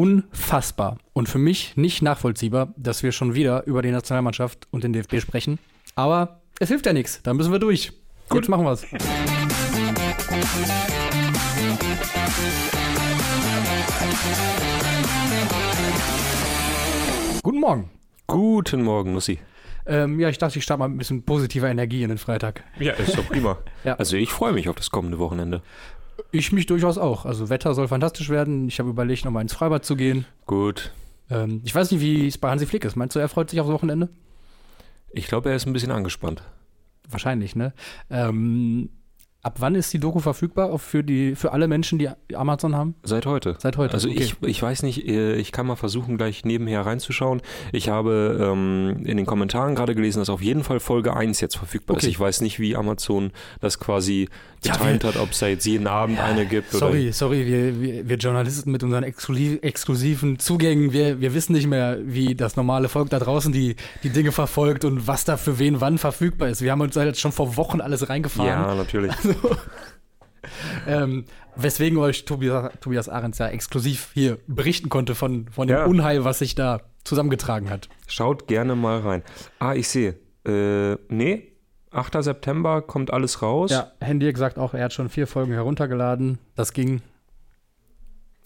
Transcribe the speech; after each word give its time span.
unfassbar 0.00 0.96
und 1.12 1.28
für 1.28 1.36
mich 1.36 1.76
nicht 1.76 2.00
nachvollziehbar, 2.00 2.72
dass 2.78 3.02
wir 3.02 3.12
schon 3.12 3.34
wieder 3.34 3.66
über 3.66 3.82
die 3.82 3.90
Nationalmannschaft 3.90 4.66
und 4.70 4.82
den 4.82 4.94
DFB 4.94 5.20
sprechen. 5.20 5.58
Aber 5.94 6.40
es 6.58 6.68
hilft 6.70 6.86
ja 6.86 6.94
nichts. 6.94 7.20
Da 7.22 7.34
müssen 7.34 7.52
wir 7.52 7.58
durch. 7.58 7.92
Gut, 8.30 8.38
Jetzt 8.38 8.48
machen 8.48 8.64
wir 8.64 8.72
es. 8.72 8.86
Guten 17.42 17.60
Morgen. 17.60 17.90
Guten 18.26 18.82
Morgen, 18.82 19.12
Nussi. 19.12 19.38
Ähm, 19.86 20.18
ja, 20.18 20.30
ich 20.30 20.38
dachte, 20.38 20.58
ich 20.58 20.64
starte 20.64 20.78
mal 20.78 20.88
mit 20.88 20.94
ein 20.94 20.98
bisschen 20.98 21.22
positiver 21.24 21.68
Energie 21.68 22.02
in 22.04 22.08
den 22.08 22.18
Freitag. 22.18 22.64
Ja, 22.78 22.92
ist 22.94 23.18
doch 23.18 23.26
prima. 23.26 23.58
ja. 23.84 23.96
Also 23.96 24.16
ich 24.16 24.30
freue 24.30 24.52
mich 24.52 24.68
auf 24.70 24.76
das 24.76 24.90
kommende 24.90 25.18
Wochenende. 25.18 25.60
Ich 26.32 26.52
mich 26.52 26.66
durchaus 26.66 26.98
auch. 26.98 27.24
Also 27.26 27.48
Wetter 27.48 27.74
soll 27.74 27.88
fantastisch 27.88 28.28
werden. 28.28 28.68
Ich 28.68 28.78
habe 28.78 28.90
überlegt, 28.90 29.24
nochmal 29.24 29.42
ins 29.42 29.52
Freibad 29.52 29.84
zu 29.84 29.96
gehen. 29.96 30.26
Gut. 30.46 30.92
Ähm, 31.28 31.60
ich 31.64 31.74
weiß 31.74 31.90
nicht, 31.90 32.00
wie 32.00 32.26
es 32.26 32.38
bei 32.38 32.50
Hansi 32.50 32.66
Flick 32.66 32.84
ist. 32.84 32.96
Meinst 32.96 33.16
du, 33.16 33.20
er 33.20 33.28
freut 33.28 33.50
sich 33.50 33.60
aufs 33.60 33.70
Wochenende? 33.70 34.08
Ich 35.12 35.26
glaube, 35.26 35.50
er 35.50 35.56
ist 35.56 35.66
ein 35.66 35.72
bisschen 35.72 35.90
angespannt. 35.90 36.42
Wahrscheinlich, 37.08 37.56
ne? 37.56 37.72
Ähm, 38.10 38.90
Ab 39.42 39.56
wann 39.60 39.74
ist 39.74 39.90
die 39.94 39.98
Doku 39.98 40.20
verfügbar 40.20 40.78
für, 40.78 41.02
die, 41.02 41.34
für 41.34 41.52
alle 41.52 41.66
Menschen, 41.66 41.98
die 41.98 42.10
Amazon 42.34 42.76
haben? 42.76 42.94
Seit 43.02 43.24
heute. 43.24 43.56
Seit 43.58 43.78
heute. 43.78 43.94
Also 43.94 44.10
okay. 44.10 44.22
ich, 44.22 44.36
ich 44.42 44.62
weiß 44.62 44.82
nicht, 44.82 45.08
äh, 45.08 45.36
ich 45.36 45.50
kann 45.50 45.66
mal 45.66 45.76
versuchen, 45.76 46.18
gleich 46.18 46.44
nebenher 46.44 46.84
reinzuschauen. 46.84 47.40
Ich 47.72 47.88
habe 47.88 48.38
ähm, 48.38 49.06
in 49.06 49.16
den 49.16 49.24
Kommentaren 49.24 49.74
gerade 49.74 49.94
gelesen, 49.94 50.18
dass 50.18 50.28
auf 50.28 50.42
jeden 50.42 50.62
Fall 50.62 50.78
Folge 50.78 51.16
1 51.16 51.40
jetzt 51.40 51.56
verfügbar 51.56 51.96
okay. 51.96 52.06
ist. 52.06 52.10
Ich 52.10 52.20
weiß 52.20 52.42
nicht, 52.42 52.60
wie 52.60 52.76
Amazon 52.76 53.32
das 53.60 53.80
quasi 53.80 54.28
geteilt 54.62 55.04
ja, 55.04 55.08
hat, 55.08 55.16
ob 55.16 55.30
es 55.30 55.38
da 55.38 55.46
jetzt 55.46 55.64
jeden 55.64 55.86
Abend 55.86 56.18
ja, 56.18 56.24
eine 56.24 56.44
gibt. 56.44 56.70
Sorry, 56.70 57.04
oder 57.04 57.12
sorry, 57.12 57.46
wir, 57.46 57.80
wir, 57.80 58.08
wir, 58.08 58.16
Journalisten 58.16 58.70
mit 58.70 58.82
unseren 58.82 59.04
exklusiven 59.04 60.38
Zugängen, 60.38 60.92
wir, 60.92 61.20
wir 61.20 61.32
wissen 61.32 61.54
nicht 61.54 61.66
mehr, 61.66 61.98
wie 62.02 62.34
das 62.34 62.56
normale 62.56 62.88
Volk 62.88 63.08
da 63.08 63.18
draußen 63.18 63.52
die, 63.52 63.76
die 64.02 64.10
Dinge 64.10 64.32
verfolgt 64.32 64.84
und 64.84 65.06
was 65.06 65.24
da 65.24 65.38
für 65.38 65.58
wen 65.58 65.80
wann 65.80 65.96
verfügbar 65.96 66.50
ist. 66.50 66.60
Wir 66.60 66.72
haben 66.72 66.82
uns 66.82 66.94
da 66.94 67.04
jetzt 67.04 67.20
schon 67.20 67.32
vor 67.32 67.56
Wochen 67.56 67.80
alles 67.80 68.08
reingefahren. 68.08 68.48
Ja, 68.48 68.74
natürlich. 68.74 69.10
Also, 69.29 69.29
ähm, 70.86 71.24
weswegen 71.56 71.98
euch 71.98 72.24
Tobias, 72.24 72.72
Tobias 72.80 73.08
Ahrens 73.08 73.38
ja 73.38 73.48
exklusiv 73.48 74.10
hier 74.14 74.38
berichten 74.46 74.88
konnte 74.88 75.14
von, 75.14 75.48
von 75.48 75.68
dem 75.68 75.76
ja. 75.76 75.84
Unheil, 75.84 76.24
was 76.24 76.38
sich 76.38 76.54
da 76.54 76.80
zusammengetragen 77.04 77.70
hat. 77.70 77.88
Schaut 78.06 78.46
gerne 78.46 78.76
mal 78.76 79.00
rein. 79.00 79.22
Ah, 79.58 79.74
ich 79.74 79.88
sehe. 79.88 80.16
Äh, 80.46 80.96
nee, 81.08 81.52
8. 81.90 82.22
September 82.22 82.82
kommt 82.82 83.12
alles 83.12 83.42
raus. 83.42 83.70
Ja, 83.70 83.92
Handy 84.00 84.30
gesagt 84.32 84.58
auch, 84.58 84.74
er 84.74 84.84
hat 84.84 84.92
schon 84.92 85.08
vier 85.08 85.26
Folgen 85.26 85.52
heruntergeladen. 85.52 86.38
Das 86.54 86.72
ging 86.72 87.02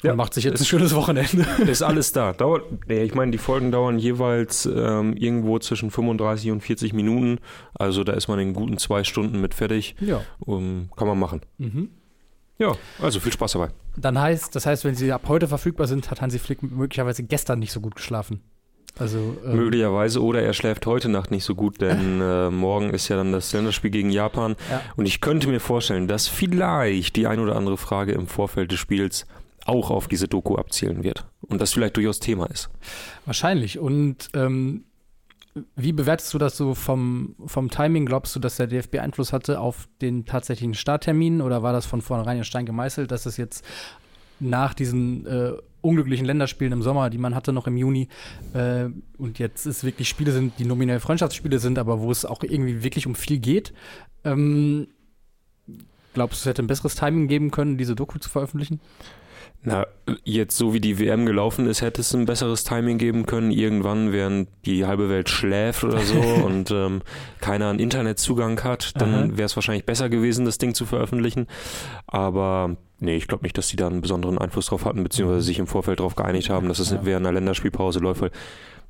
ja. 0.04 0.12
Und 0.12 0.18
macht 0.18 0.34
sich 0.34 0.44
jetzt 0.44 0.60
ein 0.60 0.64
schönes 0.64 0.94
Wochenende. 0.94 1.46
Ist 1.66 1.82
alles 1.82 2.12
da. 2.12 2.32
Dauert, 2.32 2.64
ich 2.88 3.14
meine, 3.14 3.32
die 3.32 3.38
Folgen 3.38 3.72
dauern 3.72 3.98
jeweils 3.98 4.66
ähm, 4.66 5.16
irgendwo 5.16 5.58
zwischen 5.58 5.90
35 5.90 6.50
und 6.50 6.60
40 6.60 6.92
Minuten. 6.92 7.38
Also 7.74 8.04
da 8.04 8.12
ist 8.12 8.28
man 8.28 8.38
in 8.38 8.52
guten 8.52 8.78
zwei 8.78 9.04
Stunden 9.04 9.40
mit 9.40 9.54
fertig. 9.54 9.96
Ja. 10.00 10.20
Um, 10.40 10.90
kann 10.96 11.08
man 11.08 11.18
machen. 11.18 11.40
Mhm. 11.58 11.88
Ja, 12.58 12.72
also 13.00 13.18
viel 13.18 13.32
Spaß 13.32 13.52
dabei. 13.52 13.70
Dann 13.96 14.18
heißt, 14.18 14.54
das 14.54 14.66
heißt, 14.66 14.84
wenn 14.84 14.94
sie 14.94 15.10
ab 15.12 15.22
heute 15.26 15.48
verfügbar 15.48 15.86
sind, 15.86 16.10
hat 16.10 16.20
Hansi 16.20 16.38
Flick 16.38 16.62
möglicherweise 16.62 17.24
gestern 17.24 17.58
nicht 17.58 17.72
so 17.72 17.80
gut 17.80 17.96
geschlafen. 17.96 18.42
Also, 18.96 19.36
ähm, 19.44 19.56
Möglicherweise 19.56 20.22
oder 20.22 20.42
er 20.42 20.52
schläft 20.52 20.86
heute 20.86 21.08
Nacht 21.08 21.32
nicht 21.32 21.42
so 21.42 21.56
gut, 21.56 21.80
denn 21.80 22.20
äh, 22.22 22.50
morgen 22.50 22.90
ist 22.90 23.08
ja 23.08 23.16
dann 23.16 23.32
das 23.32 23.52
Länderspiel 23.52 23.90
gegen 23.90 24.10
Japan. 24.10 24.54
Ja. 24.70 24.82
Und 24.96 25.06
ich 25.06 25.20
könnte 25.20 25.48
mir 25.48 25.58
vorstellen, 25.58 26.06
dass 26.06 26.28
vielleicht 26.28 27.16
die 27.16 27.26
ein 27.26 27.40
oder 27.40 27.56
andere 27.56 27.76
Frage 27.76 28.12
im 28.12 28.28
Vorfeld 28.28 28.70
des 28.70 28.78
Spiels 28.78 29.26
auch 29.64 29.90
auf 29.90 30.08
diese 30.08 30.28
Doku 30.28 30.56
abzielen 30.56 31.04
wird 31.04 31.26
und 31.42 31.60
das 31.60 31.72
vielleicht 31.72 31.96
durchaus 31.96 32.20
Thema 32.20 32.46
ist. 32.46 32.70
Wahrscheinlich. 33.24 33.78
Und 33.78 34.28
ähm, 34.34 34.84
wie 35.76 35.92
bewertest 35.92 36.34
du 36.34 36.38
das 36.38 36.56
so 36.56 36.74
vom, 36.74 37.36
vom 37.46 37.70
Timing? 37.70 38.06
Glaubst 38.06 38.34
du, 38.34 38.40
dass 38.40 38.56
der 38.56 38.66
DFB 38.66 38.98
Einfluss 38.98 39.32
hatte 39.32 39.60
auf 39.60 39.88
den 40.02 40.24
tatsächlichen 40.24 40.74
Starttermin 40.74 41.40
oder 41.40 41.62
war 41.62 41.72
das 41.72 41.86
von 41.86 42.02
vornherein 42.02 42.38
in 42.38 42.44
Stein 42.44 42.66
gemeißelt, 42.66 43.10
dass 43.10 43.26
es 43.26 43.36
jetzt 43.36 43.64
nach 44.40 44.74
diesen 44.74 45.26
äh, 45.26 45.52
unglücklichen 45.80 46.26
Länderspielen 46.26 46.72
im 46.72 46.82
Sommer, 46.82 47.08
die 47.08 47.18
man 47.18 47.34
hatte 47.34 47.52
noch 47.52 47.66
im 47.66 47.76
Juni, 47.76 48.08
äh, 48.52 48.86
und 49.16 49.38
jetzt 49.38 49.66
ist 49.66 49.84
wirklich 49.84 50.08
Spiele 50.08 50.32
sind, 50.32 50.58
die 50.58 50.64
nominell 50.64 50.98
Freundschaftsspiele 50.98 51.58
sind, 51.58 51.78
aber 51.78 52.00
wo 52.00 52.10
es 52.10 52.24
auch 52.24 52.42
irgendwie 52.42 52.82
wirklich 52.82 53.06
um 53.06 53.14
viel 53.14 53.38
geht. 53.38 53.72
Ähm, 54.24 54.88
glaubst 56.14 56.40
du, 56.40 56.48
es 56.48 56.50
hätte 56.50 56.62
ein 56.62 56.66
besseres 56.66 56.96
Timing 56.96 57.28
geben 57.28 57.50
können, 57.50 57.78
diese 57.78 57.94
Doku 57.94 58.18
zu 58.18 58.28
veröffentlichen? 58.28 58.80
Na, 59.62 59.86
jetzt 60.24 60.58
so 60.58 60.74
wie 60.74 60.80
die 60.80 60.98
WM 60.98 61.24
gelaufen 61.24 61.66
ist, 61.66 61.80
hätte 61.80 62.02
es 62.02 62.14
ein 62.14 62.26
besseres 62.26 62.64
Timing 62.64 62.98
geben 62.98 63.24
können, 63.24 63.50
irgendwann, 63.50 64.12
während 64.12 64.48
die 64.66 64.84
halbe 64.84 65.08
Welt 65.08 65.30
schläft 65.30 65.84
oder 65.84 66.00
so 66.00 66.20
und 66.44 66.70
ähm, 66.70 67.00
keiner 67.40 67.70
einen 67.70 67.78
Internetzugang 67.78 68.62
hat, 68.62 68.92
dann 69.00 69.38
wäre 69.38 69.46
es 69.46 69.56
wahrscheinlich 69.56 69.86
besser 69.86 70.10
gewesen, 70.10 70.44
das 70.44 70.58
Ding 70.58 70.74
zu 70.74 70.84
veröffentlichen. 70.84 71.46
Aber 72.06 72.76
nee, 73.00 73.16
ich 73.16 73.26
glaube 73.26 73.44
nicht, 73.44 73.56
dass 73.56 73.68
die 73.68 73.76
da 73.76 73.86
einen 73.86 74.02
besonderen 74.02 74.36
Einfluss 74.36 74.66
drauf 74.66 74.84
hatten, 74.84 75.02
beziehungsweise 75.02 75.40
sich 75.40 75.58
im 75.58 75.66
Vorfeld 75.66 75.98
darauf 75.98 76.14
geeinigt 76.14 76.50
haben, 76.50 76.68
dass 76.68 76.78
es 76.78 76.90
ja. 76.90 77.00
während 77.02 77.26
einer 77.26 77.34
Länderspielpause 77.34 78.00
läuft, 78.00 78.20
weil 78.20 78.32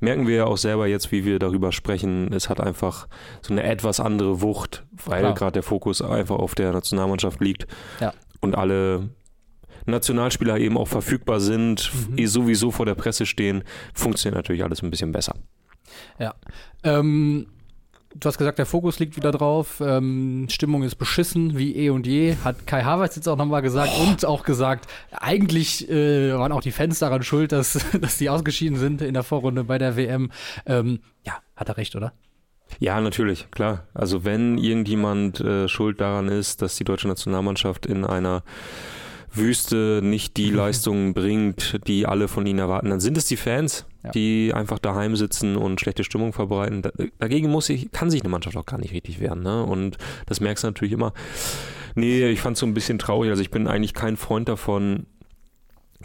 merken 0.01 0.27
wir 0.27 0.35
ja 0.35 0.45
auch 0.45 0.57
selber 0.57 0.87
jetzt, 0.87 1.11
wie 1.13 1.23
wir 1.23 1.39
darüber 1.39 1.71
sprechen, 1.71 2.33
es 2.33 2.49
hat 2.49 2.59
einfach 2.59 3.07
so 3.41 3.53
eine 3.53 3.63
etwas 3.63 4.01
andere 4.01 4.41
Wucht, 4.41 4.83
weil 5.05 5.33
gerade 5.33 5.53
der 5.53 5.63
Fokus 5.63 6.01
einfach 6.01 6.35
auf 6.35 6.53
der 6.53 6.73
Nationalmannschaft 6.73 7.39
liegt. 7.39 7.67
Ja. 8.01 8.13
Und 8.41 8.55
alle 8.55 9.09
Nationalspieler 9.85 10.57
eben 10.57 10.77
auch 10.77 10.87
verfügbar 10.87 11.39
sind, 11.39 11.91
mhm. 12.09 12.17
eh 12.17 12.25
sowieso 12.25 12.71
vor 12.71 12.85
der 12.85 12.95
Presse 12.95 13.25
stehen, 13.25 13.63
funktioniert 13.93 14.35
natürlich 14.35 14.63
alles 14.63 14.81
ein 14.81 14.89
bisschen 14.89 15.11
besser. 15.11 15.35
Ja. 16.19 16.33
Ähm, 16.83 17.47
du 18.15 18.27
hast 18.27 18.37
gesagt, 18.37 18.57
der 18.57 18.65
Fokus 18.65 18.99
liegt 18.99 19.15
wieder 19.15 19.31
drauf. 19.31 19.81
Ähm, 19.85 20.47
Stimmung 20.49 20.83
ist 20.83 20.95
beschissen, 20.95 21.57
wie 21.57 21.75
eh 21.75 21.89
und 21.89 22.07
je. 22.07 22.35
Hat 22.43 22.65
Kai 22.65 22.83
Havertz 22.83 23.15
jetzt 23.15 23.27
auch 23.27 23.37
nochmal 23.37 23.61
gesagt 23.61 23.91
oh. 23.97 24.03
und 24.03 24.25
auch 24.25 24.43
gesagt, 24.43 24.89
eigentlich 25.11 25.89
äh, 25.89 26.33
waren 26.33 26.51
auch 26.51 26.61
die 26.61 26.71
Fans 26.71 26.99
daran 26.99 27.23
schuld, 27.23 27.51
dass, 27.51 27.79
dass 28.01 28.17
die 28.17 28.29
ausgeschieden 28.29 28.77
sind 28.77 29.01
in 29.01 29.13
der 29.13 29.23
Vorrunde 29.23 29.63
bei 29.63 29.77
der 29.77 29.95
WM. 29.95 30.31
Ähm, 30.65 30.99
ja, 31.25 31.33
hat 31.55 31.69
er 31.69 31.77
recht, 31.77 31.95
oder? 31.95 32.13
Ja, 32.79 32.99
natürlich, 32.99 33.49
klar. 33.51 33.87
Also 33.93 34.25
wenn 34.25 34.57
irgendjemand 34.57 35.39
äh, 35.39 35.67
schuld 35.67 36.01
daran 36.01 36.27
ist, 36.27 36.61
dass 36.61 36.75
die 36.75 36.83
deutsche 36.83 37.07
Nationalmannschaft 37.07 37.85
in 37.85 38.03
einer 38.03 38.43
Wüste 39.35 40.01
nicht 40.03 40.37
die. 40.37 40.49
Leistungen 40.55 41.13
bringt, 41.13 41.79
die 41.87 42.05
alle 42.05 42.27
von 42.27 42.45
ihnen 42.45 42.59
erwarten, 42.59 42.89
dann 42.89 42.99
sind 42.99 43.17
es 43.17 43.25
die 43.25 43.37
Fans, 43.37 43.85
ja. 44.03 44.11
die 44.11 44.53
einfach 44.53 44.79
daheim 44.79 45.15
sitzen 45.15 45.55
und 45.55 45.81
schlechte 45.81 46.03
Stimmung 46.03 46.33
verbreiten. 46.33 46.81
dagegen 47.19 47.49
muss 47.49 47.69
ich, 47.69 47.91
kann 47.91 48.09
sich 48.09 48.21
eine 48.21 48.29
Mannschaft 48.29 48.55
auch 48.57 48.65
gar 48.65 48.79
nicht 48.79 48.93
richtig 48.93 49.19
wehren. 49.19 49.43
Ne? 49.43 49.63
Und 49.63 49.97
das 50.25 50.39
merkst 50.39 50.63
du 50.63 50.67
natürlich 50.67 50.93
immer. 50.93 51.13
Nee, 51.95 52.27
ich 52.29 52.41
fand 52.41 52.55
es 52.55 52.59
so 52.59 52.65
ein 52.65 52.73
bisschen 52.73 52.99
traurig. 52.99 53.29
Also 53.29 53.41
ich 53.41 53.51
bin 53.51 53.67
eigentlich 53.67 53.93
kein 53.93 54.17
Freund 54.17 54.49
davon, 54.49 55.05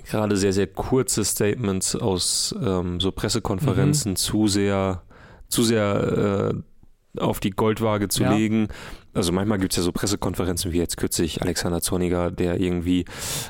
gerade 0.09 0.37
sehr, 0.37 0.53
sehr 0.53 0.67
kurze 0.67 1.25
Statements 1.25 1.97
aus 1.97 2.55
ähm, 2.63 3.01
so 3.01 3.13
Pressekonferenzen 3.13 4.13
mhm. 4.13 4.17
zu 4.17 4.47
sehr, 4.49 5.03
zu 5.49 5.63
sehr 5.63 6.53
äh, 6.53 7.21
auf 7.21 7.41
die 7.41 7.51
Goldwaage 7.51 8.09
zu 8.09 8.23
ja. 8.23 8.35
legen 8.35 8.69
also 9.13 9.33
manchmal 9.33 9.59
gibt 9.59 9.73
es 9.73 9.77
ja 9.77 9.83
so 9.83 9.93
Pressekonferenzen 9.93 10.73
wie 10.73 10.79
jetzt 10.79 10.97
kürzlich 10.97 11.43
Alexander 11.43 11.81
Zorniger, 11.81 12.31
der 12.31 12.61
irgendwie 12.61 13.05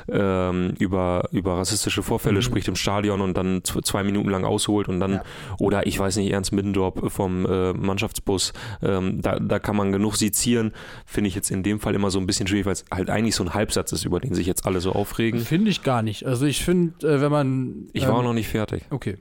ähm, 0.09 0.73
über, 0.79 1.29
über 1.31 1.57
rassistische 1.57 2.01
Vorfälle 2.03 2.37
mhm. 2.37 2.41
spricht 2.41 2.67
im 2.67 2.75
Stadion 2.75 3.21
und 3.21 3.37
dann 3.37 3.61
zwei 3.63 4.03
Minuten 4.03 4.29
lang 4.29 4.43
ausholt 4.43 4.87
und 4.87 4.99
dann, 4.99 5.13
ja. 5.13 5.23
oder 5.59 5.85
ich 5.85 5.99
weiß 5.99 6.15
nicht, 6.17 6.31
Ernst 6.31 6.51
Middendorp 6.51 7.11
vom 7.11 7.45
äh, 7.45 7.73
Mannschaftsbus, 7.73 8.53
ähm, 8.81 9.21
da, 9.21 9.39
da 9.39 9.59
kann 9.59 9.75
man 9.75 9.91
genug 9.91 10.15
sezieren, 10.15 10.71
finde 11.05 11.27
ich 11.27 11.35
jetzt 11.35 11.51
in 11.51 11.63
dem 11.63 11.79
Fall 11.79 11.93
immer 11.95 12.09
so 12.09 12.19
ein 12.19 12.25
bisschen 12.25 12.47
schwierig, 12.47 12.65
weil 12.65 12.73
es 12.73 12.85
halt 12.91 13.09
eigentlich 13.09 13.35
so 13.35 13.43
ein 13.43 13.53
Halbsatz 13.53 13.91
ist, 13.91 14.05
über 14.05 14.19
den 14.19 14.33
sich 14.33 14.47
jetzt 14.47 14.65
alle 14.65 14.81
so 14.81 14.93
aufregen. 14.93 15.41
Finde 15.41 15.69
ich 15.69 15.83
gar 15.83 16.01
nicht. 16.01 16.25
Also 16.25 16.45
ich 16.45 16.65
finde, 16.65 17.07
äh, 17.07 17.21
wenn 17.21 17.31
man... 17.31 17.87
Ich 17.93 18.03
war 18.03 18.11
ähm, 18.11 18.15
auch 18.15 18.23
noch 18.23 18.33
nicht 18.33 18.47
fertig. 18.47 18.83
Okay. 18.89 19.17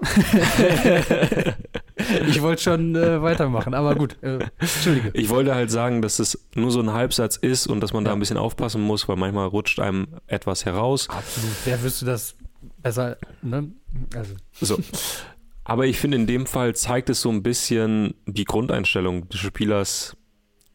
ich 2.28 2.42
wollte 2.42 2.62
schon 2.62 2.94
äh, 2.94 3.22
weitermachen, 3.22 3.74
aber 3.74 3.94
gut. 3.94 4.16
Äh, 4.22 4.38
Entschuldige. 4.58 5.10
Ich 5.14 5.28
wollte 5.28 5.54
halt 5.54 5.70
sagen, 5.70 6.02
dass 6.02 6.18
es 6.18 6.46
nur 6.54 6.70
so 6.70 6.80
ein 6.80 6.92
Halbsatz 6.92 7.36
ist 7.36 7.66
und 7.66 7.80
dass 7.80 7.92
man 7.92 8.04
ja. 8.04 8.10
da 8.10 8.14
ein 8.14 8.20
bisschen 8.20 8.38
aufpassen 8.38 8.82
muss, 8.82 9.08
weil 9.08 9.16
manchmal 9.16 9.48
rutscht 9.48 9.80
einem 9.80 10.08
etwas 10.26 10.64
heraus. 10.64 11.08
Absolut. 11.08 11.50
Wer 11.64 11.82
wüsste 11.82 12.04
das 12.04 12.36
besser, 12.82 13.16
ne? 13.42 13.70
Also. 14.14 14.34
So. 14.60 14.78
Aber 15.64 15.86
ich 15.86 15.98
finde, 15.98 16.16
in 16.16 16.26
dem 16.26 16.46
Fall 16.46 16.74
zeigt 16.74 17.08
es 17.08 17.20
so 17.20 17.30
ein 17.30 17.42
bisschen 17.42 18.14
die 18.26 18.44
Grundeinstellung 18.44 19.28
des 19.28 19.40
Spielers 19.40 20.16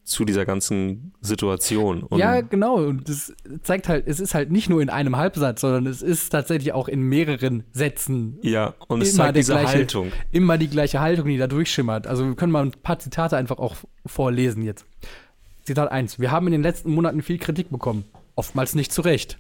zu 0.08 0.24
dieser 0.24 0.46
ganzen 0.46 1.12
Situation. 1.20 2.02
Und 2.02 2.20
ja, 2.20 2.40
genau. 2.40 2.76
Und 2.76 3.10
das 3.10 3.34
zeigt 3.62 3.90
halt, 3.90 4.08
es 4.08 4.22
ist 4.22 4.34
halt 4.34 4.52
nicht 4.52 4.70
nur 4.70 4.82
in 4.82 4.90
einem 4.90 5.18
Halbsatz, 5.18 5.60
sondern 5.60 5.86
es 5.86 6.02
ist 6.02 6.30
tatsächlich 6.30 6.72
auch 6.72 6.88
in 6.88 7.02
mehreren 7.02 7.66
Sätzen. 7.74 8.40
Ja, 8.42 8.74
und 8.88 9.02
es 9.02 9.16
zeigt 9.16 9.36
diese 9.36 9.52
gleiche, 9.52 9.68
Haltung. 9.68 10.12
Immer 10.32 10.58
die 10.58 10.70
gleiche 10.70 11.02
Haltung, 11.02 11.28
die 11.28 11.38
da 11.38 11.48
durchschimmert. 11.48 12.08
Also 12.08 12.26
wir 12.26 12.36
können 12.36 12.54
mal 12.54 12.64
ein 12.64 12.72
paar 12.72 13.00
Zitate 13.00 13.36
einfach 13.36 13.58
auch 13.58 13.76
vorlesen 14.06 14.64
jetzt. 14.64 14.86
Zitat 15.66 15.92
1. 15.92 16.22
Wir 16.22 16.32
haben 16.32 16.48
in 16.48 16.54
den 16.54 16.64
letzten 16.64 16.92
Monaten 16.92 17.22
viel 17.22 17.38
Kritik 17.38 17.70
bekommen. 17.70 18.06
Oftmals 18.36 18.76
nicht 18.76 18.94
zu 18.94 19.02
Recht. 19.02 19.40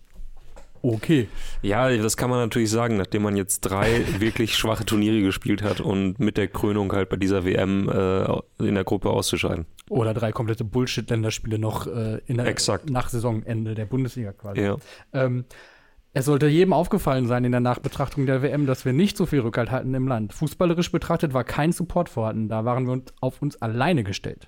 Okay. 0.93 1.27
Ja, 1.61 1.95
das 1.95 2.17
kann 2.17 2.29
man 2.29 2.39
natürlich 2.39 2.69
sagen, 2.69 2.97
nachdem 2.97 3.23
man 3.23 3.35
jetzt 3.35 3.61
drei 3.61 4.03
wirklich 4.19 4.55
schwache 4.55 4.85
Turniere 4.85 5.21
gespielt 5.21 5.63
hat 5.63 5.81
und 5.81 6.19
mit 6.19 6.37
der 6.37 6.47
Krönung 6.47 6.91
halt 6.93 7.09
bei 7.09 7.17
dieser 7.17 7.45
WM 7.45 7.89
äh, 7.89 8.65
in 8.65 8.75
der 8.75 8.83
Gruppe 8.83 9.09
auszuscheiden. 9.09 9.65
Oder 9.89 10.13
drei 10.13 10.31
komplette 10.31 10.63
Bullshit-Länderspiele 10.63 11.59
noch 11.59 11.87
äh, 11.87 12.19
in 12.25 12.37
der, 12.37 12.47
Exakt. 12.47 12.89
nach 12.89 13.09
Saisonende 13.09 13.75
der 13.75 13.85
Bundesliga 13.85 14.33
quasi. 14.33 14.61
Ja. 14.61 14.77
Ähm, 15.13 15.45
es 16.13 16.25
sollte 16.25 16.47
jedem 16.47 16.73
aufgefallen 16.73 17.27
sein 17.27 17.45
in 17.45 17.51
der 17.51 17.61
Nachbetrachtung 17.61 18.25
der 18.25 18.41
WM, 18.41 18.65
dass 18.65 18.85
wir 18.85 18.93
nicht 18.93 19.17
so 19.17 19.25
viel 19.25 19.41
Rückhalt 19.41 19.69
hatten 19.69 19.93
im 19.93 20.07
Land. 20.07 20.33
Fußballerisch 20.33 20.91
betrachtet 20.91 21.33
war 21.33 21.43
kein 21.43 21.71
Support 21.71 22.09
vorhanden. 22.09 22.49
Da 22.49 22.65
waren 22.65 22.85
wir 22.85 22.93
uns 22.93 23.13
auf 23.21 23.41
uns 23.41 23.61
alleine 23.61 24.03
gestellt. 24.03 24.47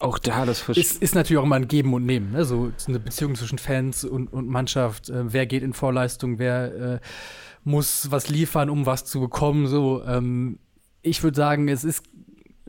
Auch 0.00 0.18
da, 0.18 0.44
das 0.44 0.68
ist, 0.68 1.00
ist 1.02 1.14
natürlich 1.14 1.38
auch 1.38 1.44
immer 1.44 1.56
ein 1.56 1.68
Geben 1.68 1.94
und 1.94 2.04
Nehmen. 2.04 2.32
Ne? 2.32 2.44
So 2.44 2.72
eine 2.88 2.98
Beziehung 2.98 3.36
zwischen 3.36 3.58
Fans 3.58 4.04
und, 4.04 4.32
und 4.32 4.48
Mannschaft. 4.48 5.08
Äh, 5.08 5.32
wer 5.32 5.46
geht 5.46 5.62
in 5.62 5.72
Vorleistung? 5.72 6.38
Wer 6.38 6.74
äh, 6.74 7.00
muss 7.62 8.10
was 8.10 8.28
liefern, 8.28 8.70
um 8.70 8.86
was 8.86 9.04
zu 9.04 9.20
bekommen? 9.20 9.66
So, 9.66 10.02
ähm, 10.04 10.58
ich 11.02 11.22
würde 11.22 11.36
sagen, 11.36 11.68
es 11.68 11.84
ist 11.84 12.04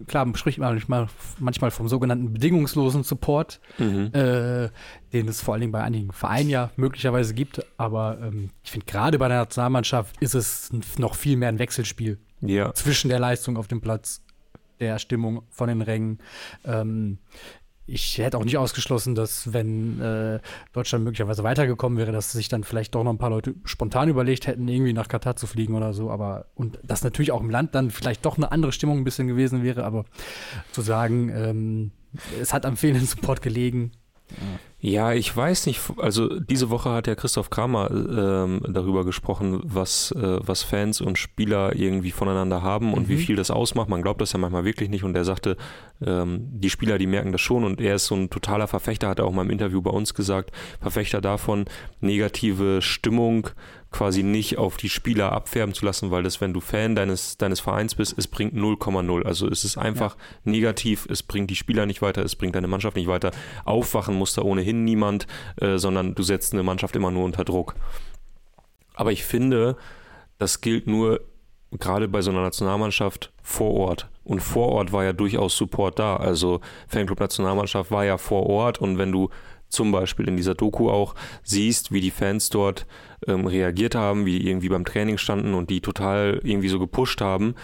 klar, 0.07 0.25
man 0.25 0.35
spricht 0.35 0.59
manchmal, 0.59 1.07
manchmal 1.39 1.71
vom 1.71 1.87
sogenannten 1.87 2.33
bedingungslosen 2.33 3.03
Support, 3.03 3.59
mhm. 3.77 4.11
äh, 4.13 4.69
den 5.13 5.27
es 5.27 5.41
vor 5.41 5.53
allen 5.53 5.61
Dingen 5.61 5.71
bei 5.71 5.81
einigen 5.81 6.11
Vereinen 6.11 6.49
ja 6.49 6.71
möglicherweise 6.75 7.33
gibt. 7.33 7.65
Aber 7.77 8.19
ähm, 8.21 8.49
ich 8.63 8.71
finde, 8.71 8.85
gerade 8.85 9.17
bei 9.17 9.27
der 9.27 9.39
Nationalmannschaft 9.39 10.15
ist 10.21 10.35
es 10.35 10.71
noch 10.97 11.15
viel 11.15 11.37
mehr 11.37 11.49
ein 11.49 11.59
Wechselspiel 11.59 12.19
ja. 12.41 12.73
zwischen 12.73 13.09
der 13.09 13.19
Leistung 13.19 13.57
auf 13.57 13.67
dem 13.67 13.81
Platz, 13.81 14.21
der 14.79 14.99
Stimmung 14.99 15.43
von 15.49 15.67
den 15.67 15.81
Rängen. 15.81 16.19
Ähm, 16.65 17.19
ich 17.87 18.17
hätte 18.17 18.37
auch 18.37 18.43
nicht 18.43 18.57
ausgeschlossen, 18.57 19.13
dass 19.13 19.53
wenn 19.53 20.01
äh, 20.01 20.39
Deutschland 20.73 21.03
möglicherweise 21.03 21.43
weitergekommen 21.43 21.99
wäre, 21.99 22.11
dass 22.11 22.31
sich 22.31 22.49
dann 22.49 22.63
vielleicht 22.63 22.95
doch 22.95 23.03
noch 23.03 23.11
ein 23.11 23.19
paar 23.19 23.29
Leute 23.29 23.53
spontan 23.63 24.09
überlegt 24.09 24.47
hätten, 24.47 24.67
irgendwie 24.67 24.93
nach 24.93 25.07
Katar 25.07 25.35
zu 25.35 25.45
fliegen 25.45 25.75
oder 25.75 25.93
so. 25.93 26.09
Aber 26.09 26.47
und 26.55 26.79
dass 26.83 27.03
natürlich 27.03 27.31
auch 27.31 27.41
im 27.41 27.51
Land 27.51 27.75
dann 27.75 27.91
vielleicht 27.91 28.25
doch 28.25 28.37
eine 28.37 28.51
andere 28.51 28.71
Stimmung 28.71 28.97
ein 28.97 29.03
bisschen 29.03 29.27
gewesen 29.27 29.61
wäre. 29.63 29.83
Aber 29.83 30.05
zu 30.71 30.81
sagen, 30.81 31.29
ähm, 31.29 31.91
es 32.41 32.53
hat 32.53 32.65
am 32.65 32.75
fehlenden 32.75 33.05
Support 33.05 33.43
gelegen, 33.43 33.91
ja, 34.29 34.59
ich 35.13 35.35
weiß 35.35 35.65
nicht. 35.65 35.81
Also 35.97 36.39
diese 36.39 36.69
Woche 36.69 36.91
hat 36.91 37.07
ja 37.07 37.15
Christoph 37.15 37.49
Kramer 37.49 37.89
ähm, 37.89 38.61
darüber 38.67 39.03
gesprochen, 39.03 39.59
was, 39.63 40.11
äh, 40.11 40.37
was 40.41 40.61
Fans 40.61 41.01
und 41.01 41.17
Spieler 41.17 41.75
irgendwie 41.75 42.11
voneinander 42.11 42.61
haben 42.61 42.93
und 42.93 43.07
mhm. 43.07 43.09
wie 43.09 43.17
viel 43.17 43.35
das 43.35 43.49
ausmacht. 43.49 43.89
Man 43.89 44.03
glaubt 44.03 44.21
das 44.21 44.33
ja 44.33 44.37
manchmal 44.37 44.63
wirklich 44.63 44.89
nicht. 44.89 45.03
Und 45.03 45.15
er 45.15 45.25
sagte, 45.25 45.57
ähm, 46.05 46.49
die 46.51 46.69
Spieler, 46.69 46.99
die 46.99 47.07
merken 47.07 47.31
das 47.31 47.41
schon. 47.41 47.63
Und 47.63 47.81
er 47.81 47.95
ist 47.95 48.05
so 48.05 48.13
ein 48.13 48.29
totaler 48.29 48.67
Verfechter, 48.67 49.07
hat 49.07 49.17
er 49.17 49.25
auch 49.25 49.31
mal 49.31 49.45
im 49.45 49.49
Interview 49.49 49.81
bei 49.81 49.89
uns 49.89 50.13
gesagt, 50.13 50.51
Verfechter 50.79 51.19
davon, 51.19 51.65
negative 52.01 52.83
Stimmung 52.83 53.49
quasi 53.95 54.23
nicht 54.23 54.57
auf 54.57 54.75
die 54.75 54.89
Spieler 54.89 55.31
abfärben 55.31 55.73
zu 55.73 55.85
lassen, 55.85 56.11
weil 56.11 56.21
das, 56.21 56.41
wenn 56.41 56.53
du 56.53 56.59
Fan 56.59 56.95
deines, 56.95 57.37
deines 57.37 57.61
Vereins 57.61 57.95
bist, 57.95 58.13
es 58.17 58.27
bringt 58.27 58.53
0,0. 58.53 59.23
Also 59.23 59.47
es 59.47 59.63
ist 59.63 59.77
einfach 59.77 60.17
ja. 60.17 60.21
negativ, 60.43 61.07
es 61.09 61.23
bringt 61.23 61.49
die 61.49 61.55
Spieler 61.55 61.85
nicht 61.85 62.01
weiter, 62.01 62.21
es 62.21 62.35
bringt 62.35 62.55
deine 62.55 62.67
Mannschaft 62.67 62.97
nicht 62.97 63.07
weiter. 63.07 63.31
Aufwachen 63.63 64.15
muss 64.15 64.33
da 64.33 64.41
ohnehin 64.41 64.83
niemand, 64.83 65.27
äh, 65.61 65.77
sondern 65.77 66.13
du 66.13 66.23
setzt 66.23 66.51
eine 66.51 66.63
Mannschaft 66.63 66.93
immer 66.97 67.09
nur 67.09 67.23
unter 67.23 67.45
Druck. 67.45 67.75
Aber 68.95 69.13
ich 69.13 69.23
finde, 69.23 69.77
das 70.39 70.59
gilt 70.59 70.87
nur 70.87 71.21
gerade 71.71 72.09
bei 72.09 72.21
so 72.21 72.31
einer 72.31 72.41
Nationalmannschaft 72.41 73.31
vor 73.41 73.73
Ort. 73.75 74.09
Und 74.25 74.41
vor 74.41 74.73
Ort 74.73 74.91
war 74.91 75.05
ja 75.05 75.13
durchaus 75.13 75.55
Support 75.55 75.99
da. 75.99 76.17
Also 76.17 76.59
Fanclub 76.89 77.21
Nationalmannschaft 77.21 77.91
war 77.91 78.03
ja 78.03 78.17
vor 78.17 78.45
Ort 78.47 78.81
und 78.81 78.97
wenn 78.97 79.13
du 79.13 79.29
zum 79.75 79.91
Beispiel 79.91 80.27
in 80.27 80.37
dieser 80.37 80.55
Doku 80.55 80.89
auch 80.89 81.15
siehst, 81.43 81.91
wie 81.91 82.01
die 82.01 82.11
Fans 82.11 82.49
dort 82.49 82.87
ähm, 83.27 83.45
reagiert 83.45 83.95
haben, 83.95 84.25
wie 84.25 84.39
die 84.39 84.47
irgendwie 84.47 84.69
beim 84.69 84.85
Training 84.85 85.17
standen 85.17 85.53
und 85.53 85.69
die 85.69 85.81
total 85.81 86.39
irgendwie 86.43 86.69
so 86.69 86.79
gepusht 86.79 87.21
haben, 87.21 87.55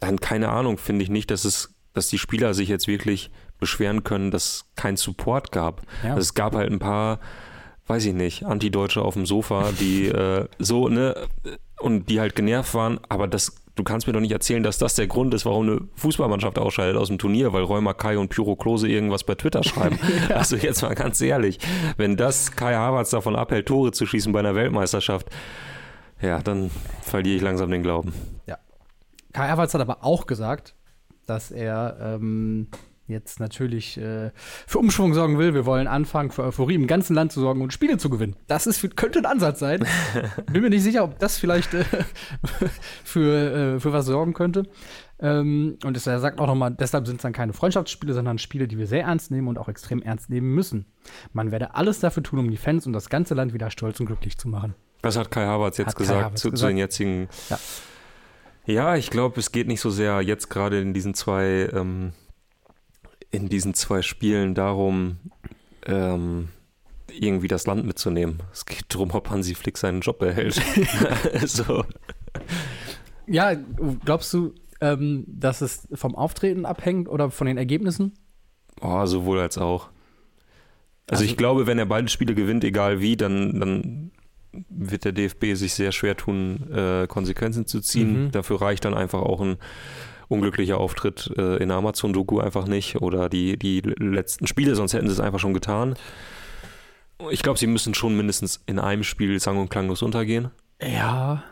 dann 0.00 0.18
keine 0.18 0.48
Ahnung, 0.48 0.78
finde 0.78 1.04
ich 1.04 1.10
nicht, 1.10 1.30
dass 1.30 1.44
es, 1.44 1.74
dass 1.92 2.08
die 2.08 2.18
Spieler 2.18 2.54
sich 2.54 2.68
jetzt 2.68 2.88
wirklich 2.88 3.30
beschweren 3.58 4.02
können, 4.02 4.30
dass 4.30 4.44
es 4.44 4.64
keinen 4.74 4.96
Support 4.96 5.52
gab. 5.52 5.82
Ja. 6.02 6.10
Also 6.10 6.20
es 6.20 6.34
gab 6.34 6.54
halt 6.54 6.72
ein 6.72 6.78
paar, 6.78 7.20
weiß 7.86 8.06
ich 8.06 8.14
nicht, 8.14 8.44
Antideutsche 8.44 9.02
auf 9.02 9.14
dem 9.14 9.26
Sofa, 9.26 9.70
die 9.78 10.06
äh, 10.06 10.46
so, 10.58 10.88
ne, 10.88 11.28
und 11.78 12.08
die 12.08 12.20
halt 12.20 12.34
genervt 12.34 12.74
waren, 12.74 13.00
aber 13.08 13.28
das 13.28 13.59
du 13.74 13.84
kannst 13.84 14.06
mir 14.06 14.12
doch 14.12 14.20
nicht 14.20 14.32
erzählen, 14.32 14.62
dass 14.62 14.78
das 14.78 14.94
der 14.94 15.06
Grund 15.06 15.34
ist, 15.34 15.46
warum 15.46 15.68
eine 15.68 15.80
Fußballmannschaft 15.94 16.58
ausscheidet 16.58 16.96
aus 16.96 17.08
dem 17.08 17.18
Turnier, 17.18 17.52
weil 17.52 17.62
Räumer 17.62 17.94
Kai 17.94 18.18
und 18.18 18.28
Pyro 18.28 18.56
Klose 18.56 18.88
irgendwas 18.88 19.24
bei 19.24 19.34
Twitter 19.34 19.62
schreiben. 19.62 19.98
ja. 20.28 20.36
Also 20.36 20.56
jetzt 20.56 20.82
mal 20.82 20.94
ganz 20.94 21.20
ehrlich, 21.20 21.58
wenn 21.96 22.16
das 22.16 22.52
Kai 22.52 22.74
Havertz 22.74 23.10
davon 23.10 23.36
abhält, 23.36 23.66
Tore 23.66 23.92
zu 23.92 24.06
schießen 24.06 24.32
bei 24.32 24.40
einer 24.40 24.54
Weltmeisterschaft, 24.54 25.28
ja, 26.20 26.40
dann 26.40 26.70
verliere 27.02 27.36
ich 27.36 27.42
langsam 27.42 27.70
den 27.70 27.82
Glauben. 27.82 28.12
Ja. 28.46 28.58
Kai 29.32 29.48
Havertz 29.48 29.74
hat 29.74 29.80
aber 29.80 30.04
auch 30.04 30.26
gesagt, 30.26 30.74
dass 31.26 31.50
er 31.50 31.96
ähm, 32.00 32.68
jetzt 33.10 33.40
natürlich 33.40 33.98
äh, 33.98 34.30
für 34.66 34.78
Umschwung 34.78 35.14
sorgen 35.14 35.38
will. 35.38 35.54
Wir 35.54 35.66
wollen 35.66 35.86
anfangen, 35.86 36.30
für 36.30 36.44
Euphorie 36.44 36.74
im 36.74 36.86
ganzen 36.86 37.14
Land 37.14 37.32
zu 37.32 37.40
sorgen 37.40 37.62
und 37.62 37.72
Spiele 37.72 37.98
zu 37.98 38.10
gewinnen. 38.10 38.36
Das 38.46 38.66
ist, 38.66 38.96
könnte 38.96 39.18
ein 39.18 39.26
Ansatz 39.26 39.58
sein. 39.58 39.84
Bin 40.52 40.62
mir 40.62 40.70
nicht 40.70 40.82
sicher, 40.82 41.04
ob 41.04 41.18
das 41.18 41.38
vielleicht 41.38 41.74
äh, 41.74 41.84
für, 43.04 43.74
äh, 43.76 43.80
für 43.80 43.92
was 43.92 44.06
sorgen 44.06 44.34
könnte. 44.34 44.64
Ähm, 45.20 45.78
und 45.84 45.96
es, 45.96 46.06
er 46.06 46.18
sagt 46.18 46.40
auch 46.40 46.46
nochmal, 46.46 46.70
deshalb 46.70 47.06
sind 47.06 47.16
es 47.16 47.22
dann 47.22 47.32
keine 47.32 47.52
Freundschaftsspiele, 47.52 48.14
sondern 48.14 48.38
Spiele, 48.38 48.66
die 48.66 48.78
wir 48.78 48.86
sehr 48.86 49.02
ernst 49.02 49.30
nehmen 49.30 49.48
und 49.48 49.58
auch 49.58 49.68
extrem 49.68 50.00
ernst 50.02 50.30
nehmen 50.30 50.54
müssen. 50.54 50.86
Man 51.32 51.50
werde 51.50 51.74
alles 51.74 52.00
dafür 52.00 52.22
tun, 52.22 52.38
um 52.38 52.50
die 52.50 52.56
Fans 52.56 52.86
und 52.86 52.94
das 52.94 53.10
ganze 53.10 53.34
Land 53.34 53.52
wieder 53.52 53.70
stolz 53.70 54.00
und 54.00 54.06
glücklich 54.06 54.38
zu 54.38 54.48
machen. 54.48 54.74
Was 55.02 55.16
hat 55.16 55.30
Kai 55.30 55.44
Havertz 55.44 55.78
jetzt 55.78 55.96
gesagt, 55.96 56.24
Havertz 56.24 56.40
zu, 56.40 56.50
gesagt, 56.50 56.60
zu, 56.60 56.66
den 56.68 56.78
jetzigen. 56.78 57.28
Ja. 57.48 57.58
Ja, 58.66 58.96
ich 58.96 59.10
glaube, 59.10 59.40
es 59.40 59.52
geht 59.52 59.66
nicht 59.66 59.80
so 59.80 59.90
sehr 59.90 60.20
jetzt 60.20 60.48
gerade 60.48 60.80
in 60.80 60.94
diesen 60.94 61.14
zwei 61.14 61.68
ähm, 61.72 62.12
in 63.30 63.48
diesen 63.48 63.74
zwei 63.74 64.02
Spielen 64.02 64.54
darum, 64.54 65.18
ähm, 65.86 66.48
irgendwie 67.12 67.48
das 67.48 67.66
Land 67.66 67.84
mitzunehmen. 67.84 68.42
Es 68.52 68.66
geht 68.66 68.84
darum, 68.88 69.10
ob 69.12 69.30
Hansi 69.30 69.54
Flick 69.54 69.78
seinen 69.78 70.00
Job 70.00 70.22
erhält. 70.22 70.54
so. 71.46 71.84
Ja, 73.26 73.54
glaubst 74.04 74.32
du, 74.32 74.54
ähm, 74.80 75.24
dass 75.26 75.60
es 75.60 75.88
vom 75.92 76.14
Auftreten 76.14 76.64
abhängt 76.64 77.08
oder 77.08 77.30
von 77.30 77.46
den 77.46 77.58
Ergebnissen? 77.58 78.14
Oh, 78.80 79.04
sowohl 79.06 79.40
als 79.40 79.58
auch. 79.58 79.90
Also, 81.06 81.22
also 81.22 81.24
ich 81.24 81.36
glaube, 81.36 81.66
wenn 81.66 81.78
er 81.78 81.86
beide 81.86 82.08
Spiele 82.08 82.34
gewinnt, 82.34 82.64
egal 82.64 83.00
wie, 83.00 83.16
dann, 83.16 83.58
dann 83.60 84.10
wird 84.68 85.04
der 85.04 85.12
DFB 85.12 85.54
sich 85.54 85.74
sehr 85.74 85.92
schwer 85.92 86.16
tun, 86.16 86.70
äh, 86.72 87.06
Konsequenzen 87.06 87.66
zu 87.66 87.80
ziehen. 87.80 88.24
Mhm. 88.24 88.30
Dafür 88.32 88.60
reicht 88.60 88.84
dann 88.84 88.94
einfach 88.94 89.20
auch 89.20 89.40
ein 89.40 89.56
unglücklicher 90.30 90.78
Auftritt 90.78 91.30
äh, 91.36 91.56
in 91.56 91.70
Amazon-Doku 91.70 92.38
einfach 92.38 92.66
nicht 92.66 92.96
oder 92.96 93.28
die, 93.28 93.58
die 93.58 93.80
letzten 93.80 94.46
Spiele, 94.46 94.74
sonst 94.76 94.94
hätten 94.94 95.08
sie 95.08 95.12
es 95.12 95.20
einfach 95.20 95.40
schon 95.40 95.54
getan. 95.54 95.96
Ich 97.30 97.42
glaube, 97.42 97.58
sie 97.58 97.66
müssen 97.66 97.94
schon 97.94 98.16
mindestens 98.16 98.62
in 98.66 98.78
einem 98.78 99.02
Spiel 99.02 99.38
sang- 99.40 99.58
und 99.58 99.68
klanglos 99.68 100.02
untergehen. 100.02 100.50
Ja. 100.80 101.42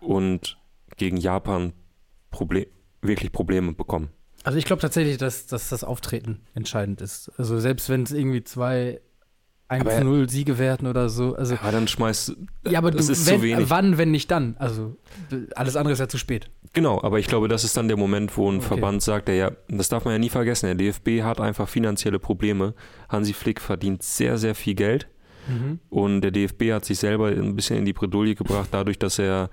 Und 0.00 0.58
gegen 0.96 1.16
Japan 1.16 1.72
Proble 2.30 2.68
wirklich 3.00 3.32
Probleme 3.32 3.72
bekommen. 3.72 4.10
Also 4.44 4.58
ich 4.58 4.64
glaube 4.64 4.82
tatsächlich, 4.82 5.16
dass, 5.16 5.46
dass 5.46 5.70
das 5.70 5.82
Auftreten 5.82 6.42
entscheidend 6.54 7.00
ist. 7.00 7.32
Also 7.38 7.58
selbst 7.58 7.88
wenn 7.88 8.02
es 8.02 8.12
irgendwie 8.12 8.44
zwei 8.44 9.00
1 9.68 10.04
0 10.04 10.28
Siege 10.30 10.58
werden 10.58 10.86
oder 10.86 11.08
so. 11.08 11.34
Also, 11.34 11.54
ja, 11.54 11.70
dann 11.72 11.88
schmeißt. 11.88 12.36
Ja, 12.68 12.78
aber 12.78 12.92
das 12.92 13.06
du, 13.06 13.12
ist 13.12 13.26
wenn, 13.26 13.68
wann, 13.68 13.98
wenn 13.98 14.12
nicht 14.12 14.30
dann? 14.30 14.56
Also 14.58 14.96
alles 15.56 15.74
andere 15.76 15.92
ist 15.92 15.98
ja 15.98 16.08
zu 16.08 16.18
spät. 16.18 16.50
Genau, 16.72 17.02
aber 17.02 17.18
ich 17.18 17.26
glaube, 17.26 17.48
das 17.48 17.64
ist 17.64 17.76
dann 17.76 17.88
der 17.88 17.96
Moment, 17.96 18.36
wo 18.36 18.50
ein 18.50 18.58
okay. 18.58 18.66
Verband 18.66 19.02
sagt, 19.02 19.28
der 19.28 19.34
ja, 19.34 19.50
das 19.68 19.88
darf 19.88 20.04
man 20.04 20.14
ja 20.14 20.18
nie 20.18 20.28
vergessen, 20.28 20.66
der 20.66 20.74
DFB 20.74 21.22
hat 21.22 21.40
einfach 21.40 21.68
finanzielle 21.68 22.18
Probleme. 22.18 22.74
Hansi 23.08 23.32
Flick 23.32 23.60
verdient 23.60 24.02
sehr, 24.02 24.38
sehr 24.38 24.54
viel 24.54 24.74
Geld. 24.74 25.08
Mhm. 25.48 25.78
Und 25.90 26.22
der 26.22 26.32
DFB 26.32 26.72
hat 26.72 26.84
sich 26.84 26.98
selber 26.98 27.28
ein 27.28 27.54
bisschen 27.54 27.78
in 27.78 27.84
die 27.84 27.92
Bredouille 27.92 28.34
gebracht, 28.34 28.68
dadurch, 28.72 28.98
dass 28.98 29.18
er 29.18 29.50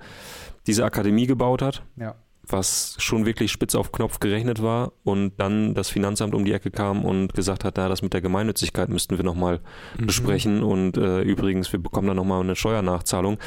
diese 0.66 0.84
Akademie 0.84 1.26
gebaut 1.26 1.62
hat. 1.62 1.84
Ja 1.96 2.16
was 2.48 2.96
schon 2.98 3.26
wirklich 3.26 3.52
spitz 3.52 3.74
auf 3.74 3.92
Knopf 3.92 4.20
gerechnet 4.20 4.62
war 4.62 4.92
und 5.02 5.32
dann 5.38 5.74
das 5.74 5.88
Finanzamt 5.88 6.34
um 6.34 6.44
die 6.44 6.52
Ecke 6.52 6.70
kam 6.70 7.04
und 7.04 7.34
gesagt 7.34 7.64
hat, 7.64 7.74
na, 7.76 7.88
das 7.88 8.02
mit 8.02 8.12
der 8.12 8.20
Gemeinnützigkeit 8.20 8.88
müssten 8.88 9.16
wir 9.16 9.24
nochmal 9.24 9.60
mhm. 9.98 10.06
besprechen 10.06 10.62
und 10.62 10.96
äh, 10.96 11.22
übrigens, 11.22 11.72
wir 11.72 11.82
bekommen 11.82 12.08
dann 12.08 12.16
nochmal 12.16 12.42
eine 12.42 12.56
Steuernachzahlung. 12.56 13.38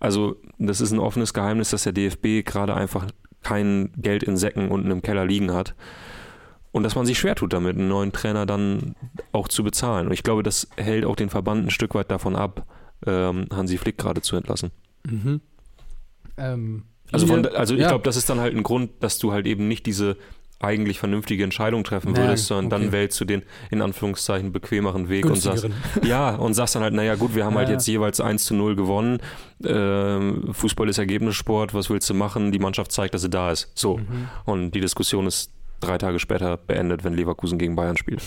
Also 0.00 0.36
das 0.58 0.80
ist 0.80 0.92
ein 0.92 0.98
offenes 0.98 1.34
Geheimnis, 1.34 1.70
dass 1.70 1.84
der 1.84 1.92
DFB 1.92 2.44
gerade 2.44 2.74
einfach 2.74 3.06
kein 3.42 3.92
Geld 3.96 4.22
in 4.22 4.36
Säcken 4.36 4.68
unten 4.68 4.90
im 4.90 5.02
Keller 5.02 5.24
liegen 5.24 5.52
hat 5.52 5.74
und 6.72 6.82
dass 6.82 6.94
man 6.94 7.06
sich 7.06 7.18
schwer 7.18 7.34
tut 7.34 7.52
damit, 7.52 7.76
einen 7.76 7.88
neuen 7.88 8.12
Trainer 8.12 8.46
dann 8.46 8.94
auch 9.32 9.48
zu 9.48 9.62
bezahlen. 9.62 10.06
Und 10.06 10.12
ich 10.12 10.22
glaube, 10.22 10.42
das 10.42 10.68
hält 10.76 11.04
auch 11.04 11.16
den 11.16 11.30
Verband 11.30 11.66
ein 11.66 11.70
Stück 11.70 11.94
weit 11.94 12.10
davon 12.10 12.34
ab, 12.34 12.66
ähm, 13.06 13.46
Hansi 13.52 13.78
Flick 13.78 13.98
gerade 13.98 14.22
zu 14.22 14.36
entlassen. 14.36 14.70
Mhm. 15.04 15.40
Ähm 16.36 16.84
also, 17.12 17.26
von, 17.26 17.46
also 17.46 17.74
ich 17.74 17.80
ja. 17.80 17.88
glaube, 17.88 18.04
das 18.04 18.16
ist 18.16 18.28
dann 18.28 18.40
halt 18.40 18.54
ein 18.54 18.62
Grund, 18.62 18.90
dass 19.00 19.18
du 19.18 19.32
halt 19.32 19.46
eben 19.46 19.68
nicht 19.68 19.86
diese 19.86 20.16
eigentlich 20.62 20.98
vernünftige 20.98 21.42
Entscheidung 21.42 21.84
treffen 21.84 22.16
würdest, 22.16 22.48
ja, 22.48 22.56
sondern 22.56 22.66
okay. 22.66 22.84
dann 22.84 22.92
wählst 22.92 23.20
du 23.20 23.24
den 23.24 23.42
in 23.70 23.82
Anführungszeichen 23.82 24.52
bequemeren 24.52 25.08
Weg 25.08 25.26
und 25.26 25.36
sagst, 25.36 25.68
ja, 26.04 26.36
und 26.36 26.54
sagst 26.54 26.76
dann 26.76 26.82
halt, 26.82 26.94
naja 26.94 27.16
gut, 27.16 27.34
wir 27.34 27.44
haben 27.44 27.56
halt 27.56 27.68
ja, 27.68 27.74
halt 27.74 27.80
jetzt 27.80 27.88
jeweils 27.88 28.20
1 28.20 28.44
zu 28.44 28.54
0 28.54 28.76
gewonnen. 28.76 29.18
Äh, 29.64 30.52
Fußball 30.52 30.88
ist 30.88 30.98
Ergebnissport, 30.98 31.74
was 31.74 31.90
willst 31.90 32.08
du 32.08 32.14
machen? 32.14 32.52
Die 32.52 32.60
Mannschaft 32.60 32.92
zeigt, 32.92 33.14
dass 33.14 33.22
sie 33.22 33.30
da 33.30 33.50
ist. 33.50 33.70
So. 33.74 33.98
Mhm. 33.98 34.28
Und 34.44 34.70
die 34.72 34.80
Diskussion 34.80 35.26
ist 35.26 35.50
drei 35.80 35.98
Tage 35.98 36.20
später 36.20 36.56
beendet, 36.56 37.02
wenn 37.02 37.14
Leverkusen 37.14 37.58
gegen 37.58 37.74
Bayern 37.74 37.96
spielt. 37.96 38.22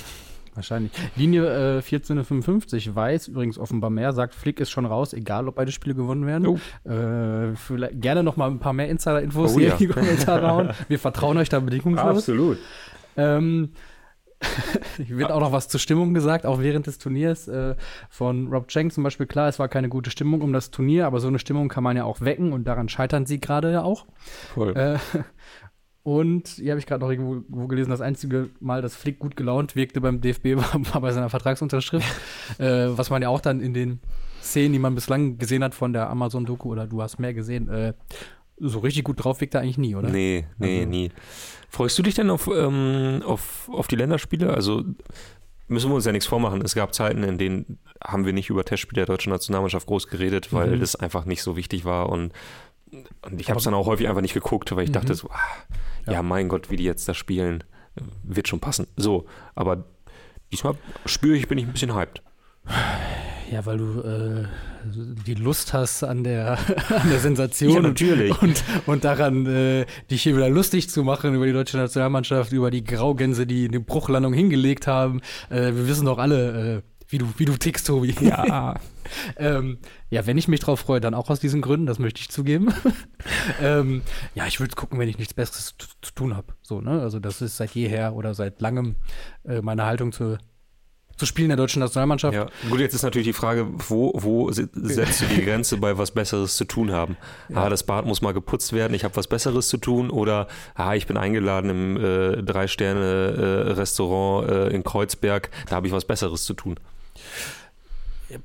Wahrscheinlich. 0.56 0.92
Linie 1.16 1.44
äh, 1.44 1.76
1455 1.78 2.96
weiß 2.96 3.28
übrigens 3.28 3.60
offenbar 3.60 3.90
mehr, 3.90 4.14
sagt 4.14 4.34
Flick 4.34 4.60
ist 4.60 4.70
schon 4.70 4.86
raus, 4.86 5.14
egal 5.14 5.48
ob 5.48 5.56
beide 5.56 5.72
Spiele 5.72 5.96
gewonnen 5.96 6.26
werden. 6.26 6.48
Oh. 6.48 6.90
Äh, 6.90 7.54
gerne 7.94 8.24
noch 8.24 8.38
mal 8.38 8.50
ein 8.50 8.60
paar 8.60 8.74
mehr 8.74 8.88
Insider-Infos 8.90 9.54
oh, 9.54 9.60
hier 9.60 9.68
ja. 9.68 9.74
in 9.74 9.80
die 9.80 9.88
Kommentare 9.88 10.50
hauen. 10.50 10.70
Wir 10.88 10.98
vertrauen 10.98 11.38
euch 11.38 11.50
da 11.50 11.60
bedingungslos. 11.60 12.18
Absolut. 12.18 12.58
Ähm, 13.18 13.72
wird 14.98 15.32
auch 15.32 15.40
noch 15.40 15.52
was 15.52 15.68
zur 15.68 15.80
Stimmung 15.80 16.14
gesagt, 16.14 16.46
auch 16.46 16.60
während 16.60 16.88
des 16.88 16.98
Turniers 16.98 17.48
äh, 17.48 17.76
von 18.10 18.48
Rob 18.48 18.68
Cheng 18.68 18.92
zum 18.92 19.04
Beispiel. 19.04 19.26
Klar, 19.26 19.50
es 19.50 19.60
war 19.60 19.68
keine 19.68 19.90
gute 19.90 20.10
Stimmung 20.10 20.42
um 20.42 20.54
das 20.54 20.72
Turnier, 20.72 21.06
aber 21.08 21.20
so 21.20 21.28
eine 21.28 21.40
Stimmung 21.40 21.70
kann 21.70 21.84
man 21.84 21.98
ja 21.98 22.04
auch 22.04 22.22
wecken 22.22 22.54
und 22.54 22.66
daran 22.66 22.90
scheitern 22.90 23.26
sie 23.26 23.40
gerade 23.40 23.72
ja 23.72 23.84
auch. 23.84 24.06
Voll. 24.54 24.76
Äh, 24.76 25.00
und 26.06 26.50
hier 26.50 26.74
habe 26.74 26.80
ich 26.80 26.86
gerade 26.86 27.04
noch 27.04 27.10
irgendwo 27.10 27.66
gelesen, 27.66 27.90
das 27.90 28.00
einzige 28.00 28.52
Mal, 28.60 28.84
dass 28.84 28.96
Flick 28.96 29.18
gut 29.18 29.36
gelaunt 29.36 29.76
wirkte 29.76 30.02
beim 30.02 30.22
DFB, 30.22 30.46
war, 30.94 31.02
bei 31.02 31.12
seiner 31.12 31.32
Vertragsunterschrift. 31.32 32.06
äh, 32.60 32.90
was 32.90 33.10
man 33.10 33.24
ja 33.24 33.30
auch 33.30 33.42
dann 33.42 33.60
in 33.60 33.74
den 33.74 34.00
Szenen, 34.40 34.74
die 34.74 34.80
man 34.80 34.94
bislang 34.94 35.40
gesehen 35.40 35.64
hat 35.64 35.74
von 35.74 35.94
der 35.94 36.12
Amazon-Doku 36.12 36.72
oder 36.72 36.86
du 36.86 37.02
hast 37.02 37.18
mehr 37.18 37.34
gesehen, 37.34 37.70
äh, 37.70 37.94
so 38.60 38.80
richtig 38.80 39.04
gut 39.04 39.24
drauf 39.24 39.42
wirkt 39.42 39.56
er 39.56 39.62
eigentlich 39.62 39.80
nie, 39.80 39.96
oder? 39.96 40.08
Nee, 40.08 40.46
nee, 40.60 40.82
also, 40.82 40.90
nie. 40.90 41.12
Freust 41.70 41.98
du 41.98 42.04
dich 42.04 42.14
denn 42.14 42.30
auf, 42.30 42.48
ähm, 42.54 43.24
auf, 43.26 43.68
auf 43.74 43.88
die 43.88 43.96
Länderspiele? 43.96 44.54
Also 44.54 44.84
müssen 45.68 45.90
wir 45.90 45.96
uns 45.96 46.06
ja 46.06 46.12
nichts 46.12 46.28
vormachen. 46.28 46.62
Es 46.62 46.76
gab 46.76 46.94
Zeiten, 46.94 47.24
in 47.24 47.40
denen 47.40 47.80
haben 48.00 48.28
wir 48.28 48.34
nicht 48.34 48.52
über 48.52 48.64
Testspiele 48.64 49.00
der 49.00 49.08
deutschen 49.08 49.32
Nationalmannschaft 49.32 49.88
groß 49.88 50.08
geredet, 50.08 50.54
weil 50.54 50.76
mhm. 50.76 50.82
das 50.82 50.96
einfach 50.96 51.26
nicht 51.26 51.42
so 51.42 51.58
wichtig 51.58 51.84
war 51.84 52.10
und 52.10 52.32
und 53.22 53.42
ich 53.42 53.50
habe 53.50 53.58
es 53.58 53.64
dann 53.64 53.74
auch 53.74 53.88
häufig 53.88 54.08
einfach 54.08 54.22
nicht 54.22 54.34
geguckt, 54.34 54.74
weil 54.76 54.84
ich 54.84 54.90
mhm. 54.90 54.94
dachte 54.94 55.16
so, 55.16 55.30
ah, 55.30 55.40
ja. 56.06 56.14
ja. 56.14 56.24
mein 56.24 56.50
Gott, 56.50 56.70
wie 56.70 56.76
die 56.76 56.84
jetzt 56.84 57.08
da 57.08 57.14
spielen, 57.14 57.64
wird 58.24 58.48
schon 58.48 58.60
passen. 58.60 58.88
So, 58.96 59.26
aber 59.56 59.86
diesmal 60.52 60.76
spüre 61.06 61.38
ich, 61.38 61.48
bin 61.48 61.58
ich 61.58 61.66
ein 61.66 61.72
bisschen 61.72 61.96
hyped. 61.96 62.22
Ja, 63.52 63.66
weil 63.66 63.78
du 63.78 64.02
äh, 64.02 64.46
die 65.26 65.36
Lust 65.36 65.74
hast 65.74 66.04
an 66.04 66.24
der, 66.24 66.58
an 66.90 67.10
der 67.10 67.20
Sensation 67.20 67.72
ja, 67.72 67.82
natürlich. 67.82 68.42
Und, 68.42 68.64
und 68.88 69.04
daran, 69.04 69.46
äh, 69.46 69.86
dich 70.10 70.24
hier 70.24 70.36
wieder 70.36 70.50
lustig 70.50 70.90
zu 70.90 71.04
machen 71.04 71.36
über 71.36 71.46
die 71.46 71.54
deutsche 71.54 71.78
Nationalmannschaft, 71.78 72.52
über 72.54 72.72
die 72.72 72.84
Graugänse, 72.84 73.46
die 73.46 73.68
eine 73.68 73.80
Bruchlandung 73.80 74.34
hingelegt 74.34 74.88
haben. 74.88 75.22
Äh, 75.50 75.74
wir 75.74 75.88
wissen 75.88 76.06
doch 76.06 76.18
alle, 76.18 76.78
äh, 76.78 76.82
wie 77.16 77.20
du, 77.20 77.28
wie 77.38 77.46
du 77.46 77.56
tickst, 77.56 77.88
Tobi. 77.88 78.14
Ja. 78.20 78.76
ähm, 79.38 79.78
ja, 80.10 80.28
wenn 80.28 80.38
ich 80.38 80.50
mich 80.50 80.60
drauf 80.60 80.82
freue, 80.82 81.00
dann 81.00 81.14
auch 81.14 81.30
aus 81.30 81.40
diesen 81.40 81.62
Gründen, 81.62 81.86
das 81.86 81.98
möchte 81.98 82.20
ich 82.20 82.30
zugeben. 82.30 82.74
ähm, 83.62 84.02
ja, 84.34 84.46
ich 84.48 84.60
würde 84.60 84.76
gucken, 84.76 85.00
wenn 85.00 85.08
ich 85.08 85.18
nichts 85.18 85.34
Besseres 85.34 85.76
zu, 85.78 85.88
zu 86.02 86.14
tun 86.14 86.36
habe. 86.36 86.54
So, 86.62 86.82
ne? 86.82 87.02
Also, 87.02 87.20
das 87.20 87.42
ist 87.42 87.56
seit 87.56 87.72
jeher 87.72 88.16
oder 88.16 88.34
seit 88.34 88.60
langem 88.60 88.98
äh, 89.46 89.62
meine 89.62 89.86
Haltung 89.86 90.12
zu, 90.12 90.38
zu 91.16 91.26
spielen 91.26 91.48
der 91.48 91.56
deutschen 91.56 91.80
Nationalmannschaft. 91.80 92.36
Ja, 92.36 92.48
gut, 92.70 92.82
jetzt 92.82 92.94
ist 92.94 93.04
natürlich 93.04 93.28
die 93.28 93.34
Frage, 93.34 93.66
wo, 93.72 94.12
wo 94.14 94.52
setzt 94.52 94.76
du 94.76 95.26
die 95.34 95.42
Grenze 95.42 95.78
bei 95.78 95.98
was 95.98 96.12
Besseres 96.12 96.58
zu 96.58 96.66
tun 96.66 96.92
haben? 96.92 97.16
Ja. 97.48 97.64
Ah, 97.64 97.70
das 97.70 97.84
Bad 97.84 98.06
muss 98.06 98.22
mal 98.22 98.34
geputzt 98.34 98.74
werden, 98.74 98.94
ich 98.94 99.06
habe 99.06 99.16
was 99.16 99.28
Besseres 99.28 99.70
zu 99.70 99.78
tun 99.78 100.10
oder 100.10 100.50
ah, 100.74 100.96
ich 100.96 101.08
bin 101.08 101.16
eingeladen 101.16 101.70
im 101.70 101.96
äh, 101.96 102.44
Drei-Sterne-Restaurant 102.44 104.50
äh, 104.50 104.68
in 104.76 104.84
Kreuzberg, 104.84 105.50
da 105.70 105.78
habe 105.78 105.88
ich 105.88 105.94
was 105.94 106.04
Besseres 106.04 106.44
zu 106.44 106.54
tun. 106.54 106.78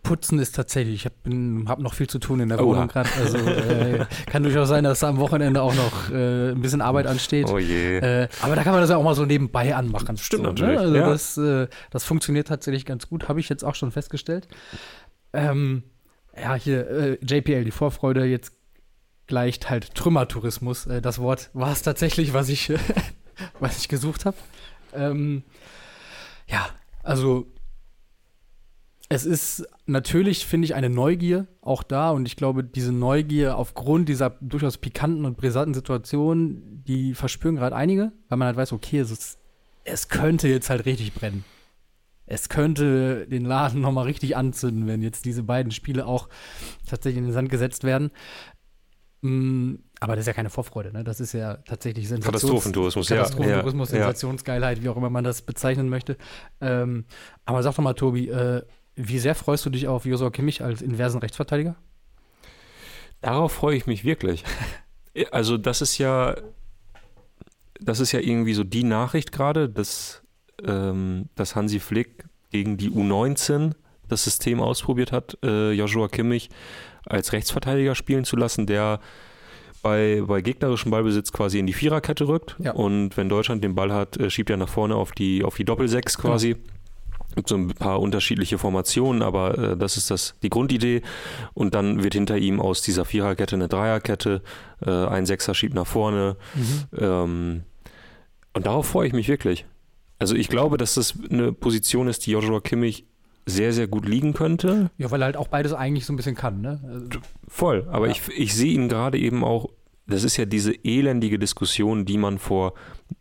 Putzen 0.02 0.38
ist 0.38 0.54
tatsächlich, 0.54 0.94
ich 0.94 1.04
habe 1.06 1.66
hab 1.66 1.78
noch 1.78 1.94
viel 1.94 2.06
zu 2.06 2.18
tun 2.18 2.40
in 2.40 2.50
der 2.50 2.58
Wohnung 2.58 2.88
gerade. 2.88 3.08
Also 3.18 3.38
äh, 3.38 4.06
kann 4.26 4.42
durchaus 4.42 4.68
sein, 4.68 4.84
dass 4.84 5.00
da 5.00 5.08
am 5.08 5.16
Wochenende 5.16 5.62
auch 5.62 5.74
noch 5.74 6.10
äh, 6.10 6.50
ein 6.50 6.60
bisschen 6.60 6.82
Arbeit 6.82 7.06
ansteht. 7.06 7.48
Oh 7.48 7.58
je. 7.58 7.96
Äh, 7.98 8.28
aber 8.42 8.56
da 8.56 8.62
kann 8.62 8.72
man 8.72 8.82
das 8.82 8.90
ja 8.90 8.96
auch 8.96 9.02
mal 9.02 9.14
so 9.14 9.24
nebenbei 9.24 9.74
anmachen. 9.74 10.18
Stimmt 10.18 10.44
so, 10.44 10.52
ne? 10.52 10.74
natürlich. 10.74 10.74
Ne? 10.74 10.80
Also 10.80 10.96
ja. 10.96 11.08
das, 11.08 11.38
äh, 11.38 11.68
das 11.90 12.04
funktioniert 12.04 12.48
tatsächlich 12.48 12.84
ganz 12.84 13.08
gut, 13.08 13.28
habe 13.28 13.40
ich 13.40 13.48
jetzt 13.48 13.64
auch 13.64 13.74
schon 13.74 13.90
festgestellt. 13.90 14.48
Ähm, 15.32 15.84
ja, 16.36 16.54
hier 16.54 16.88
äh, 16.90 17.18
JPL, 17.24 17.64
die 17.64 17.70
Vorfreude 17.70 18.24
jetzt 18.24 18.52
gleicht 19.26 19.70
halt 19.70 19.94
Trümmertourismus. 19.94 20.86
Äh, 20.86 21.00
das 21.00 21.20
Wort 21.20 21.48
war 21.54 21.72
es 21.72 21.80
tatsächlich, 21.80 22.34
was 22.34 22.50
ich, 22.50 22.70
was 23.60 23.78
ich 23.78 23.88
gesucht 23.88 24.26
habe. 24.26 24.36
Ähm, 24.92 25.42
ja, 26.46 26.68
also 27.02 27.46
es 29.12 29.26
ist 29.26 29.66
natürlich, 29.86 30.46
finde 30.46 30.66
ich, 30.66 30.76
eine 30.76 30.88
Neugier 30.88 31.48
auch 31.62 31.82
da 31.82 32.12
und 32.12 32.26
ich 32.26 32.36
glaube, 32.36 32.62
diese 32.62 32.92
Neugier 32.92 33.56
aufgrund 33.56 34.08
dieser 34.08 34.30
durchaus 34.40 34.78
pikanten 34.78 35.24
und 35.24 35.36
brisanten 35.36 35.74
Situation, 35.74 36.84
die 36.86 37.14
verspüren 37.14 37.56
gerade 37.56 37.74
einige, 37.74 38.12
weil 38.28 38.38
man 38.38 38.46
halt 38.46 38.56
weiß, 38.56 38.72
okay, 38.72 39.00
es, 39.00 39.10
ist, 39.10 39.38
es 39.82 40.08
könnte 40.08 40.46
jetzt 40.46 40.70
halt 40.70 40.86
richtig 40.86 41.12
brennen. 41.12 41.44
Es 42.26 42.48
könnte 42.48 43.26
den 43.26 43.44
Laden 43.44 43.80
nochmal 43.80 44.04
richtig 44.04 44.36
anzünden, 44.36 44.86
wenn 44.86 45.02
jetzt 45.02 45.24
diese 45.24 45.42
beiden 45.42 45.72
Spiele 45.72 46.06
auch 46.06 46.28
tatsächlich 46.88 47.18
in 47.18 47.24
den 47.24 47.32
Sand 47.32 47.48
gesetzt 47.48 47.82
werden. 47.82 48.12
Mm, 49.22 49.74
aber 49.98 50.14
das 50.14 50.22
ist 50.22 50.26
ja 50.28 50.32
keine 50.34 50.50
Vorfreude, 50.50 50.92
ne? 50.92 51.02
Das 51.02 51.18
ist 51.18 51.32
ja 51.32 51.56
tatsächlich 51.56 52.06
Sensations 52.06 52.42
Katastrophentourismus, 52.42 53.08
Katastrophentourismus, 53.08 53.90
ja. 53.90 53.98
Sensationsgeilheit, 53.98 54.82
wie 54.82 54.88
auch 54.88 54.96
immer 54.96 55.10
man 55.10 55.24
das 55.24 55.42
bezeichnen 55.42 55.88
möchte. 55.88 56.16
Ähm, 56.60 57.06
aber 57.44 57.64
sag 57.64 57.74
doch 57.74 57.82
mal, 57.82 57.94
Tobi, 57.94 58.28
äh, 58.28 58.62
wie 59.08 59.18
sehr 59.18 59.34
freust 59.34 59.64
du 59.66 59.70
dich 59.70 59.88
auf 59.88 60.04
Josua 60.04 60.30
Kimmich 60.30 60.62
als 60.62 60.82
inversen 60.82 61.20
Rechtsverteidiger? 61.20 61.76
Darauf 63.20 63.52
freue 63.52 63.76
ich 63.76 63.86
mich 63.86 64.04
wirklich. 64.04 64.44
Also, 65.32 65.58
das 65.58 65.82
ist 65.82 65.98
ja, 65.98 66.36
das 67.80 67.98
ist 67.98 68.12
ja 68.12 68.20
irgendwie 68.20 68.54
so 68.54 68.62
die 68.62 68.84
Nachricht 68.84 69.32
gerade, 69.32 69.68
dass, 69.68 70.22
ähm, 70.64 71.28
dass 71.34 71.56
Hansi 71.56 71.80
Flick 71.80 72.26
gegen 72.52 72.76
die 72.76 72.90
U19 72.90 73.72
das 74.06 74.22
System 74.22 74.60
ausprobiert 74.60 75.10
hat, 75.10 75.36
äh, 75.42 75.72
Joshua 75.72 76.06
Kimmich 76.06 76.48
als 77.04 77.32
Rechtsverteidiger 77.32 77.96
spielen 77.96 78.24
zu 78.24 78.36
lassen, 78.36 78.66
der 78.66 79.00
bei, 79.82 80.22
bei 80.24 80.42
gegnerischem 80.42 80.92
Ballbesitz 80.92 81.32
quasi 81.32 81.58
in 81.58 81.66
die 81.66 81.72
Viererkette 81.72 82.28
rückt. 82.28 82.54
Ja. 82.60 82.70
Und 82.70 83.16
wenn 83.16 83.28
Deutschland 83.28 83.64
den 83.64 83.74
Ball 83.74 83.92
hat, 83.92 84.16
äh, 84.16 84.30
schiebt 84.30 84.50
er 84.50 84.58
nach 84.58 84.68
vorne 84.68 84.94
auf 84.94 85.10
die, 85.10 85.42
auf 85.42 85.56
die 85.56 85.64
Doppelsechs 85.64 86.18
quasi. 86.18 86.54
Genau 86.54 86.79
gibt 87.34 87.48
so 87.48 87.56
ein 87.56 87.68
paar 87.68 88.00
unterschiedliche 88.00 88.58
Formationen, 88.58 89.22
aber 89.22 89.58
äh, 89.58 89.76
das 89.76 89.96
ist 89.96 90.10
das 90.10 90.34
die 90.42 90.50
Grundidee. 90.50 91.02
Und 91.54 91.74
dann 91.74 92.02
wird 92.02 92.14
hinter 92.14 92.36
ihm 92.36 92.60
aus 92.60 92.82
dieser 92.82 93.04
Viererkette 93.04 93.56
eine 93.56 93.68
Dreierkette, 93.68 94.42
äh, 94.84 94.90
ein 94.90 95.26
Sechser 95.26 95.54
schiebt 95.54 95.74
nach 95.74 95.86
vorne. 95.86 96.36
Mhm. 96.54 96.98
Ähm, 96.98 97.62
und 98.52 98.66
darauf 98.66 98.86
freue 98.86 99.06
ich 99.06 99.12
mich 99.12 99.28
wirklich. 99.28 99.66
Also 100.18 100.34
ich 100.34 100.48
glaube, 100.48 100.76
dass 100.76 100.94
das 100.94 101.14
eine 101.30 101.52
Position 101.52 102.08
ist, 102.08 102.26
die 102.26 102.32
Joshua 102.32 102.60
Kimmich 102.60 103.06
sehr, 103.46 103.72
sehr 103.72 103.86
gut 103.86 104.06
liegen 104.06 104.34
könnte. 104.34 104.90
Ja, 104.98 105.10
weil 105.10 105.22
er 105.22 105.26
halt 105.26 105.36
auch 105.36 105.48
beides 105.48 105.72
eigentlich 105.72 106.04
so 106.06 106.12
ein 106.12 106.16
bisschen 106.16 106.34
kann, 106.34 106.60
ne? 106.60 106.80
Also, 106.84 107.08
Voll, 107.48 107.88
aber 107.90 108.06
ja. 108.06 108.12
ich, 108.12 108.22
ich 108.36 108.54
sehe 108.54 108.72
ihn 108.72 108.88
gerade 108.88 109.18
eben 109.18 109.44
auch 109.44 109.70
das 110.10 110.24
ist 110.24 110.36
ja 110.36 110.44
diese 110.44 110.72
elendige 110.84 111.38
Diskussion, 111.38 112.04
die 112.04 112.18
man 112.18 112.38
vor 112.38 112.74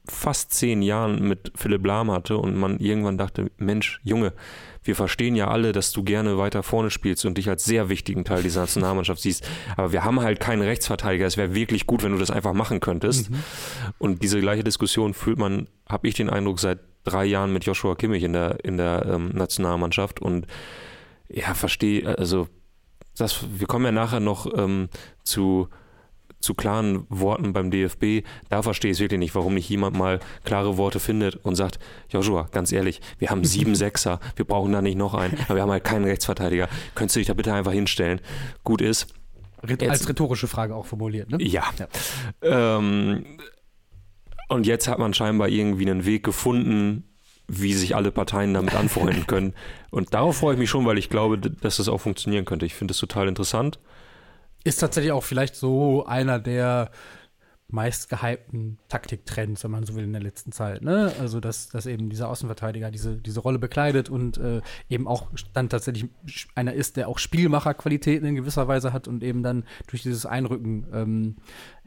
fast 0.08 0.54
zehn 0.54 0.82
Jahren 0.82 1.28
mit 1.28 1.52
Philipp 1.56 1.86
Lahm 1.86 2.12
hatte 2.12 2.38
und 2.38 2.56
man 2.56 2.80
irgendwann 2.80 3.18
dachte, 3.18 3.50
Mensch, 3.58 4.00
Junge, 4.04 4.34
wir 4.84 4.96
verstehen 4.96 5.36
ja 5.36 5.50
alle, 5.50 5.72
dass 5.72 5.92
du 5.92 6.04
gerne 6.04 6.38
weiter 6.38 6.64
vorne 6.64 6.90
spielst 6.90 7.26
und 7.26 7.38
dich 7.38 7.50
als 7.50 7.66
sehr 7.66 7.90
wichtigen 7.90 8.24
Teil 8.24 8.44
dieser 8.44 8.62
Nationalmannschaft 8.62 9.22
siehst. 9.22 9.48
Aber 9.78 9.92
wir 9.92 10.04
haben 10.04 10.22
halt 10.22 10.40
keinen 10.40 10.62
Rechtsverteidiger. 10.62 11.26
Es 11.26 11.38
wäre 11.38 11.54
wirklich 11.54 11.86
gut, 11.86 12.04
wenn 12.04 12.12
du 12.12 12.18
das 12.18 12.32
einfach 12.32 12.54
machen 12.54 12.80
könntest. 12.80 13.30
Mhm. 13.30 13.44
Und 13.98 14.24
diese 14.24 14.40
gleiche 14.40 14.64
Diskussion 14.64 15.14
fühlt 15.14 15.38
man, 15.38 15.68
habe 15.88 16.08
ich 16.08 16.16
den 16.16 16.30
Eindruck, 16.30 16.60
seit 16.60 16.80
drei 17.04 17.26
Jahren 17.26 17.54
mit 17.54 17.66
Joshua 17.66 17.96
Kimmich 17.96 18.24
in 18.24 18.34
der, 18.34 18.64
in 18.64 18.78
der 18.78 19.06
ähm, 19.06 19.30
Nationalmannschaft. 19.30 20.22
Und 20.22 20.48
ja, 21.28 21.54
verstehe, 21.54 22.18
also 22.18 22.48
das, 23.18 23.46
wir 23.60 23.68
kommen 23.68 23.86
ja 23.86 23.92
nachher 23.92 24.20
noch 24.20 24.48
ähm, 24.58 24.90
zu 25.24 25.68
zu 26.40 26.54
klaren 26.54 27.06
Worten 27.10 27.54
beim 27.54 27.72
DFB, 27.72 28.26
da 28.50 28.62
verstehe 28.62 28.92
ich 28.92 28.98
es 28.98 29.02
wirklich 29.02 29.20
nicht, 29.20 29.36
warum 29.36 29.54
nicht 29.54 29.70
jemand 29.70 29.98
mal 29.98 30.20
klare 30.46 30.78
Worte 30.78 31.00
findet 31.00 31.36
und 31.38 31.56
sagt, 31.56 31.80
Joshua, 32.10 32.48
ganz 32.52 32.72
ehrlich, 32.72 33.02
wir 33.18 33.30
haben 33.30 33.44
sieben 33.44 33.76
Sechser, 33.80 34.20
wir 34.36 34.46
brauchen 34.46 34.72
da 34.72 34.82
nicht 34.82 34.98
noch 34.98 35.14
einen, 35.14 35.38
aber 35.46 35.56
wir 35.56 35.62
haben 35.62 35.72
halt 35.72 35.84
keinen 35.84 36.06
Rechtsverteidiger. 36.06 36.70
Könntest 36.96 37.16
du 37.16 37.20
dich 37.20 37.28
da 37.28 37.34
bitte 37.34 37.54
einfach 37.54 37.74
hinstellen? 37.74 38.22
Gut 38.64 38.82
ist. 38.82 39.08
Jetzt, 39.68 39.84
Als 39.84 40.08
rhetorische 40.08 40.48
Frage 40.48 40.74
auch 40.74 40.86
formuliert, 40.86 41.30
ne? 41.30 41.38
Ja. 41.42 41.66
ja. 41.78 42.78
Ähm, 42.78 43.26
und 44.48 44.66
jetzt 44.66 44.88
hat 44.88 45.00
man 45.00 45.14
scheinbar 45.14 45.50
irgendwie 45.50 45.90
einen 45.90 46.06
Weg 46.06 46.24
gefunden, 46.24 47.04
wie 47.48 47.74
sich 47.74 47.96
alle 47.96 48.12
Parteien 48.12 48.54
damit 48.54 48.74
anfreunden 48.74 49.28
können. 49.28 49.54
Und 49.92 50.14
darauf 50.14 50.38
freue 50.38 50.54
ich 50.54 50.60
mich 50.60 50.70
schon, 50.70 50.86
weil 50.86 50.98
ich 50.98 51.10
glaube, 51.10 51.38
dass 51.38 51.78
das 51.78 51.90
auch 51.90 51.98
funktionieren 51.98 52.46
könnte. 52.46 52.66
Ich 52.66 52.74
finde 52.74 52.94
es 52.94 53.00
total 53.00 53.28
interessant 53.28 53.80
ist 54.64 54.80
tatsächlich 54.80 55.12
auch 55.12 55.24
vielleicht 55.24 55.56
so 55.56 56.06
einer 56.06 56.40
der 56.40 56.92
meist 57.72 58.10
gehypten 58.10 58.80
Taktiktrends, 58.88 59.64
wenn 59.64 59.72
man 59.72 59.84
so 59.86 59.96
will, 59.96 60.04
in 60.04 60.12
der 60.12 60.22
letzten 60.22 60.52
Zeit. 60.52 60.82
Ne? 60.82 61.14
Also, 61.20 61.40
dass, 61.40 61.70
dass 61.70 61.86
eben 61.86 62.10
dieser 62.10 62.28
Außenverteidiger 62.30 62.90
diese, 62.90 63.18
diese 63.18 63.40
Rolle 63.42 63.60
bekleidet 63.60 64.10
und 64.10 64.38
äh, 64.38 64.62
eben 64.90 65.08
auch 65.08 65.28
dann 65.54 65.70
tatsächlich 65.70 66.08
einer 66.56 66.74
ist, 66.74 66.98
der 66.98 67.08
auch 67.08 67.20
Spielmacherqualitäten 67.20 68.28
in 68.28 68.36
gewisser 68.36 68.68
Weise 68.68 68.92
hat 68.92 69.08
und 69.08 69.24
eben 69.24 69.44
dann 69.44 69.66
durch 69.88 70.02
dieses 70.02 70.26
Einrücken 70.26 70.88
ähm, 70.92 71.36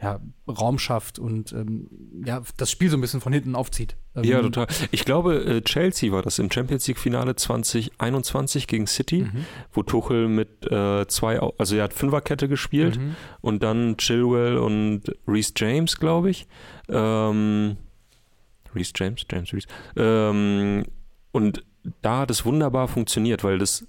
ja, 0.02 0.20
Raum 0.48 0.80
schafft 0.80 1.20
und 1.20 1.52
ähm, 1.52 1.88
ja, 2.26 2.42
das 2.56 2.72
Spiel 2.72 2.90
so 2.90 2.96
ein 2.96 3.00
bisschen 3.00 3.20
von 3.20 3.32
hinten 3.32 3.54
aufzieht. 3.54 3.96
Ähm, 4.16 4.24
ja, 4.24 4.42
total. 4.42 4.66
Ich 4.90 5.04
glaube, 5.04 5.44
äh, 5.44 5.62
Chelsea 5.62 6.10
war 6.10 6.22
das 6.22 6.40
im 6.40 6.50
Champions 6.50 6.88
League-Finale 6.88 7.36
2021 7.36 8.66
gegen 8.66 8.88
City, 8.88 9.22
mhm. 9.22 9.46
wo 9.72 9.84
Tuchel 9.84 10.26
mit 10.26 10.66
äh, 10.70 11.06
zwei, 11.06 11.38
also 11.38 11.76
er 11.76 11.84
hat 11.84 11.92
Fünferkette 11.92 12.48
gespielt 12.48 12.98
mhm. 12.98 13.14
und 13.42 13.62
dann 13.62 13.96
Chilwell 13.96 14.58
und 14.58 15.04
Reese 15.28 15.52
James, 15.56 15.96
glaube 15.96 16.30
ich. 16.30 16.48
Ähm, 16.88 17.76
Reese 18.74 18.92
James, 18.96 19.24
James 19.30 19.52
Reese. 19.52 19.68
Ähm, 19.94 20.84
und 21.30 21.64
da 22.00 22.20
hat 22.20 22.30
es 22.32 22.44
wunderbar 22.44 22.88
funktioniert, 22.88 23.44
weil 23.44 23.58
das, 23.58 23.86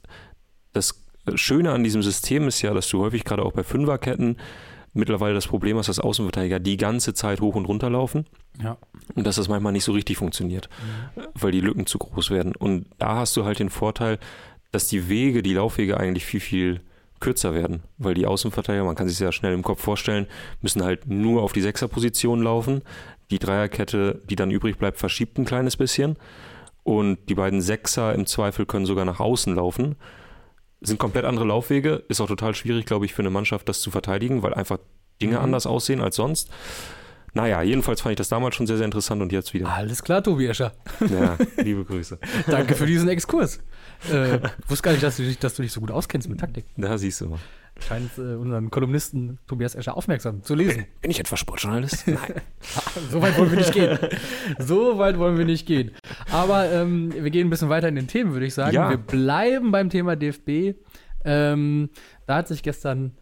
das 0.74 0.94
Schöne 1.34 1.72
an 1.72 1.84
diesem 1.84 2.04
System 2.04 2.48
ist 2.48 2.62
ja, 2.62 2.72
dass 2.74 2.88
du 2.90 3.00
häufig 3.00 3.24
gerade 3.24 3.44
auch 3.44 3.54
bei 3.54 3.64
Fünferketten 3.64 4.38
mittlerweile 4.94 5.34
das 5.34 5.48
Problem 5.48 5.78
hast, 5.78 5.90
dass 5.90 6.00
Außenverteidiger 6.00 6.60
die 6.60 6.78
ganze 6.78 7.14
Zeit 7.14 7.42
hoch 7.42 7.56
und 7.56 7.66
runter 7.66 7.90
laufen. 7.90 8.26
Ja. 8.62 8.78
Und 9.16 9.26
dass 9.26 9.36
das 9.36 9.48
manchmal 9.48 9.74
nicht 9.74 9.84
so 9.84 9.92
richtig 9.92 10.18
funktioniert, 10.18 10.70
mhm. 11.16 11.22
weil 11.34 11.52
die 11.52 11.62
Lücken 11.62 11.86
zu 11.86 11.98
groß 11.98 12.30
werden. 12.30 12.56
Und 12.56 12.86
da 13.00 13.16
hast 13.18 13.36
du 13.36 13.46
halt 13.46 13.60
den 13.60 13.70
Vorteil, 13.70 14.20
dass 14.72 14.88
die 14.88 15.10
Wege, 15.10 15.44
die 15.44 15.54
Laufwege 15.54 16.00
eigentlich 16.00 16.26
viel, 16.26 16.40
viel 16.40 16.82
kürzer 17.20 17.54
werden, 17.54 17.84
weil 17.98 18.14
die 18.14 18.26
Außenverteidiger, 18.26 18.84
man 18.84 18.96
kann 18.96 19.08
sich 19.08 19.18
sehr 19.18 19.32
schnell 19.32 19.54
im 19.54 19.64
Kopf 19.64 19.82
vorstellen, 19.82 20.28
müssen 20.62 20.84
halt 20.84 21.08
nur 21.08 21.42
auf 21.42 21.54
die 21.54 21.62
Sechserposition 21.62 22.42
laufen. 22.42 22.82
Die 23.32 23.40
Dreierkette, 23.40 24.22
die 24.30 24.36
dann 24.36 24.52
übrig 24.52 24.78
bleibt, 24.78 24.98
verschiebt 25.00 25.38
ein 25.38 25.46
kleines 25.46 25.78
bisschen. 25.78 26.18
Und 26.84 27.18
die 27.30 27.36
beiden 27.36 27.62
Sechser 27.62 28.14
im 28.14 28.26
Zweifel 28.26 28.66
können 28.66 28.86
sogar 28.86 29.06
nach 29.06 29.22
außen 29.22 29.56
laufen 29.56 29.96
sind 30.84 31.00
komplett 31.00 31.26
andere 31.26 31.46
Laufwege. 31.46 32.04
Ist 32.08 32.22
auch 32.22 32.28
total 32.28 32.54
schwierig, 32.56 32.86
glaube 32.86 33.06
ich, 33.06 33.14
für 33.14 33.22
eine 33.22 33.30
Mannschaft, 33.30 33.68
das 33.70 33.82
zu 33.82 33.92
verteidigen, 33.92 34.44
weil 34.44 34.54
einfach 34.54 34.80
Dinge 35.22 35.38
mhm. 35.38 35.44
anders 35.44 35.66
aussehen 35.66 36.02
als 36.02 36.16
sonst. 36.16 36.50
Naja, 37.36 37.64
jedenfalls 37.64 38.02
fand 38.02 38.12
ich 38.12 38.18
das 38.18 38.30
damals 38.30 38.56
schon 38.56 38.68
sehr, 38.68 38.78
sehr 38.78 38.86
interessant 38.86 39.22
und 39.22 39.32
jetzt 39.32 39.54
wieder. 39.56 39.68
Alles 39.68 40.04
klar, 40.04 40.22
Tobi 40.24 40.46
Escher. 40.46 40.72
Ja, 41.00 41.36
liebe 41.58 41.84
Grüße. 41.84 42.20
Danke 42.48 42.76
für 42.76 42.86
diesen 42.86 43.10
Exkurs. 43.10 43.60
Äh, 44.12 44.40
wusste 44.68 44.84
gar 44.84 44.92
nicht, 44.92 45.04
dass 45.04 45.18
du, 45.18 45.24
dich, 45.24 45.40
dass 45.40 45.56
du 45.56 45.64
dich 45.64 45.72
so 45.72 45.82
gut 45.82 45.90
auskennst 45.90 46.30
mit 46.30 46.40
Taktik. 46.40 46.66
Da 46.78 46.96
siehst 46.98 47.22
du 47.22 47.30
mal. 47.30 47.40
Scheint 47.80 48.18
äh, 48.18 48.36
unseren 48.36 48.70
Kolumnisten 48.70 49.40
Tobias 49.48 49.76
Escher 49.76 49.98
aufmerksam 49.98 50.44
zu 50.44 50.56
lesen. 50.56 50.86
Bin 51.02 51.12
ich 51.12 51.20
etwa 51.20 51.36
Sportjournalist? 51.36 52.08
Nein. 52.08 52.42
so 53.10 53.22
weit 53.22 53.38
wollen 53.38 53.52
wir 53.52 53.58
nicht 53.58 53.74
gehen. 53.74 53.98
So 54.60 54.98
weit 55.00 55.18
wollen 55.18 55.38
wir 55.38 55.46
nicht 55.46 55.66
gehen. 55.66 55.92
Aber 56.32 56.72
ähm, 56.72 57.12
wir 57.14 57.30
gehen 57.32 57.48
ein 57.48 57.50
bisschen 57.50 57.70
weiter 57.70 57.88
in 57.88 57.96
den 57.96 58.08
Themen, 58.08 58.34
würde 58.34 58.46
ich 58.46 58.54
sagen. 58.54 58.76
Ja. 58.76 58.90
Wir 58.90 58.98
bleiben 58.98 59.72
beim 59.72 59.90
Thema 59.90 60.16
DFB. 60.16 60.76
Ähm, 61.26 61.90
da 62.28 62.36
hat 62.36 62.48
sich 62.48 62.64
gestern 62.64 63.18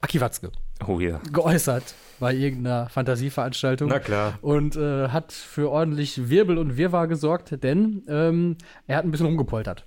Aki 0.00 0.20
Watzke 0.20 0.52
oh, 0.86 1.00
yeah. 1.00 1.20
geäußert 1.32 1.94
bei 2.20 2.34
irgendeiner 2.34 2.88
Fantasieveranstaltung. 2.88 3.88
Na 3.88 3.98
klar. 3.98 4.38
Und 4.42 4.76
äh, 4.76 5.08
hat 5.08 5.32
für 5.32 5.70
ordentlich 5.70 6.28
Wirbel 6.28 6.58
und 6.58 6.76
Wirrwarr 6.76 7.08
gesorgt, 7.08 7.62
denn 7.62 8.02
ähm, 8.08 8.56
er 8.86 8.98
hat 8.98 9.04
ein 9.04 9.10
bisschen 9.10 9.26
rumgepoltert. 9.26 9.86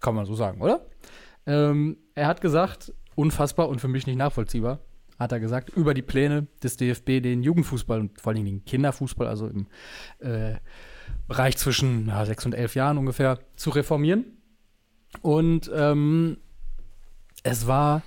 Kann 0.00 0.14
man 0.14 0.26
so 0.26 0.34
sagen, 0.34 0.60
oder? 0.60 0.86
Ähm, 1.46 1.96
er 2.14 2.26
hat 2.26 2.40
gesagt, 2.40 2.92
unfassbar 3.18 3.68
und 3.68 3.80
für 3.80 3.88
mich 3.88 4.06
nicht 4.06 4.16
nachvollziehbar, 4.16 4.78
hat 5.18 5.32
er 5.32 5.40
gesagt, 5.40 5.70
über 5.70 5.92
die 5.92 6.02
Pläne 6.02 6.46
des 6.62 6.76
DFB 6.76 7.20
den 7.20 7.42
Jugendfußball 7.42 7.98
und 7.98 8.20
vor 8.20 8.32
allem 8.32 8.44
den 8.44 8.64
Kinderfußball, 8.64 9.26
also 9.26 9.48
im 9.48 9.66
äh, 10.20 10.54
Bereich 11.26 11.56
zwischen 11.56 12.06
ja, 12.06 12.24
sechs 12.24 12.46
und 12.46 12.54
elf 12.54 12.76
Jahren 12.76 12.96
ungefähr, 12.96 13.40
zu 13.56 13.70
reformieren. 13.70 14.24
Und 15.20 15.68
ähm, 15.74 16.38
es 17.42 17.66
war, 17.66 18.02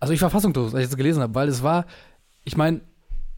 also 0.00 0.12
ich 0.12 0.20
war 0.20 0.30
fassungslos, 0.30 0.74
als 0.74 0.84
ich 0.84 0.90
das 0.90 0.96
gelesen 0.96 1.22
habe, 1.22 1.36
weil 1.36 1.48
es 1.48 1.62
war, 1.62 1.86
ich 2.44 2.56
meine, 2.56 2.80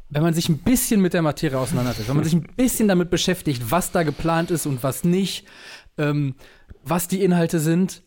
wenn 0.08 0.22
man 0.22 0.32
sich 0.32 0.48
ein 0.48 0.58
bisschen 0.58 1.02
mit 1.02 1.12
der 1.12 1.22
Materie 1.22 1.58
auseinandersetzt, 1.58 2.08
wenn 2.08 2.16
man 2.16 2.24
sich 2.24 2.34
ein 2.34 2.48
bisschen 2.56 2.88
damit 2.88 3.10
beschäftigt, 3.10 3.70
was 3.70 3.92
da 3.92 4.04
geplant 4.04 4.50
ist 4.50 4.64
und 4.64 4.82
was 4.82 5.04
nicht, 5.04 5.46
ähm, 5.98 6.34
was 6.82 7.08
die 7.08 7.22
Inhalte 7.22 7.60
sind, 7.60 8.02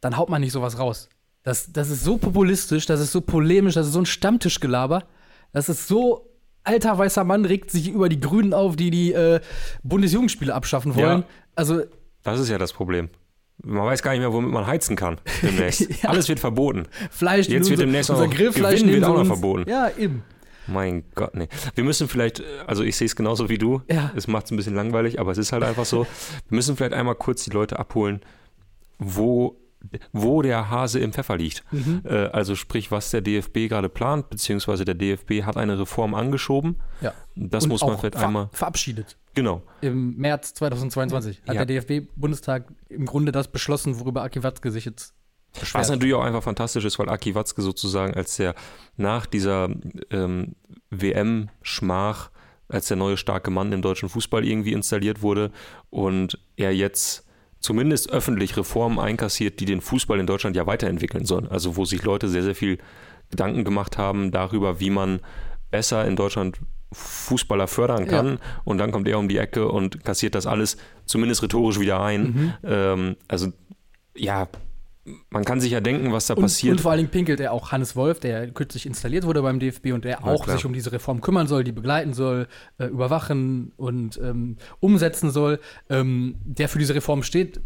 dann 0.00 0.16
haut 0.16 0.28
man 0.28 0.40
nicht 0.40 0.52
sowas 0.52 0.78
raus. 0.78 1.08
Das, 1.44 1.70
das 1.72 1.90
ist 1.90 2.02
so 2.02 2.16
populistisch, 2.16 2.86
das 2.86 3.00
ist 3.00 3.12
so 3.12 3.20
polemisch, 3.20 3.74
das 3.74 3.86
ist 3.86 3.92
so 3.92 4.00
ein 4.00 4.06
Stammtischgelaber. 4.06 5.04
Das 5.52 5.68
ist 5.68 5.86
so 5.86 6.30
alter 6.64 6.96
weißer 6.96 7.22
Mann 7.22 7.44
regt 7.44 7.70
sich 7.70 7.88
über 7.88 8.08
die 8.08 8.18
Grünen 8.18 8.54
auf, 8.54 8.76
die 8.76 8.90
die 8.90 9.12
äh, 9.12 9.40
Bundesjugendspiele 9.82 10.52
abschaffen 10.52 10.96
wollen. 10.96 11.20
Ja, 11.20 11.28
also 11.54 11.82
das 12.22 12.40
ist 12.40 12.48
ja 12.48 12.56
das 12.56 12.72
Problem. 12.72 13.10
Man 13.62 13.84
weiß 13.84 14.02
gar 14.02 14.12
nicht 14.12 14.20
mehr, 14.20 14.32
womit 14.32 14.50
man 14.50 14.66
heizen 14.66 14.96
kann 14.96 15.20
demnächst. 15.42 15.80
ja. 16.02 16.08
Alles 16.08 16.28
wird 16.28 16.40
verboten. 16.40 16.86
Fleisch, 17.10 17.46
jetzt 17.48 17.68
wird 17.68 17.80
demnächst 17.80 18.10
unser 18.10 18.26
noch 18.26 18.34
Grillfleisch 18.34 18.80
Gewinn 18.80 18.94
wird 18.94 19.04
auch 19.04 19.18
noch 19.18 19.26
verboten. 19.26 19.68
Ja, 19.68 19.90
eben. 19.96 20.24
Mein 20.66 21.04
Gott, 21.14 21.34
nee. 21.34 21.48
Wir 21.74 21.84
müssen 21.84 22.08
vielleicht, 22.08 22.42
also 22.66 22.82
ich 22.82 22.96
sehe 22.96 23.04
es 23.04 23.14
genauso 23.14 23.50
wie 23.50 23.58
du. 23.58 23.82
Ja. 23.90 24.10
Es 24.16 24.26
macht 24.26 24.46
es 24.46 24.50
ein 24.50 24.56
bisschen 24.56 24.74
langweilig, 24.74 25.20
aber 25.20 25.30
es 25.30 25.38
ist 25.38 25.52
halt 25.52 25.62
einfach 25.62 25.84
so. 25.84 26.06
Wir 26.48 26.56
müssen 26.56 26.74
vielleicht 26.76 26.94
einmal 26.94 27.14
kurz 27.14 27.44
die 27.44 27.50
Leute 27.50 27.78
abholen, 27.78 28.22
wo 28.98 29.60
wo 30.12 30.42
der 30.42 30.70
Hase 30.70 31.00
im 31.00 31.12
Pfeffer 31.12 31.36
liegt. 31.36 31.64
Mhm. 31.70 32.02
Äh, 32.04 32.26
also 32.26 32.54
sprich, 32.54 32.90
was 32.90 33.10
der 33.10 33.20
DFB 33.20 33.68
gerade 33.68 33.88
plant, 33.88 34.30
beziehungsweise 34.30 34.84
der 34.84 34.94
DFB 34.94 35.42
hat 35.44 35.56
eine 35.56 35.78
Reform 35.78 36.14
angeschoben. 36.14 36.76
Ja. 37.00 37.12
Das 37.34 37.64
Und 37.64 37.70
muss 37.70 37.80
man 37.82 37.98
vielleicht 37.98 38.16
ver 38.16 38.26
einmal. 38.26 38.48
Verabschiedet. 38.52 39.16
Genau. 39.34 39.62
Im 39.80 40.16
März 40.16 40.54
2022 40.54 41.42
hat 41.46 41.54
ja. 41.54 41.64
der 41.64 41.82
DFB-Bundestag 41.82 42.72
im 42.88 43.06
Grunde 43.06 43.32
das 43.32 43.48
beschlossen, 43.48 43.98
worüber 43.98 44.22
Aki 44.22 44.42
Watzke 44.42 44.70
sich 44.70 44.84
jetzt 44.84 45.14
beschwert. 45.58 45.82
Was 45.82 45.90
natürlich 45.90 46.14
auch 46.14 46.22
einfach 46.22 46.42
fantastisch 46.42 46.84
ist, 46.84 46.98
weil 46.98 47.08
Aki 47.08 47.34
Watzke 47.34 47.62
sozusagen 47.62 48.14
als 48.14 48.36
der 48.36 48.54
nach 48.96 49.26
dieser 49.26 49.68
ähm, 50.10 50.54
WM-Schmach 50.90 52.30
als 52.68 52.88
der 52.88 52.96
neue 52.96 53.16
starke 53.16 53.50
Mann 53.50 53.72
im 53.72 53.82
deutschen 53.82 54.08
Fußball 54.08 54.44
irgendwie 54.44 54.72
installiert 54.72 55.22
wurde 55.22 55.50
und 55.90 56.38
er 56.56 56.74
jetzt 56.74 57.23
zumindest 57.64 58.10
öffentlich 58.10 58.58
Reformen 58.58 58.98
einkassiert, 58.98 59.58
die 59.58 59.64
den 59.64 59.80
Fußball 59.80 60.20
in 60.20 60.26
Deutschland 60.26 60.54
ja 60.54 60.66
weiterentwickeln 60.66 61.24
sollen. 61.24 61.48
Also 61.48 61.76
wo 61.76 61.86
sich 61.86 62.02
Leute 62.02 62.28
sehr, 62.28 62.42
sehr 62.42 62.54
viel 62.54 62.76
Gedanken 63.30 63.64
gemacht 63.64 63.96
haben 63.96 64.30
darüber, 64.30 64.80
wie 64.80 64.90
man 64.90 65.20
besser 65.70 66.04
in 66.04 66.14
Deutschland 66.14 66.58
Fußballer 66.92 67.66
fördern 67.66 68.06
kann. 68.06 68.26
Ja. 68.26 68.38
Und 68.64 68.76
dann 68.76 68.92
kommt 68.92 69.08
er 69.08 69.18
um 69.18 69.30
die 69.30 69.38
Ecke 69.38 69.66
und 69.68 70.04
kassiert 70.04 70.34
das 70.34 70.46
alles 70.46 70.76
zumindest 71.06 71.42
rhetorisch 71.42 71.80
wieder 71.80 72.02
ein. 72.02 72.22
Mhm. 72.22 72.52
Ähm, 72.64 73.16
also 73.28 73.50
ja, 74.14 74.46
man 75.28 75.44
kann 75.44 75.60
sich 75.60 75.72
ja 75.72 75.80
denken, 75.80 76.12
was 76.12 76.26
da 76.26 76.34
und, 76.34 76.42
passiert. 76.42 76.72
Und 76.72 76.80
vor 76.80 76.90
allen 76.90 76.98
Dingen 76.98 77.10
pinkelt 77.10 77.40
er 77.40 77.52
auch 77.52 77.72
Hannes 77.72 77.94
Wolf, 77.94 78.20
der 78.20 78.50
kürzlich 78.50 78.86
installiert 78.86 79.24
wurde 79.24 79.42
beim 79.42 79.58
DFB 79.60 79.92
und 79.92 80.04
der 80.04 80.24
auch 80.24 80.46
sich 80.46 80.64
um 80.64 80.72
diese 80.72 80.92
Reform 80.92 81.20
kümmern 81.20 81.46
soll, 81.46 81.64
die 81.64 81.72
begleiten 81.72 82.14
soll, 82.14 82.48
äh, 82.78 82.86
überwachen 82.86 83.72
und 83.76 84.18
ähm, 84.22 84.56
umsetzen 84.80 85.30
soll, 85.30 85.60
ähm, 85.90 86.36
der 86.44 86.68
für 86.68 86.78
diese 86.78 86.94
Reform 86.94 87.22
steht, 87.22 87.60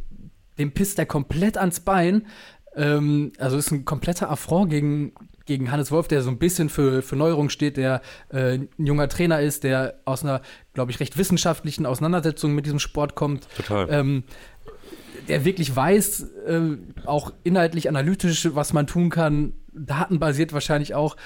dem 0.59 0.73
pisst 0.73 0.99
er 0.99 1.07
komplett 1.07 1.57
ans 1.57 1.81
Bein. 1.81 2.27
Ähm, 2.75 3.33
also 3.39 3.57
ist 3.57 3.71
ein 3.71 3.85
kompletter 3.85 4.31
Affront 4.31 4.71
gegen, 4.71 5.13
gegen 5.47 5.71
Hannes 5.71 5.93
Wolf, 5.93 6.09
der 6.09 6.23
so 6.23 6.31
ein 6.31 6.39
bisschen 6.39 6.69
für, 6.69 7.03
für 7.03 7.17
Neuerung 7.17 7.51
steht, 7.51 7.77
der 7.77 8.03
äh, 8.31 8.59
ein 8.59 8.69
junger 8.79 9.09
Trainer 9.09 9.41
ist, 9.41 9.63
der 9.63 10.01
aus 10.05 10.25
einer, 10.25 10.43
glaube 10.75 10.91
ich, 10.91 10.99
recht 11.01 11.17
wissenschaftlichen 11.17 11.87
Auseinandersetzung 11.87 12.55
mit 12.55 12.67
diesem 12.67 12.81
Sport 12.81 13.15
kommt. 13.15 13.49
Total. 13.57 13.87
Ähm, 13.91 14.25
der 15.29 15.45
wirklich 15.45 15.75
weiß, 15.75 16.27
äh, 16.47 16.61
auch 17.05 17.33
inhaltlich 17.45 17.89
analytisch, 17.89 18.49
was 18.55 18.73
man 18.73 18.87
tun 18.87 19.11
kann, 19.11 19.53
datenbasiert 19.73 20.53
wahrscheinlich 20.53 20.95
auch. 20.95 21.17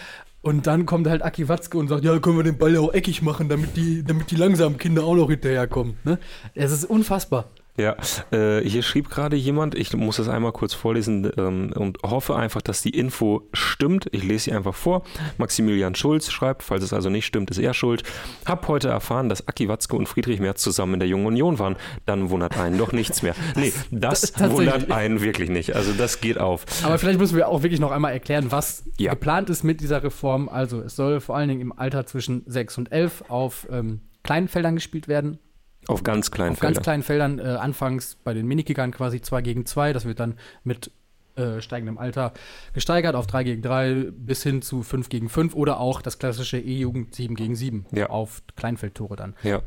Und 0.42 0.66
dann 0.66 0.86
kommt 0.86 1.06
halt 1.06 1.22
Aki 1.22 1.48
Watzke 1.48 1.78
und 1.78 1.88
sagt, 1.88 2.04
ja, 2.04 2.18
können 2.18 2.36
wir 2.36 2.42
den 2.42 2.58
Ball 2.58 2.74
ja 2.74 2.80
auch 2.80 2.92
eckig 2.92 3.22
machen, 3.22 3.48
damit 3.48 3.76
die, 3.76 4.02
damit 4.02 4.30
die 4.32 4.36
langsamen 4.36 4.76
Kinder 4.76 5.04
auch 5.04 5.14
noch 5.14 5.30
hinterherkommen. 5.30 5.96
Ne? 6.04 6.18
Es 6.54 6.72
ist 6.72 6.84
unfassbar. 6.84 7.46
Ja, 7.78 7.96
äh, 8.32 8.60
hier 8.60 8.82
schrieb 8.82 9.08
gerade 9.08 9.34
jemand, 9.34 9.74
ich 9.74 9.96
muss 9.96 10.16
das 10.16 10.28
einmal 10.28 10.52
kurz 10.52 10.74
vorlesen 10.74 11.30
ähm, 11.38 11.72
und 11.74 11.98
hoffe 12.02 12.36
einfach, 12.36 12.60
dass 12.60 12.82
die 12.82 12.90
Info 12.90 13.48
stimmt. 13.54 14.08
Ich 14.12 14.22
lese 14.22 14.44
sie 14.44 14.52
einfach 14.52 14.74
vor. 14.74 15.04
Maximilian 15.38 15.94
Schulz 15.94 16.30
schreibt, 16.30 16.62
falls 16.62 16.84
es 16.84 16.92
also 16.92 17.08
nicht 17.08 17.24
stimmt, 17.24 17.50
ist 17.50 17.56
er 17.56 17.72
schuld. 17.72 18.02
Hab 18.44 18.68
heute 18.68 18.88
erfahren, 18.88 19.30
dass 19.30 19.48
Aki 19.48 19.68
Watzke 19.68 19.96
und 19.96 20.06
Friedrich 20.06 20.38
Merz 20.38 20.60
zusammen 20.60 20.94
in 20.94 21.00
der 21.00 21.08
Jungen 21.08 21.24
Union 21.24 21.58
waren. 21.58 21.76
Dann 22.04 22.28
wundert 22.28 22.58
einen 22.58 22.76
doch 22.76 22.92
nichts 22.92 23.22
mehr. 23.22 23.34
Nee, 23.54 23.72
das, 23.90 24.32
das 24.32 24.50
wundert 24.52 24.90
einen 24.90 25.20
wirklich 25.20 25.50
nicht. 25.50 25.76
Also 25.76 25.92
das 25.92 26.20
geht 26.20 26.38
auf. 26.38 26.64
Aber 26.84 26.98
vielleicht 26.98 27.18
müssen 27.18 27.36
wir 27.36 27.48
auch 27.48 27.62
wirklich 27.62 27.80
noch 27.80 27.90
einmal 27.90 28.12
erklären, 28.12 28.50
was 28.50 28.84
ja. 28.98 29.10
geplant 29.12 29.50
ist 29.50 29.62
mit 29.62 29.80
dieser 29.80 30.02
Reform. 30.02 30.48
Also 30.48 30.80
es 30.80 30.96
soll 30.96 31.20
vor 31.20 31.36
allen 31.36 31.48
Dingen 31.48 31.60
im 31.60 31.72
Alter 31.72 32.06
zwischen 32.06 32.42
6 32.46 32.78
und 32.78 32.92
11 32.92 33.24
auf 33.28 33.66
ähm, 33.70 34.00
kleinen 34.22 34.48
Feldern 34.48 34.74
gespielt 34.74 35.06
werden. 35.06 35.38
Auf 35.88 36.02
ganz 36.04 36.30
kleinen 36.30 36.52
Auf 36.52 36.58
Feldern. 36.58 36.74
ganz 36.74 36.84
kleinen 36.84 37.02
Feldern, 37.02 37.38
äh, 37.38 37.42
anfangs 37.42 38.16
bei 38.22 38.34
den 38.34 38.46
Minikickern 38.46 38.92
quasi 38.92 39.20
2 39.20 39.42
gegen 39.42 39.66
2. 39.66 39.92
Das 39.92 40.04
wird 40.04 40.20
dann 40.20 40.36
mit 40.64 40.90
äh, 41.34 41.60
steigendem 41.60 41.96
Alter 41.98 42.32
gesteigert 42.74 43.14
auf 43.14 43.26
3 43.26 43.44
gegen 43.44 43.62
3 43.62 44.08
bis 44.12 44.42
hin 44.42 44.60
zu 44.62 44.82
5 44.82 45.08
gegen 45.08 45.28
5 45.28 45.54
oder 45.54 45.80
auch 45.80 46.02
das 46.02 46.18
klassische 46.18 46.58
E-Jugend 46.58 47.14
7 47.14 47.34
gegen 47.34 47.56
7 47.56 47.86
Ja. 47.92 48.10
auf 48.10 48.42
Kleinfeldtore 48.54 49.16
dann. 49.16 49.34
Ja. 49.42 49.62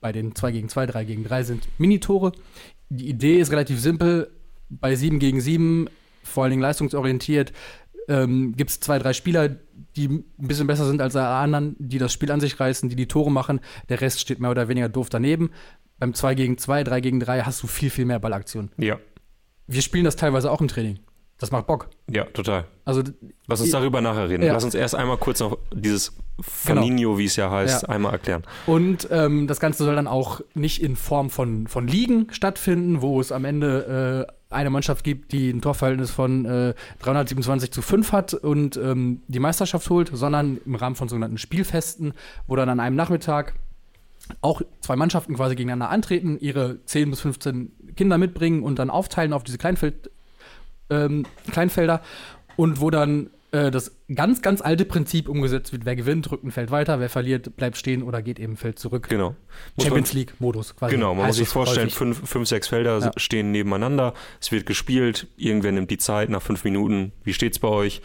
Bei 0.00 0.12
den 0.12 0.34
2 0.34 0.52
gegen 0.52 0.68
2, 0.68 0.86
3 0.86 1.04
gegen 1.04 1.24
3 1.24 1.42
sind 1.42 1.68
Minitore. 1.78 2.32
Die 2.88 3.08
Idee 3.08 3.38
ist 3.38 3.50
relativ 3.52 3.80
simpel. 3.80 4.30
Bei 4.70 4.94
7 4.94 5.18
gegen 5.18 5.40
7, 5.40 5.88
vor 6.22 6.44
allen 6.44 6.50
Dingen 6.52 6.62
leistungsorientiert, 6.62 7.52
ähm, 8.10 8.54
gibt 8.56 8.70
es 8.70 8.80
zwei, 8.80 8.98
drei 8.98 9.12
Spieler, 9.14 9.48
die 9.96 10.08
ein 10.08 10.24
bisschen 10.36 10.66
besser 10.66 10.84
sind 10.86 11.00
als 11.00 11.16
alle 11.16 11.28
anderen, 11.28 11.76
die 11.78 11.98
das 11.98 12.12
Spiel 12.12 12.30
an 12.30 12.40
sich 12.40 12.60
reißen, 12.60 12.88
die 12.88 12.96
die 12.96 13.08
Tore 13.08 13.30
machen. 13.30 13.60
Der 13.88 14.00
Rest 14.00 14.20
steht 14.20 14.40
mehr 14.40 14.50
oder 14.50 14.68
weniger 14.68 14.88
doof 14.88 15.08
daneben. 15.08 15.50
Beim 15.98 16.14
2 16.14 16.34
gegen 16.34 16.58
2, 16.58 16.84
3 16.84 17.00
gegen 17.00 17.20
3 17.20 17.42
hast 17.42 17.62
du 17.62 17.66
viel, 17.66 17.90
viel 17.90 18.04
mehr 18.06 18.18
Ballaktionen. 18.18 18.70
Ja. 18.78 18.98
Wir 19.66 19.82
spielen 19.82 20.04
das 20.04 20.16
teilweise 20.16 20.50
auch 20.50 20.60
im 20.60 20.68
Training. 20.68 20.98
Das 21.38 21.50
macht 21.50 21.66
Bock. 21.66 21.88
Ja, 22.10 22.24
total. 22.24 22.66
Also, 22.84 23.02
Lass 23.46 23.60
uns 23.62 23.70
darüber 23.70 24.00
nachher 24.02 24.28
reden. 24.28 24.42
Ja. 24.42 24.52
Lass 24.52 24.64
uns 24.64 24.74
erst 24.74 24.94
einmal 24.94 25.16
kurz 25.16 25.40
noch 25.40 25.56
dieses 25.74 26.12
Faninho, 26.40 27.16
wie 27.18 27.24
es 27.24 27.36
ja 27.36 27.50
heißt, 27.50 27.82
Ja. 27.82 27.88
einmal 27.88 28.12
erklären. 28.12 28.42
und 28.66 29.08
ähm, 29.10 29.46
das 29.46 29.58
Ganze 29.60 29.84
soll 29.84 29.94
dann 29.94 30.06
auch 30.06 30.40
nicht 30.54 30.82
in 30.82 30.96
Form 30.96 31.30
von, 31.30 31.66
von 31.66 31.86
Ligen 31.86 32.26
stattfinden, 32.30 33.00
wo 33.00 33.20
es 33.20 33.32
am 33.32 33.44
Ende 33.44 34.26
äh, 34.28 34.32
eine 34.50 34.70
Mannschaft 34.70 35.04
gibt, 35.04 35.32
die 35.32 35.50
ein 35.50 35.62
Torverhältnis 35.62 36.10
von 36.10 36.44
äh, 36.44 36.74
327 37.00 37.70
zu 37.70 37.82
5 37.82 38.12
hat 38.12 38.34
und 38.34 38.76
ähm, 38.76 39.22
die 39.28 39.38
Meisterschaft 39.38 39.88
holt, 39.88 40.10
sondern 40.12 40.58
im 40.66 40.74
Rahmen 40.74 40.96
von 40.96 41.08
sogenannten 41.08 41.38
Spielfesten, 41.38 42.12
wo 42.46 42.56
dann 42.56 42.68
an 42.68 42.80
einem 42.80 42.96
Nachmittag 42.96 43.54
auch 44.40 44.60
zwei 44.80 44.96
Mannschaften 44.96 45.34
quasi 45.34 45.54
gegeneinander 45.54 45.90
antreten, 45.90 46.38
ihre 46.40 46.84
10 46.84 47.10
bis 47.10 47.20
15 47.20 47.72
Kinder 47.96 48.18
mitbringen 48.18 48.62
und 48.62 48.78
dann 48.78 48.90
aufteilen 48.90 49.32
auf 49.32 49.44
diese 49.44 49.58
Kleinfeld, 49.58 50.10
ähm, 50.90 51.26
Kleinfelder 51.50 52.02
und 52.56 52.80
wo 52.80 52.90
dann 52.90 53.30
äh, 53.52 53.70
das 53.70 53.96
ganz, 54.14 54.42
ganz 54.42 54.60
alte 54.60 54.84
Prinzip 54.84 55.28
umgesetzt 55.28 55.72
wird. 55.72 55.84
Wer 55.84 55.96
gewinnt, 55.96 56.30
rückt 56.30 56.44
ein 56.44 56.50
Feld 56.50 56.70
weiter, 56.70 57.00
wer 57.00 57.08
verliert, 57.08 57.56
bleibt 57.56 57.76
stehen 57.76 58.02
oder 58.02 58.22
geht 58.22 58.38
eben 58.38 58.52
ein 58.54 58.56
Feld 58.56 58.78
zurück. 58.78 59.08
Genau. 59.08 59.34
Muss 59.76 59.86
Champions 59.86 60.12
League-Modus 60.12 60.76
quasi. 60.76 60.94
Genau, 60.94 61.14
man 61.14 61.26
muss 61.26 61.36
sich 61.36 61.48
vorstellen, 61.48 61.86
häufig. 61.86 61.98
fünf, 61.98 62.28
fünf, 62.28 62.48
sechs 62.48 62.68
Felder 62.68 62.98
Ja. 63.00 63.10
stehen 63.16 63.50
nebeneinander, 63.50 64.14
es 64.40 64.52
wird 64.52 64.66
gespielt, 64.66 65.26
irgendwer 65.36 65.72
nimmt 65.72 65.90
die 65.90 65.98
Zeit 65.98 66.28
nach 66.30 66.42
fünf 66.42 66.64
Minuten. 66.64 67.12
Wie 67.24 67.32
steht's 67.32 67.58
bei 67.58 67.68
euch? 67.68 68.02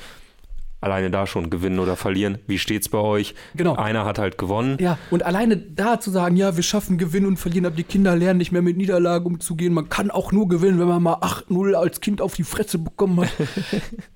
Alleine 0.81 1.09
da 1.09 1.25
schon 1.25 1.49
gewinnen 1.49 1.79
oder 1.79 1.95
verlieren. 1.95 2.37
Wie 2.45 2.59
steht's 2.59 2.89
bei 2.89 2.99
euch? 2.99 3.33
Genau. 3.55 3.75
Einer 3.75 4.05
hat 4.05 4.19
halt 4.19 4.37
gewonnen. 4.37 4.77
Ja, 4.79 4.99
und 5.09 5.23
alleine 5.23 5.57
da 5.57 5.99
zu 5.99 6.11
sagen, 6.11 6.35
ja, 6.35 6.57
wir 6.57 6.63
schaffen 6.63 6.99
Gewinnen 6.99 7.25
und 7.25 7.37
Verlieren, 7.37 7.65
aber 7.65 7.75
die 7.75 7.83
Kinder 7.83 8.15
lernen 8.15 8.37
nicht 8.37 8.51
mehr 8.51 8.61
mit 8.61 8.77
Niederlagen 8.77 9.25
umzugehen. 9.25 9.73
Man 9.73 9.89
kann 9.89 10.11
auch 10.11 10.31
nur 10.31 10.47
gewinnen, 10.47 10.79
wenn 10.79 10.87
man 10.87 11.01
mal 11.01 11.15
8-0 11.21 11.73
als 11.73 12.01
Kind 12.01 12.21
auf 12.21 12.35
die 12.35 12.43
Fresse 12.43 12.77
bekommen 12.77 13.21
hat. 13.21 13.31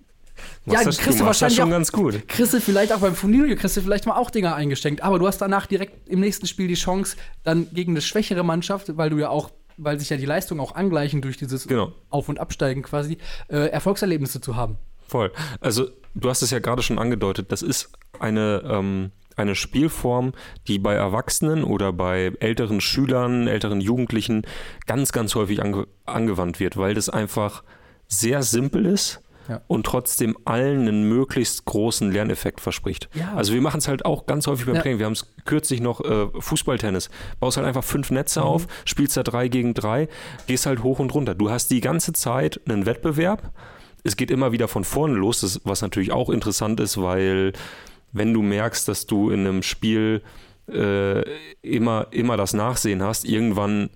Ja, 0.73 0.83
das, 0.83 0.97
kriegst 0.97 1.19
du 1.19 1.23
du 1.23 1.27
wahrscheinlich 1.27 1.57
schon 1.57 1.67
auch- 1.69 1.71
ganz 1.71 1.91
gut. 1.91 2.27
kriegst 2.27 2.53
du 2.53 2.59
vielleicht 2.61 2.93
auch 2.93 2.99
beim 2.99 3.15
Furnilio, 3.15 3.55
kriegst 3.55 3.77
du 3.77 3.81
vielleicht 3.81 4.05
mal 4.05 4.15
auch 4.15 4.29
Dinger 4.29 4.55
eingeschenkt. 4.55 5.01
Aber 5.03 5.19
du 5.19 5.27
hast 5.27 5.39
danach 5.39 5.65
direkt 5.65 6.07
im 6.09 6.19
nächsten 6.19 6.47
Spiel 6.47 6.67
die 6.67 6.75
Chance, 6.75 7.17
dann 7.43 7.67
gegen 7.73 7.93
eine 7.93 8.01
schwächere 8.01 8.43
Mannschaft, 8.43 8.97
weil 8.97 9.09
du 9.09 9.17
ja 9.17 9.29
auch, 9.29 9.49
weil 9.77 9.99
sich 9.99 10.09
ja 10.09 10.17
die 10.17 10.25
Leistungen 10.25 10.59
auch 10.61 10.75
angleichen 10.75 11.21
durch 11.21 11.37
dieses 11.37 11.67
Genau. 11.67 11.93
Auf- 12.09 12.29
und 12.29 12.39
Absteigen 12.39 12.81
quasi, 12.83 13.17
äh, 13.47 13.67
Erfolgserlebnisse 13.69 14.41
zu 14.41 14.55
haben. 14.55 14.77
Voll. 15.07 15.31
Also, 15.61 15.87
du 16.15 16.29
hast 16.29 16.41
es 16.41 16.51
ja 16.51 16.59
gerade 16.59 16.81
schon 16.83 16.99
angedeutet, 16.99 17.51
das 17.51 17.61
ist 17.61 17.89
eine, 18.19 18.61
ähm, 18.65 19.11
eine 19.37 19.55
Spielform, 19.55 20.33
die 20.67 20.79
bei 20.79 20.93
Erwachsenen 20.95 21.63
oder 21.63 21.93
bei 21.93 22.33
älteren 22.41 22.81
Schülern, 22.81 23.47
älteren 23.47 23.79
Jugendlichen 23.79 24.43
ganz, 24.85 25.13
ganz 25.13 25.33
häufig 25.33 25.61
ange 25.63 25.87
angewandt 26.05 26.59
wird, 26.59 26.75
weil 26.75 26.93
das 26.93 27.07
einfach 27.09 27.63
sehr 28.07 28.43
simpel 28.43 28.85
ist. 28.85 29.21
Ja. 29.49 29.61
Und 29.67 29.85
trotzdem 29.85 30.37
allen 30.45 30.87
einen 30.87 31.09
möglichst 31.09 31.65
großen 31.65 32.11
Lerneffekt 32.11 32.61
verspricht. 32.61 33.09
Ja. 33.15 33.33
Also 33.35 33.53
wir 33.53 33.61
machen 33.61 33.79
es 33.79 33.87
halt 33.87 34.05
auch 34.05 34.27
ganz 34.27 34.45
häufig 34.45 34.67
beim 34.67 34.75
Ja. 34.75 34.81
Training. 34.81 34.99
Wir 34.99 35.07
haben 35.07 35.13
es 35.13 35.33
kürzlich 35.45 35.81
noch 35.81 36.01
äh, 36.01 36.27
Fußballtennis. 36.39 37.09
Baust 37.39 37.57
halt 37.57 37.65
einfach 37.65 37.83
fünf 37.83 38.11
Netze 38.11 38.43
auf, 38.43 38.67
spielst 38.85 39.17
da 39.17 39.23
drei 39.23 39.47
gegen 39.47 39.73
drei, 39.73 40.07
gehst 40.47 40.67
halt 40.67 40.83
hoch 40.83 40.99
und 40.99 41.13
runter. 41.13 41.33
Du 41.33 41.49
hast 41.49 41.69
die 41.71 41.81
ganze 41.81 42.13
Zeit 42.13 42.61
einen 42.67 42.85
Wettbewerb, 42.85 43.51
es 44.03 44.15
geht 44.15 44.31
immer 44.31 44.51
wieder 44.51 44.67
von 44.67 44.83
vorne 44.83 45.15
los, 45.15 45.41
das, 45.41 45.61
was 45.63 45.81
natürlich 45.81 46.11
auch 46.11 46.29
interessant 46.29 46.79
ist, 46.79 47.01
weil 47.01 47.53
wenn 48.11 48.33
du 48.33 48.41
merkst, 48.41 48.87
dass 48.87 49.07
du 49.07 49.29
in 49.29 49.41
einem 49.41 49.63
Spiel 49.63 50.21
äh, 50.71 51.21
immer, 51.61 52.07
immer 52.11 52.37
das 52.37 52.53
Nachsehen 52.53 53.03
hast, 53.03 53.25
irgendwann 53.25 53.89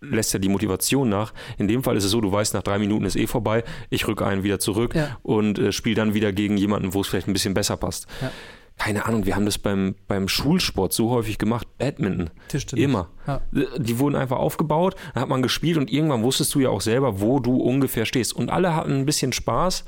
lässt 0.00 0.32
ja 0.32 0.38
die 0.38 0.48
Motivation 0.48 1.08
nach. 1.08 1.32
In 1.58 1.68
dem 1.68 1.82
Fall 1.82 1.96
ist 1.96 2.04
es 2.04 2.10
so, 2.10 2.20
du 2.20 2.30
weißt, 2.30 2.54
nach 2.54 2.62
drei 2.62 2.78
Minuten 2.78 3.04
ist 3.04 3.16
eh 3.16 3.26
vorbei, 3.26 3.64
ich 3.90 4.06
rücke 4.06 4.26
einen 4.26 4.42
wieder 4.42 4.58
zurück 4.58 4.94
Ja. 4.94 5.18
und 5.22 5.58
äh, 5.58 5.72
spiele 5.72 5.96
dann 5.96 6.14
wieder 6.14 6.32
gegen 6.32 6.56
jemanden, 6.56 6.94
wo 6.94 7.00
es 7.00 7.08
vielleicht 7.08 7.26
ein 7.28 7.32
bisschen 7.32 7.54
besser 7.54 7.76
passt. 7.76 8.06
Ja. 8.20 8.30
Keine 8.78 9.06
Ahnung, 9.06 9.26
wir 9.26 9.34
haben 9.34 9.44
das 9.44 9.58
beim, 9.58 9.96
beim 10.06 10.28
Schulsport 10.28 10.92
so 10.92 11.10
häufig 11.10 11.38
gemacht, 11.38 11.66
Badminton. 11.78 12.30
Tischtennis. 12.46 12.84
Immer. 12.84 13.08
Ja. 13.26 13.40
Die 13.76 13.98
wurden 13.98 14.14
einfach 14.14 14.38
aufgebaut, 14.38 14.94
dann 15.14 15.22
hat 15.22 15.28
man 15.28 15.42
gespielt 15.42 15.76
und 15.78 15.92
irgendwann 15.92 16.22
wusstest 16.22 16.54
du 16.54 16.60
ja 16.60 16.68
auch 16.68 16.80
selber, 16.80 17.20
wo 17.20 17.40
du 17.40 17.56
ungefähr 17.56 18.06
stehst. 18.06 18.32
Und 18.34 18.50
alle 18.50 18.76
hatten 18.76 18.92
ein 18.92 19.04
bisschen 19.04 19.32
Spaß, 19.32 19.84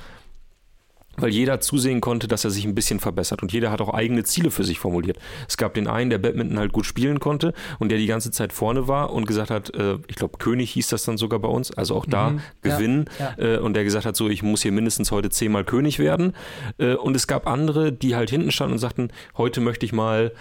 weil 1.20 1.30
jeder 1.30 1.60
zusehen 1.60 2.00
konnte, 2.00 2.28
dass 2.28 2.44
er 2.44 2.50
sich 2.50 2.64
ein 2.64 2.74
bisschen 2.74 3.00
verbessert. 3.00 3.42
Und 3.42 3.52
jeder 3.52 3.70
hat 3.70 3.80
auch 3.80 3.92
eigene 3.94 4.24
Ziele 4.24 4.50
für 4.50 4.64
sich 4.64 4.78
formuliert. 4.78 5.18
Es 5.48 5.56
gab 5.56 5.74
den 5.74 5.86
einen, 5.86 6.10
der 6.10 6.18
Badminton 6.18 6.58
halt 6.58 6.72
gut 6.72 6.86
spielen 6.86 7.20
konnte 7.20 7.52
und 7.78 7.90
der 7.90 7.98
die 7.98 8.06
ganze 8.06 8.30
Zeit 8.30 8.52
vorne 8.52 8.88
war 8.88 9.12
und 9.12 9.26
gesagt 9.26 9.50
hat, 9.50 9.74
äh, 9.74 9.98
ich 10.08 10.16
glaube, 10.16 10.38
König 10.38 10.70
hieß 10.72 10.88
das 10.88 11.04
dann 11.04 11.16
sogar 11.18 11.38
bei 11.38 11.48
uns, 11.48 11.70
also 11.72 11.94
auch 11.96 12.06
da 12.06 12.30
Mhm. 12.30 12.40
Ja. 12.64 12.76
gewinnen. 12.76 13.04
Ja. 13.18 13.34
Äh, 13.38 13.58
und 13.58 13.74
der 13.74 13.84
gesagt 13.84 14.06
hat, 14.06 14.16
so, 14.16 14.28
ich 14.28 14.42
muss 14.42 14.62
hier 14.62 14.72
mindestens 14.72 15.10
heute 15.10 15.30
zehnmal 15.30 15.64
König 15.64 15.98
werden. 15.98 16.32
Äh, 16.78 16.94
und 16.94 17.14
es 17.16 17.26
gab 17.26 17.46
andere, 17.46 17.92
die 17.92 18.16
halt 18.16 18.30
hinten 18.30 18.50
standen 18.50 18.72
und 18.74 18.78
sagten, 18.78 19.08
heute 19.36 19.60
möchte 19.60 19.86
ich 19.86 19.92
mal 19.92 20.32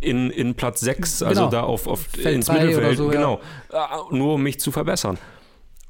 in, 0.00 0.30
in 0.30 0.54
Platz 0.54 0.80
6, 0.80 1.22
also 1.22 1.40
Genau. 1.42 1.50
da 1.50 1.62
auf, 1.62 1.86
auf 1.86 2.00
Feld 2.00 2.34
ins 2.36 2.50
Mittelfeld, 2.50 2.96
so, 2.96 3.06
ja. 3.06 3.10
genau, 3.12 3.40
Äh, 3.70 4.14
nur 4.16 4.34
um 4.34 4.42
mich 4.42 4.58
zu 4.60 4.70
verbessern. 4.72 5.18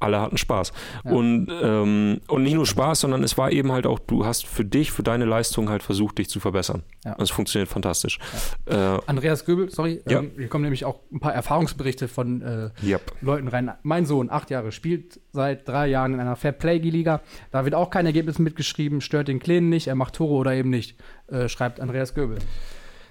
Alle 0.01 0.19
hatten 0.21 0.37
Spaß. 0.37 0.71
Ja. 1.05 1.11
Und, 1.11 1.47
ähm, 1.61 2.21
und 2.27 2.43
nicht 2.43 2.55
nur 2.55 2.65
Spaß, 2.65 2.99
sondern 3.01 3.23
es 3.23 3.37
war 3.37 3.51
eben 3.51 3.71
halt 3.71 3.85
auch, 3.85 3.99
du 3.99 4.25
hast 4.25 4.45
für 4.45 4.65
dich, 4.65 4.91
für 4.91 5.03
deine 5.03 5.25
Leistung 5.25 5.69
halt 5.69 5.83
versucht, 5.83 6.17
dich 6.17 6.29
zu 6.29 6.39
verbessern. 6.39 6.83
Ja. 7.05 7.13
Und 7.13 7.21
es 7.23 7.29
funktioniert 7.29 7.69
fantastisch. 7.69 8.19
Äh, 8.65 8.75
Andreas 9.05 9.45
Göbel, 9.45 9.69
sorry, 9.69 10.01
Ja. 10.09 10.19
ähm, 10.19 10.31
hier 10.37 10.47
kommen 10.47 10.63
nämlich 10.63 10.85
auch 10.85 10.99
ein 11.11 11.19
paar 11.19 11.33
Erfahrungsberichte 11.33 12.07
von 12.07 12.41
äh, 12.41 12.69
yep. 12.83 13.01
Leuten 13.21 13.47
rein. 13.47 13.71
Mein 13.83 14.05
Sohn, 14.05 14.29
acht 14.29 14.49
Jahre, 14.49 14.71
spielt 14.71 15.19
seit 15.31 15.67
drei 15.67 15.87
Jahren 15.87 16.13
in 16.13 16.19
einer 16.19 16.35
Fair-Play-Liga. 16.35 17.21
Da 17.51 17.65
wird 17.65 17.75
auch 17.75 17.89
kein 17.89 18.05
Ergebnis 18.05 18.39
mitgeschrieben, 18.39 19.01
stört 19.01 19.27
den 19.27 19.39
Kleinen 19.39 19.69
nicht, 19.69 19.87
er 19.87 19.95
macht 19.95 20.15
Tore 20.15 20.33
oder 20.33 20.53
eben 20.53 20.69
nicht, 20.69 20.97
äh, 21.27 21.47
schreibt 21.47 21.79
Andreas 21.79 22.13
Göbel. 22.13 22.37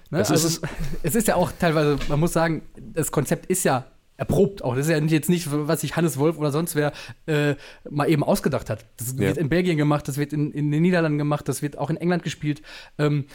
Ne? 0.09 0.17
Also, 0.17 0.33
ist- 0.33 0.61
es 1.03 1.15
ist 1.15 1.27
ja 1.27 1.35
auch 1.35 1.51
teilweise, 1.57 1.97
man 2.09 2.19
muss 2.19 2.33
sagen, 2.33 2.63
das 2.77 3.11
Konzept 3.11 3.45
ist 3.45 3.63
ja 3.63 3.85
erprobt 4.21 4.63
auch. 4.63 4.75
Das 4.75 4.85
ist 4.85 4.91
ja 4.91 4.99
jetzt 4.99 5.29
nicht, 5.29 5.47
was 5.51 5.81
sich 5.81 5.95
Hannes 5.95 6.17
Wolf 6.19 6.37
oder 6.37 6.51
sonst 6.51 6.75
wer 6.75 6.93
äh, 7.25 7.55
mal 7.89 8.07
eben 8.07 8.23
ausgedacht 8.23 8.69
hat. 8.69 8.85
Das 8.97 9.13
Ja. 9.13 9.17
wird 9.17 9.37
in 9.37 9.49
Belgien 9.49 9.77
gemacht, 9.77 10.07
das 10.07 10.17
wird 10.17 10.31
in, 10.31 10.51
in 10.51 10.69
den 10.71 10.83
Niederlanden 10.83 11.17
gemacht, 11.17 11.47
das 11.49 11.63
wird 11.63 11.75
auch 11.75 11.89
in 11.89 11.97
England 11.97 12.21
gespielt. 12.21 12.61
Ähm, 12.99 13.25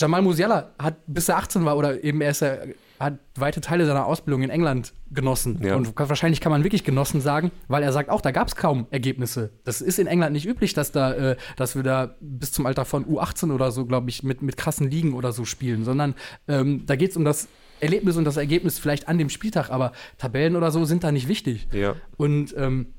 Jamal 0.00 0.22
Musiala 0.22 0.72
hat, 0.78 0.96
bis 1.06 1.28
er 1.28 1.36
18 1.36 1.66
war, 1.66 1.76
oder 1.76 2.02
eben 2.02 2.22
erst 2.22 2.40
er 2.42 2.66
hat 2.98 3.18
weite 3.34 3.60
Teile 3.60 3.84
seiner 3.84 4.06
Ausbildung 4.06 4.42
in 4.42 4.48
England 4.48 4.94
genossen. 5.10 5.60
Ja. 5.62 5.76
Und 5.76 5.92
wahrscheinlich 5.98 6.40
kann 6.40 6.50
man 6.50 6.64
wirklich 6.64 6.82
genossen 6.84 7.20
sagen, 7.20 7.50
weil 7.68 7.82
er 7.82 7.92
sagt 7.92 8.08
auch, 8.08 8.22
da 8.22 8.30
gab 8.30 8.48
es 8.48 8.56
kaum 8.56 8.86
Ergebnisse. 8.90 9.50
Das 9.64 9.82
ist 9.82 9.98
in 9.98 10.06
England 10.06 10.32
nicht 10.32 10.46
üblich, 10.46 10.72
dass 10.72 10.92
da, 10.92 11.12
äh, 11.12 11.36
dass 11.56 11.76
wir 11.76 11.82
da 11.82 12.14
bis 12.20 12.52
zum 12.52 12.64
Alter 12.64 12.86
von 12.86 13.04
U18 13.04 13.52
oder 13.52 13.70
so, 13.70 13.84
glaube 13.84 14.08
ich, 14.08 14.22
mit, 14.22 14.40
mit 14.40 14.56
krassen 14.56 14.90
Ligen 14.90 15.12
oder 15.12 15.32
so 15.32 15.44
spielen, 15.44 15.84
sondern 15.84 16.14
ähm, 16.48 16.84
da 16.86 16.96
geht 16.96 17.10
es 17.10 17.16
um 17.18 17.24
das 17.26 17.48
Erlebnis 17.84 18.16
und 18.16 18.24
das 18.24 18.36
Ergebnis 18.36 18.78
vielleicht 18.78 19.08
an 19.08 19.18
dem 19.18 19.30
Spieltag, 19.30 19.70
aber 19.70 19.92
Tabellen 20.18 20.56
oder 20.56 20.70
so 20.70 20.84
sind 20.84 21.04
da 21.04 21.12
nicht 21.12 21.28
wichtig. 21.28 21.68
Ja. 21.72 21.96
Und 22.16 22.54
ähm, 22.56 22.94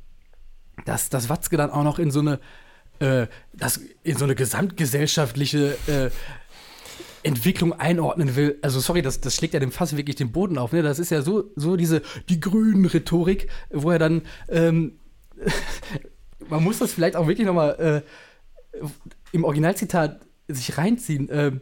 dass, 0.85 1.09
dass 1.09 1.29
Watzke 1.29 1.57
dann 1.57 1.71
auch 1.71 1.83
noch 1.83 1.99
in 1.99 2.11
so 2.11 2.19
eine, 2.19 2.39
äh, 2.99 3.27
das, 3.53 3.81
in 4.03 4.17
so 4.17 4.25
eine 4.25 4.35
gesamtgesellschaftliche 4.35 5.77
äh, 5.87 6.09
Entwicklung 7.23 7.73
einordnen 7.73 8.35
will. 8.35 8.59
Also 8.61 8.79
sorry, 8.79 9.01
das, 9.01 9.19
das 9.19 9.35
schlägt 9.35 9.53
ja 9.53 9.59
dem 9.59 9.71
Fass 9.71 9.97
wirklich 9.97 10.15
den 10.15 10.31
Boden 10.31 10.57
auf. 10.57 10.71
Ne? 10.71 10.83
Das 10.83 10.99
ist 10.99 11.09
ja 11.11 11.21
so, 11.21 11.51
so 11.55 11.75
diese 11.75 12.01
die 12.29 12.39
grünen 12.39 12.85
Rhetorik, 12.85 13.49
wo 13.71 13.91
er 13.91 13.99
dann 13.99 14.21
ähm, 14.49 14.99
man 16.49 16.63
muss 16.63 16.79
das 16.79 16.93
vielleicht 16.93 17.15
auch 17.15 17.27
wirklich 17.27 17.47
noch 17.47 17.53
mal 17.53 18.03
äh, 18.73 18.81
im 19.31 19.43
Originalzitat 19.43 20.21
sich 20.47 20.77
reinziehen. 20.77 21.29
Ähm, 21.31 21.61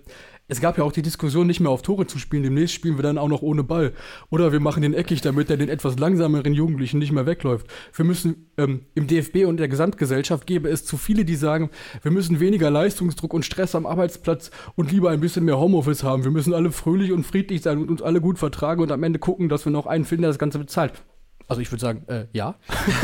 es 0.53 0.61
gab 0.61 0.77
ja 0.77 0.83
auch 0.83 0.91
die 0.91 1.01
Diskussion, 1.01 1.47
nicht 1.47 1.59
mehr 1.59 1.71
auf 1.71 1.81
Tore 1.81 2.05
zu 2.05 2.19
spielen. 2.19 2.43
Demnächst 2.43 2.75
spielen 2.75 2.95
wir 2.95 3.01
dann 3.01 3.17
auch 3.17 3.27
noch 3.27 3.41
ohne 3.41 3.63
Ball. 3.63 3.93
Oder 4.29 4.51
wir 4.51 4.59
machen 4.59 4.83
den 4.83 4.93
eckig, 4.93 5.21
damit 5.21 5.49
er 5.49 5.57
den 5.57 5.67
etwas 5.67 5.97
langsameren 5.97 6.53
Jugendlichen 6.53 6.99
nicht 6.99 7.11
mehr 7.11 7.25
wegläuft. 7.25 7.65
Wir 7.93 8.05
müssen 8.05 8.51
ähm, 8.57 8.81
im 8.93 9.07
DFB 9.07 9.45
und 9.47 9.57
der 9.57 9.67
Gesamtgesellschaft 9.67 10.45
gäbe 10.45 10.69
es 10.69 10.85
zu 10.85 10.97
viele, 10.97 11.25
die 11.25 11.35
sagen, 11.35 11.71
wir 12.03 12.11
müssen 12.11 12.39
weniger 12.39 12.69
Leistungsdruck 12.69 13.33
und 13.33 13.45
Stress 13.45 13.73
am 13.73 13.87
Arbeitsplatz 13.87 14.51
und 14.75 14.91
lieber 14.91 15.09
ein 15.09 15.21
bisschen 15.21 15.43
mehr 15.43 15.57
Homeoffice 15.57 16.03
haben. 16.03 16.23
Wir 16.23 16.31
müssen 16.31 16.53
alle 16.53 16.71
fröhlich 16.71 17.11
und 17.11 17.25
friedlich 17.25 17.63
sein 17.63 17.79
und 17.79 17.89
uns 17.89 18.03
alle 18.03 18.21
gut 18.21 18.37
vertragen 18.37 18.81
und 18.83 18.91
am 18.91 19.01
Ende 19.01 19.17
gucken, 19.17 19.49
dass 19.49 19.65
wir 19.65 19.71
noch 19.71 19.87
einen 19.87 20.05
finden, 20.05 20.21
der 20.21 20.29
das 20.29 20.39
Ganze 20.39 20.59
bezahlt. 20.59 21.01
Also 21.47 21.61
ich 21.61 21.71
würde 21.71 21.81
sagen, 21.81 22.03
äh, 22.07 22.27
ja. 22.31 22.55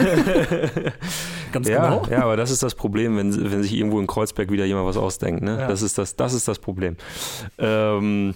Ganz 1.52 1.68
ja, 1.68 1.90
genau. 1.90 2.06
Ja, 2.10 2.24
aber 2.24 2.38
das 2.38 2.52
ist 2.52 2.64
das 2.64 2.76
Problem, 2.76 3.18
wenn, 3.18 3.52
wenn 3.52 3.64
sich 3.64 3.74
irgendwo 3.74 4.00
in 4.00 4.08
Kreuzberg 4.08 4.52
wieder 4.52 4.66
jemand 4.66 4.88
was 4.88 4.98
ausdenkt. 4.98 5.42
Ne? 5.42 5.58
Ja. 5.60 5.68
Das, 5.68 5.82
ist 5.82 5.98
das, 5.98 6.16
das 6.16 6.34
ist 6.34 6.48
das 6.48 6.60
Problem. 6.60 6.96
Ähm, 7.58 8.36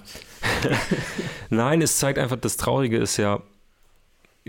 Nein, 1.49 1.81
es 1.81 1.97
zeigt 1.97 2.19
einfach, 2.19 2.37
das 2.37 2.57
Traurige 2.57 2.97
ist 2.97 3.17
ja, 3.17 3.41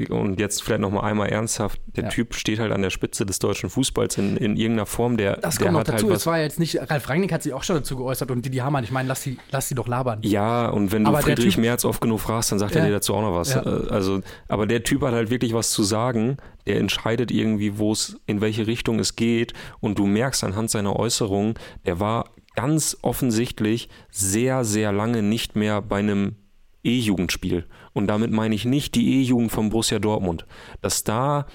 und 0.09 0.41
jetzt 0.41 0.63
vielleicht 0.63 0.81
noch 0.81 0.91
mal 0.91 1.03
einmal 1.03 1.29
ernsthaft, 1.29 1.81
der 1.95 2.05
ja. 2.05 2.11
Typ 2.11 2.35
steht 2.35 2.59
halt 2.59 2.73
an 2.73 2.83
der 2.83 2.91
Spitze 2.91 3.25
des 3.25 3.39
deutschen 3.39 3.71
Fußballs 3.71 4.19
in, 4.19 4.37
in 4.37 4.57
irgendeiner 4.57 4.87
Form, 4.87 5.17
der 5.17 5.37
Das 5.37 5.57
der 5.57 5.67
kommt 5.67 5.79
noch 5.79 5.85
dazu, 5.85 6.09
halt 6.09 6.17
es 6.17 6.27
war 6.27 6.41
jetzt 6.41 6.59
nicht, 6.59 6.79
Ralf 6.91 7.09
Rangnick 7.09 7.33
hat 7.33 7.45
sich 7.45 7.53
auch 7.53 7.63
schon 7.63 7.77
dazu 7.77 7.97
geäußert 7.97 8.31
und 8.33 8.45
Didi 8.45 8.59
Hamann, 8.59 8.83
ich 8.83 8.91
meine, 8.91 9.09
lass 9.09 9.23
sie, 9.23 9.39
lass 9.53 9.69
sie 9.69 9.77
doch 9.77 9.87
labern. 9.87 10.19
Ja, 10.23 10.69
und 10.69 10.91
wenn 10.91 11.05
du 11.05 11.11
aber 11.11 11.21
Friedrich 11.21 11.55
typ, 11.55 11.63
Merz 11.63 11.85
oft 11.85 12.01
genug 12.01 12.21
fragst, 12.21 12.51
dann 12.51 12.59
sagt 12.59 12.75
ja. 12.75 12.81
er 12.81 12.87
dir 12.87 12.93
dazu 12.93 13.15
auch 13.15 13.23
noch 13.23 13.35
was. 13.35 13.55
Ja. 13.55 13.63
Äh, 13.63 13.89
also, 13.91 14.21
aber 14.49 14.67
der 14.67 14.83
Typ 14.83 15.03
hat 15.03 15.13
halt 15.13 15.31
wirklich 15.31 15.55
was 15.55 15.71
zu 15.71 15.85
sagen, 15.85 16.39
der 16.67 16.79
entscheidet 16.79 17.31
irgendwie, 17.31 17.79
wo 17.79 17.93
es, 17.93 18.21
in 18.27 18.41
welche 18.41 18.67
Richtung 18.67 18.99
es 18.99 19.17
geht 19.17 19.53
und 19.81 19.99
du 19.99 20.07
merkst 20.07 20.45
anhand 20.45 20.71
seiner 20.71 20.97
Äußerungen, 20.97 21.55
der 21.87 22.01
war 22.01 22.31
ganz 22.55 22.97
offensichtlich 23.03 23.89
sehr, 24.11 24.65
sehr 24.65 24.93
lange 24.93 25.23
nicht 25.23 25.57
mehr 25.57 25.83
bei 25.83 25.99
einem 25.99 26.37
E-Jugendspiel. 26.85 27.67
Und 27.93 28.07
damit 28.07 28.31
meine 28.31 28.55
ich 28.55 28.65
nicht 28.65 28.95
die 28.95 29.21
E-Jugend 29.21 29.51
von 29.51 29.71
Borussia 29.71 29.99
Dortmund. 29.99 30.47
Dass 30.81 31.03
da 31.03 31.47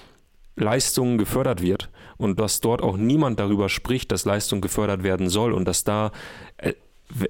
Leistungen 0.56 1.18
gefördert 1.18 1.62
wird 1.62 1.90
und 2.16 2.38
dass 2.38 2.60
dort 2.60 2.82
auch 2.82 2.96
niemand 2.96 3.40
darüber 3.40 3.68
spricht, 3.68 4.12
dass 4.12 4.24
Leistung 4.24 4.60
gefördert 4.60 5.02
werden 5.02 5.28
soll 5.28 5.52
und 5.52 5.64
dass 5.64 5.84
da, 5.84 6.12
äh, 6.58 6.74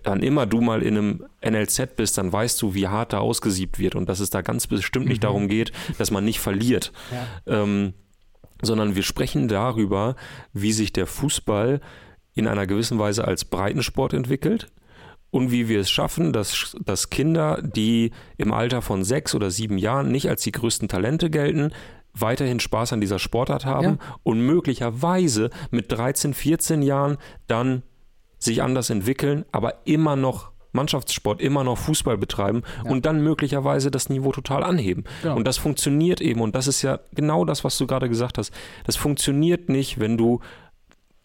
wann 0.04 0.22
immer 0.22 0.46
du 0.46 0.60
mal 0.60 0.82
in 0.82 0.96
einem 0.96 1.24
NLZ 1.44 1.96
bist, 1.96 2.18
dann 2.18 2.32
weißt 2.32 2.60
du, 2.62 2.74
wie 2.74 2.88
hart 2.88 3.12
da 3.12 3.18
ausgesiebt 3.18 3.78
wird 3.78 3.94
und 3.94 4.08
dass 4.08 4.20
es 4.20 4.30
da 4.30 4.42
ganz 4.42 4.66
bestimmt 4.66 5.06
nicht 5.06 5.18
mhm. 5.18 5.26
darum 5.26 5.48
geht, 5.48 5.72
dass 5.98 6.10
man 6.10 6.24
nicht 6.24 6.40
verliert. 6.40 6.92
Ja. 7.46 7.62
Ähm, 7.62 7.94
sondern 8.62 8.94
wir 8.94 9.02
sprechen 9.02 9.48
darüber, 9.48 10.16
wie 10.52 10.72
sich 10.72 10.92
der 10.92 11.06
Fußball 11.06 11.80
in 12.34 12.46
einer 12.46 12.66
gewissen 12.66 12.98
Weise 12.98 13.26
als 13.26 13.44
Breitensport 13.44 14.12
entwickelt 14.12 14.70
und 15.30 15.50
wie 15.50 15.68
wir 15.68 15.80
es 15.80 15.90
schaffen, 15.90 16.32
dass, 16.32 16.76
dass 16.84 17.10
Kinder, 17.10 17.62
die 17.62 18.10
im 18.36 18.52
Alter 18.52 18.82
von 18.82 19.04
sechs 19.04 19.34
oder 19.34 19.50
sieben 19.50 19.78
Jahren 19.78 20.10
nicht 20.10 20.28
als 20.28 20.42
die 20.42 20.52
größten 20.52 20.88
Talente 20.88 21.30
gelten, 21.30 21.72
weiterhin 22.12 22.60
Spaß 22.60 22.92
an 22.92 23.00
dieser 23.00 23.18
Sportart 23.18 23.64
haben 23.64 23.98
ja. 24.00 24.16
und 24.24 24.40
möglicherweise 24.40 25.50
mit 25.70 25.92
13, 25.92 26.34
14 26.34 26.82
Jahren 26.82 27.18
dann 27.46 27.82
sich 28.40 28.62
anders 28.62 28.90
entwickeln, 28.90 29.44
aber 29.52 29.86
immer 29.86 30.16
noch 30.16 30.50
Mannschaftssport, 30.72 31.40
immer 31.40 31.64
noch 31.64 31.78
Fußball 31.78 32.16
betreiben 32.16 32.62
ja. 32.84 32.90
und 32.90 33.06
dann 33.06 33.22
möglicherweise 33.22 33.90
das 33.90 34.08
Niveau 34.08 34.32
total 34.32 34.62
anheben. 34.62 35.04
Ja. 35.24 35.34
Und 35.34 35.46
das 35.46 35.58
funktioniert 35.58 36.20
eben 36.20 36.40
und 36.40 36.54
das 36.54 36.66
ist 36.66 36.82
ja 36.82 37.00
genau 37.12 37.44
das, 37.44 37.64
was 37.64 37.76
du 37.78 37.86
gerade 37.86 38.08
gesagt 38.08 38.38
hast. 38.38 38.52
Das 38.84 38.96
funktioniert 38.96 39.68
nicht, 39.68 39.98
wenn 40.00 40.16
du 40.16 40.40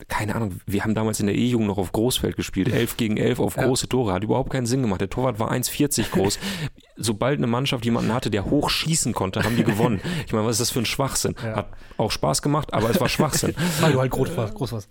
keine 0.09 0.35
Ahnung, 0.35 0.59
wir 0.65 0.83
haben 0.83 0.93
damals 0.93 1.19
in 1.21 1.27
der 1.27 1.35
E-Jugend 1.35 1.67
noch 1.67 1.77
auf 1.77 1.91
Großfeld 1.93 2.35
gespielt, 2.35 2.67
11 2.67 2.97
gegen 2.97 3.17
11 3.17 3.39
auf 3.39 3.55
ja. 3.55 3.65
große 3.65 3.87
Tore, 3.87 4.11
hat 4.11 4.23
überhaupt 4.23 4.51
keinen 4.51 4.65
Sinn 4.65 4.81
gemacht. 4.81 4.99
Der 4.99 5.09
Torwart 5.09 5.39
war 5.39 5.51
1,40 5.51 6.11
groß. 6.11 6.37
Sobald 6.97 7.37
eine 7.37 7.47
Mannschaft 7.47 7.85
jemanden 7.85 8.13
hatte, 8.13 8.29
der 8.29 8.45
hoch 8.45 8.69
schießen 8.69 9.13
konnte, 9.13 9.43
haben 9.43 9.55
die 9.55 9.63
gewonnen. 9.65 10.01
Ich 10.25 10.33
meine, 10.33 10.45
was 10.45 10.55
ist 10.55 10.61
das 10.61 10.71
für 10.71 10.79
ein 10.79 10.85
Schwachsinn? 10.85 11.35
Ja. 11.41 11.55
Hat 11.55 11.69
auch 11.97 12.11
Spaß 12.11 12.41
gemacht, 12.41 12.73
aber 12.73 12.89
es 12.89 12.99
war 12.99 13.07
Schwachsinn. 13.07 13.55
Weil 13.79 13.93
du 13.93 14.01
halt 14.01 14.11
groß 14.11 14.35
warst. 14.35 14.55
Groß 14.55 14.71
warst. 14.73 14.89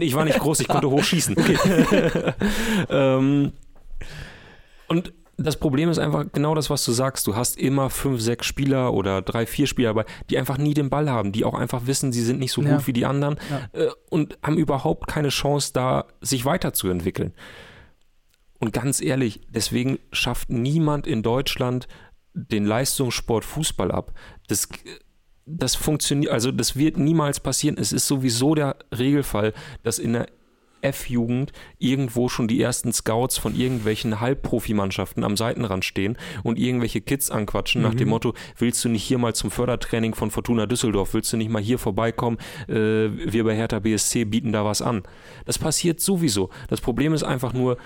Ich 0.00 0.14
war 0.14 0.24
nicht 0.24 0.38
groß, 0.38 0.60
ich 0.60 0.68
konnte 0.68 0.88
hoch 0.88 1.04
schießen. 1.04 1.36
Okay. 1.38 2.32
ähm, 2.88 3.52
und 4.88 5.12
das 5.38 5.56
Problem 5.56 5.88
ist 5.88 5.98
einfach 5.98 6.26
genau 6.32 6.56
das, 6.56 6.68
was 6.68 6.84
du 6.84 6.90
sagst. 6.90 7.26
Du 7.28 7.36
hast 7.36 7.56
immer 7.58 7.90
fünf, 7.90 8.20
sechs 8.20 8.44
Spieler 8.46 8.92
oder 8.92 9.22
drei, 9.22 9.46
vier 9.46 9.68
Spieler 9.68 9.90
dabei, 9.90 10.04
die 10.28 10.36
einfach 10.36 10.58
nie 10.58 10.74
den 10.74 10.90
Ball 10.90 11.08
haben, 11.08 11.30
die 11.30 11.44
auch 11.44 11.54
einfach 11.54 11.86
wissen, 11.86 12.12
sie 12.12 12.24
sind 12.24 12.40
nicht 12.40 12.52
so 12.52 12.60
ja. 12.60 12.74
gut 12.74 12.88
wie 12.88 12.92
die 12.92 13.06
anderen 13.06 13.36
ja. 13.48 13.80
äh, 13.80 13.90
und 14.10 14.36
haben 14.42 14.58
überhaupt 14.58 15.06
keine 15.06 15.28
Chance, 15.28 15.72
da 15.72 16.06
sich 16.20 16.44
weiterzuentwickeln. 16.44 17.34
Und 18.58 18.72
ganz 18.72 19.00
ehrlich, 19.00 19.40
deswegen 19.48 20.00
schafft 20.10 20.50
niemand 20.50 21.06
in 21.06 21.22
Deutschland 21.22 21.86
den 22.34 22.66
Leistungssport 22.66 23.44
Fußball 23.44 23.92
ab. 23.92 24.12
Das, 24.48 24.68
das 25.46 25.76
funktioniert, 25.76 26.32
also 26.32 26.50
das 26.50 26.74
wird 26.74 26.98
niemals 26.98 27.38
passieren. 27.38 27.78
Es 27.78 27.92
ist 27.92 28.08
sowieso 28.08 28.56
der 28.56 28.76
Regelfall, 28.96 29.54
dass 29.84 30.00
in 30.00 30.14
der 30.14 30.26
F-Jugend 30.80 31.52
irgendwo 31.78 32.28
schon 32.28 32.48
die 32.48 32.60
ersten 32.60 32.92
Scouts 32.92 33.38
von 33.38 33.54
irgendwelchen 33.54 34.20
Halbprofimannschaften 34.20 35.24
am 35.24 35.36
Seitenrand 35.36 35.84
stehen 35.84 36.16
und 36.42 36.58
irgendwelche 36.58 37.00
Kids 37.00 37.30
anquatschen 37.30 37.82
mhm. 37.82 37.88
nach 37.88 37.94
dem 37.94 38.08
mhm. 38.08 38.10
Motto, 38.10 38.34
willst 38.56 38.84
du 38.84 38.88
nicht 38.88 39.04
hier 39.04 39.18
mal 39.18 39.34
zum 39.34 39.50
Fördertraining 39.50 40.14
von 40.14 40.30
Fortuna 40.30 40.66
Düsseldorf, 40.66 41.14
willst 41.14 41.32
du 41.32 41.36
nicht 41.36 41.50
mal 41.50 41.62
hier 41.62 41.78
vorbeikommen, 41.78 42.38
äh, 42.68 42.74
wir 42.74 43.44
bei 43.44 43.56
Hertha 43.56 43.78
BSC 43.78 44.24
bieten 44.24 44.52
da 44.52 44.64
was 44.64 44.82
an. 44.82 45.02
Das 45.44 45.58
passiert 45.58 46.00
sowieso. 46.00 46.50
Das 46.68 46.80
Problem 46.80 47.12
ist 47.12 47.22
einfach 47.22 47.52
nur, 47.52 47.78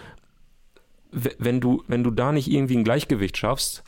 wenn 1.11 1.61
du, 1.61 1.83
wenn 1.89 2.05
du 2.05 2.11
da 2.11 2.33
nicht 2.33 2.51
irgendwie 2.51 2.77
ein 2.77 2.85
Gleichgewicht 2.85 3.37
schaffst, 3.37 3.83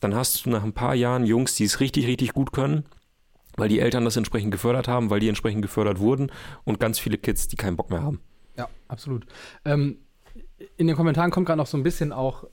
dann 0.00 0.14
hast 0.14 0.44
du 0.44 0.50
nach 0.50 0.64
ein 0.64 0.72
paar 0.72 0.94
Jahren 0.94 1.26
Jungs, 1.26 1.54
die 1.54 1.64
es 1.64 1.80
richtig, 1.80 2.06
richtig 2.06 2.32
gut 2.32 2.52
können 2.52 2.84
weil 3.56 3.68
die 3.68 3.80
Eltern 3.80 4.04
das 4.04 4.16
entsprechend 4.16 4.50
gefördert 4.50 4.88
haben, 4.88 5.10
weil 5.10 5.20
die 5.20 5.28
entsprechend 5.28 5.62
gefördert 5.62 5.98
wurden 5.98 6.30
und 6.64 6.80
ganz 6.80 6.98
viele 6.98 7.18
Kids, 7.18 7.48
die 7.48 7.56
keinen 7.56 7.76
Bock 7.76 7.90
mehr 7.90 8.02
haben. 8.02 8.20
Ja, 8.56 8.68
absolut. 8.88 9.26
Ähm, 9.64 9.98
in 10.76 10.86
den 10.86 10.96
Kommentaren 10.96 11.30
kommt 11.30 11.46
gerade 11.46 11.58
noch 11.58 11.66
so 11.66 11.76
ein 11.76 11.82
bisschen 11.82 12.12
auch 12.12 12.44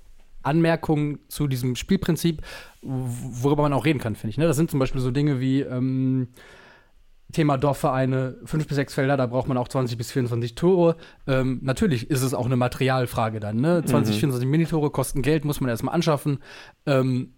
Anmerkungen 0.41 1.19
zu 1.29 1.47
diesem 1.47 1.75
Spielprinzip, 1.75 2.41
worüber 2.81 3.63
man 3.63 3.73
auch 3.73 3.85
reden 3.85 3.99
kann, 3.99 4.15
finde 4.15 4.31
ich. 4.31 4.37
Ne? 4.37 4.45
Das 4.45 4.57
sind 4.57 4.69
zum 4.69 4.79
Beispiel 4.79 5.01
so 5.01 5.11
Dinge 5.11 5.39
wie 5.39 5.61
ähm, 5.61 6.27
Thema 7.31 7.57
Dorfvereine, 7.57 8.37
fünf 8.45 8.67
bis 8.67 8.75
sechs 8.75 8.93
Felder, 8.93 9.17
da 9.17 9.25
braucht 9.25 9.47
man 9.47 9.57
auch 9.57 9.67
20 9.67 9.97
bis 9.97 10.11
24 10.11 10.55
Tore. 10.55 10.97
Ähm, 11.27 11.59
natürlich 11.63 12.09
ist 12.09 12.21
es 12.21 12.33
auch 12.33 12.45
eine 12.45 12.57
Materialfrage 12.57 13.39
dann. 13.39 13.57
Ne? 13.57 13.83
20, 13.83 14.15
mhm. 14.15 14.19
24 14.19 14.49
Minitore 14.49 14.89
kosten 14.91 15.21
Geld, 15.21 15.45
muss 15.45 15.61
man 15.61 15.69
erstmal 15.69 15.95
anschaffen. 15.95 16.39
Ähm, 16.85 17.33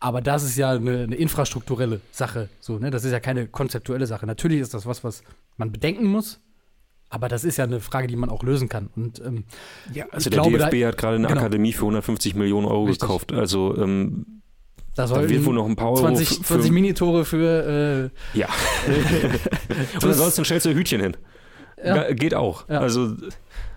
aber 0.00 0.20
das 0.20 0.44
ist 0.44 0.56
ja 0.56 0.70
eine, 0.70 1.02
eine, 1.02 1.16
infrastrukturelle 1.16 2.00
Sache. 2.12 2.48
So, 2.60 2.78
ne? 2.78 2.90
Das 2.90 3.04
ist 3.04 3.12
ja 3.12 3.20
keine 3.20 3.48
konzeptuelle 3.48 4.06
Sache. 4.06 4.26
Natürlich 4.26 4.60
ist 4.60 4.74
das 4.74 4.86
was, 4.86 5.02
was 5.02 5.22
man 5.56 5.72
bedenken 5.72 6.06
muss. 6.06 6.40
Aber 7.10 7.28
das 7.28 7.42
ist 7.42 7.56
ja 7.56 7.64
eine 7.64 7.80
Frage, 7.80 8.06
die 8.06 8.16
man 8.16 8.28
auch 8.28 8.42
lösen 8.42 8.68
kann. 8.68 8.90
Und, 8.94 9.20
ähm, 9.24 9.44
ja, 9.92 10.04
also 10.10 10.28
der 10.28 10.42
glaube, 10.42 10.58
DFB 10.58 10.80
da, 10.80 10.88
hat 10.88 10.98
gerade 10.98 11.16
eine 11.16 11.26
genau. 11.26 11.40
Akademie 11.40 11.72
für 11.72 11.82
150 11.82 12.34
Millionen 12.34 12.66
Euro 12.66 12.84
Richtig. 12.84 13.00
gekauft. 13.00 13.32
Also 13.32 13.76
ähm, 13.78 14.42
da, 14.94 15.06
da 15.06 15.28
wird 15.28 15.44
wohl 15.46 15.54
noch 15.54 15.66
ein 15.66 15.76
paar 15.76 15.94
20, 15.94 16.32
Euro 16.32 16.42
20 16.42 16.70
Minitore 16.70 17.24
für 17.24 18.10
äh, 18.34 18.38
Ja. 18.38 18.48
Und 19.94 20.04
ansonsten 20.04 20.44
stellst 20.44 20.66
du 20.66 20.74
Hütchen 20.74 21.00
hin. 21.00 21.16
Ja. 21.82 22.12
Geht 22.12 22.34
auch. 22.34 22.68
Ja. 22.68 22.80
Also 22.80 23.16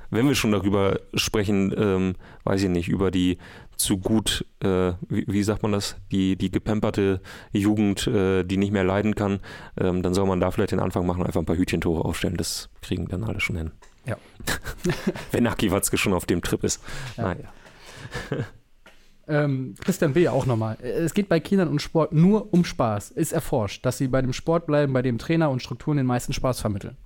wenn 0.10 0.28
wir 0.28 0.36
schon 0.36 0.52
darüber 0.52 1.00
sprechen, 1.14 1.74
ähm, 1.78 2.16
weiß 2.44 2.64
ich 2.64 2.70
nicht, 2.70 2.90
über 2.90 3.12
die 3.12 3.38
zu 3.82 3.98
gut, 3.98 4.46
äh, 4.64 4.94
wie, 5.10 5.26
wie, 5.28 5.44
sagt 5.44 5.64
man 5.64 5.72
das, 5.72 5.98
die, 6.12 6.36
die 6.36 6.52
gepemperte 6.52 7.22
Jugend, 7.52 8.08
äh, 8.08 8.44
die 8.44 8.58
nicht 8.58 8.72
mehr 8.72 8.84
leiden 8.84 9.16
kann, 9.16 9.40
ähm, 9.78 10.02
dann 10.02 10.14
soll 10.14 10.28
man 10.28 10.40
da 10.40 10.52
vielleicht 10.52 10.72
den 10.72 10.80
Anfang 10.80 11.06
machen 11.06 11.22
und 11.22 11.28
einfach 11.28 11.42
ein 11.42 11.46
paar 11.46 11.58
Hütchentore 11.58 12.06
aufstellen. 12.06 12.38
Das 12.38 12.70
kriegen 12.82 13.08
dann 13.08 13.24
alle 13.24 13.40
schon 13.40 13.58
hin. 13.58 13.72
Ja. 14.06 14.18
Wenn 15.32 15.48
Aki 15.48 15.72
Watzke 15.72 15.98
schon 15.98 16.14
auf 16.14 16.26
dem 16.26 16.42
Trip 16.42 16.64
ist. 16.64 16.82
Ja. 17.18 17.24
Naja. 17.24 17.54
Ähm, 19.28 19.76
Christian 19.80 20.12
B. 20.12 20.28
auch 20.28 20.46
nochmal. 20.46 20.78
Es 20.82 21.14
geht 21.14 21.30
bei 21.30 21.40
Kindern 21.40 21.70
und 21.70 21.82
Sport 21.82 22.12
nur 22.12 22.54
um 22.54 22.66
Spaß. 22.66 23.12
Ist 23.12 23.32
erforscht, 23.32 23.86
dass 23.86 23.98
sie 23.98 24.10
bei 24.10 24.22
dem 24.22 24.34
Sport 24.34 24.66
bleiben, 24.66 24.92
bei 24.92 25.02
dem 25.02 25.20
Trainer 25.20 25.50
und 25.52 25.62
Strukturen 25.62 25.96
den 25.96 26.06
meisten 26.06 26.34
Spaß 26.34 26.60
vermitteln. 26.60 26.98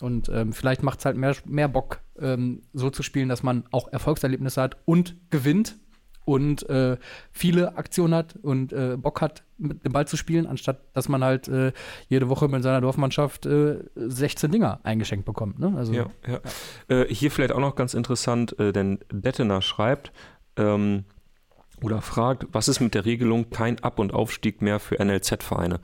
Und 0.00 0.28
ähm, 0.28 0.52
vielleicht 0.52 0.82
macht 0.82 0.98
es 0.98 1.04
halt 1.04 1.16
mehr, 1.16 1.36
mehr 1.44 1.68
Bock, 1.68 2.00
ähm, 2.18 2.62
so 2.72 2.90
zu 2.90 3.02
spielen, 3.02 3.28
dass 3.28 3.42
man 3.42 3.64
auch 3.70 3.92
Erfolgserlebnisse 3.92 4.60
hat 4.60 4.76
und 4.84 5.16
gewinnt 5.30 5.76
und 6.24 6.68
äh, 6.68 6.96
viele 7.30 7.76
Aktionen 7.76 8.14
hat 8.14 8.36
und 8.42 8.72
äh, 8.72 8.96
Bock 8.96 9.20
hat, 9.20 9.44
mit 9.58 9.84
dem 9.84 9.92
Ball 9.92 10.06
zu 10.06 10.16
spielen, 10.16 10.46
anstatt 10.46 10.80
dass 10.94 11.08
man 11.08 11.22
halt 11.22 11.48
äh, 11.48 11.72
jede 12.08 12.28
Woche 12.28 12.48
mit 12.48 12.62
seiner 12.62 12.80
Dorfmannschaft 12.80 13.46
16 13.94 14.48
äh, 14.48 14.52
Dinger 14.52 14.80
eingeschenkt 14.82 15.24
bekommt. 15.24 15.58
Ne? 15.58 15.74
Also, 15.76 15.92
ja, 15.92 16.06
ja. 16.26 16.40
ja. 16.88 17.02
Äh, 17.02 17.14
hier 17.14 17.30
vielleicht 17.30 17.52
auch 17.52 17.60
noch 17.60 17.76
ganz 17.76 17.94
interessant, 17.94 18.58
äh, 18.58 18.72
denn 18.72 18.98
Dettener 19.12 19.62
schreibt, 19.62 20.12
ähm, 20.56 21.04
oder 21.82 22.00
fragt, 22.00 22.46
was 22.52 22.68
ist 22.68 22.80
mit 22.80 22.94
der 22.94 23.04
Regelung 23.04 23.50
kein 23.50 23.78
Ab- 23.80 23.98
und 23.98 24.14
Aufstieg 24.14 24.62
mehr 24.62 24.80
für 24.80 25.04
NLZ-Vereine? 25.04 25.80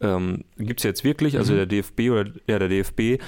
Ähm, 0.00 0.44
gibt 0.56 0.80
es 0.80 0.84
jetzt 0.84 1.04
wirklich. 1.04 1.36
Also 1.36 1.52
mhm. 1.52 1.56
der 1.58 1.66
DFB 1.66 2.00
oder 2.10 2.24
ja, 2.46 2.58
der 2.58 2.68
DFB 2.68 3.00
äh, 3.00 3.18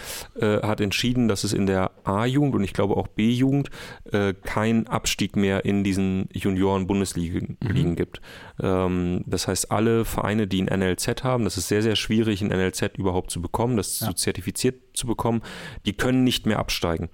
hat 0.63 0.81
entschieden, 0.81 1.29
dass 1.29 1.45
es 1.45 1.53
in 1.53 1.67
der 1.67 1.91
A-Jugend 2.05 2.55
und 2.55 2.65
ich 2.65 2.73
glaube 2.73 2.97
auch 2.97 3.09
B-Jugend 3.09 3.71
äh, 4.11 4.33
keinen 4.33 4.87
Abstieg 4.87 5.37
mehr 5.37 5.65
in 5.65 5.85
diesen 5.85 6.29
Junioren-Bundesligen 6.33 7.59
mhm. 7.61 7.97
gibt. 7.97 8.21
Ähm, 8.61 9.23
das 9.27 9.49
heißt, 9.49 9.71
alle 9.71 10.05
Vereine, 10.05 10.47
die 10.47 10.63
ein 10.63 10.81
NLZ 10.81 11.25
haben, 11.25 11.45
das 11.45 11.59
ist 11.59 11.69
sehr, 11.69 11.83
sehr 11.83 11.97
schwierig, 11.97 12.41
ein 12.43 12.49
NLZ 12.49 12.97
überhaupt 12.97 13.31
zu 13.31 13.43
bekommen, 13.43 13.77
das 13.77 14.01
ja. 14.01 14.09
zu 14.09 14.15
zertifiziert 14.15 14.97
zu 14.97 15.07
bekommen, 15.07 15.43
die 15.85 15.93
können 15.93 16.25
nicht 16.25 16.47
mehr 16.47 16.59
absteigen. 16.59 17.11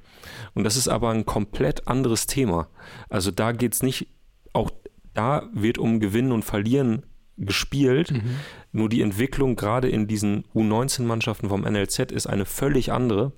Und 0.54 0.64
das 0.64 0.76
ist 0.76 0.88
aber 0.88 1.10
ein 1.10 1.26
komplett 1.26 1.88
anderes 1.88 2.26
Thema. 2.26 2.68
Also 3.08 3.30
da 3.30 3.52
geht 3.52 3.74
es 3.74 3.82
nicht, 3.82 4.08
auch 4.52 4.70
da 5.14 5.48
wird 5.52 5.78
um 5.78 5.98
Gewinnen 5.98 6.32
und 6.32 6.44
Verlieren 6.44 7.02
gespielt. 7.38 8.10
Mhm. 8.12 8.36
Nur 8.72 8.88
die 8.88 9.02
Entwicklung 9.02 9.56
gerade 9.56 9.88
in 9.88 10.06
diesen 10.06 10.44
U19-Mannschaften 10.54 11.48
vom 11.48 11.62
NLZ 11.62 12.12
ist 12.12 12.26
eine 12.26 12.44
völlig 12.44 12.92
andere 12.92 13.32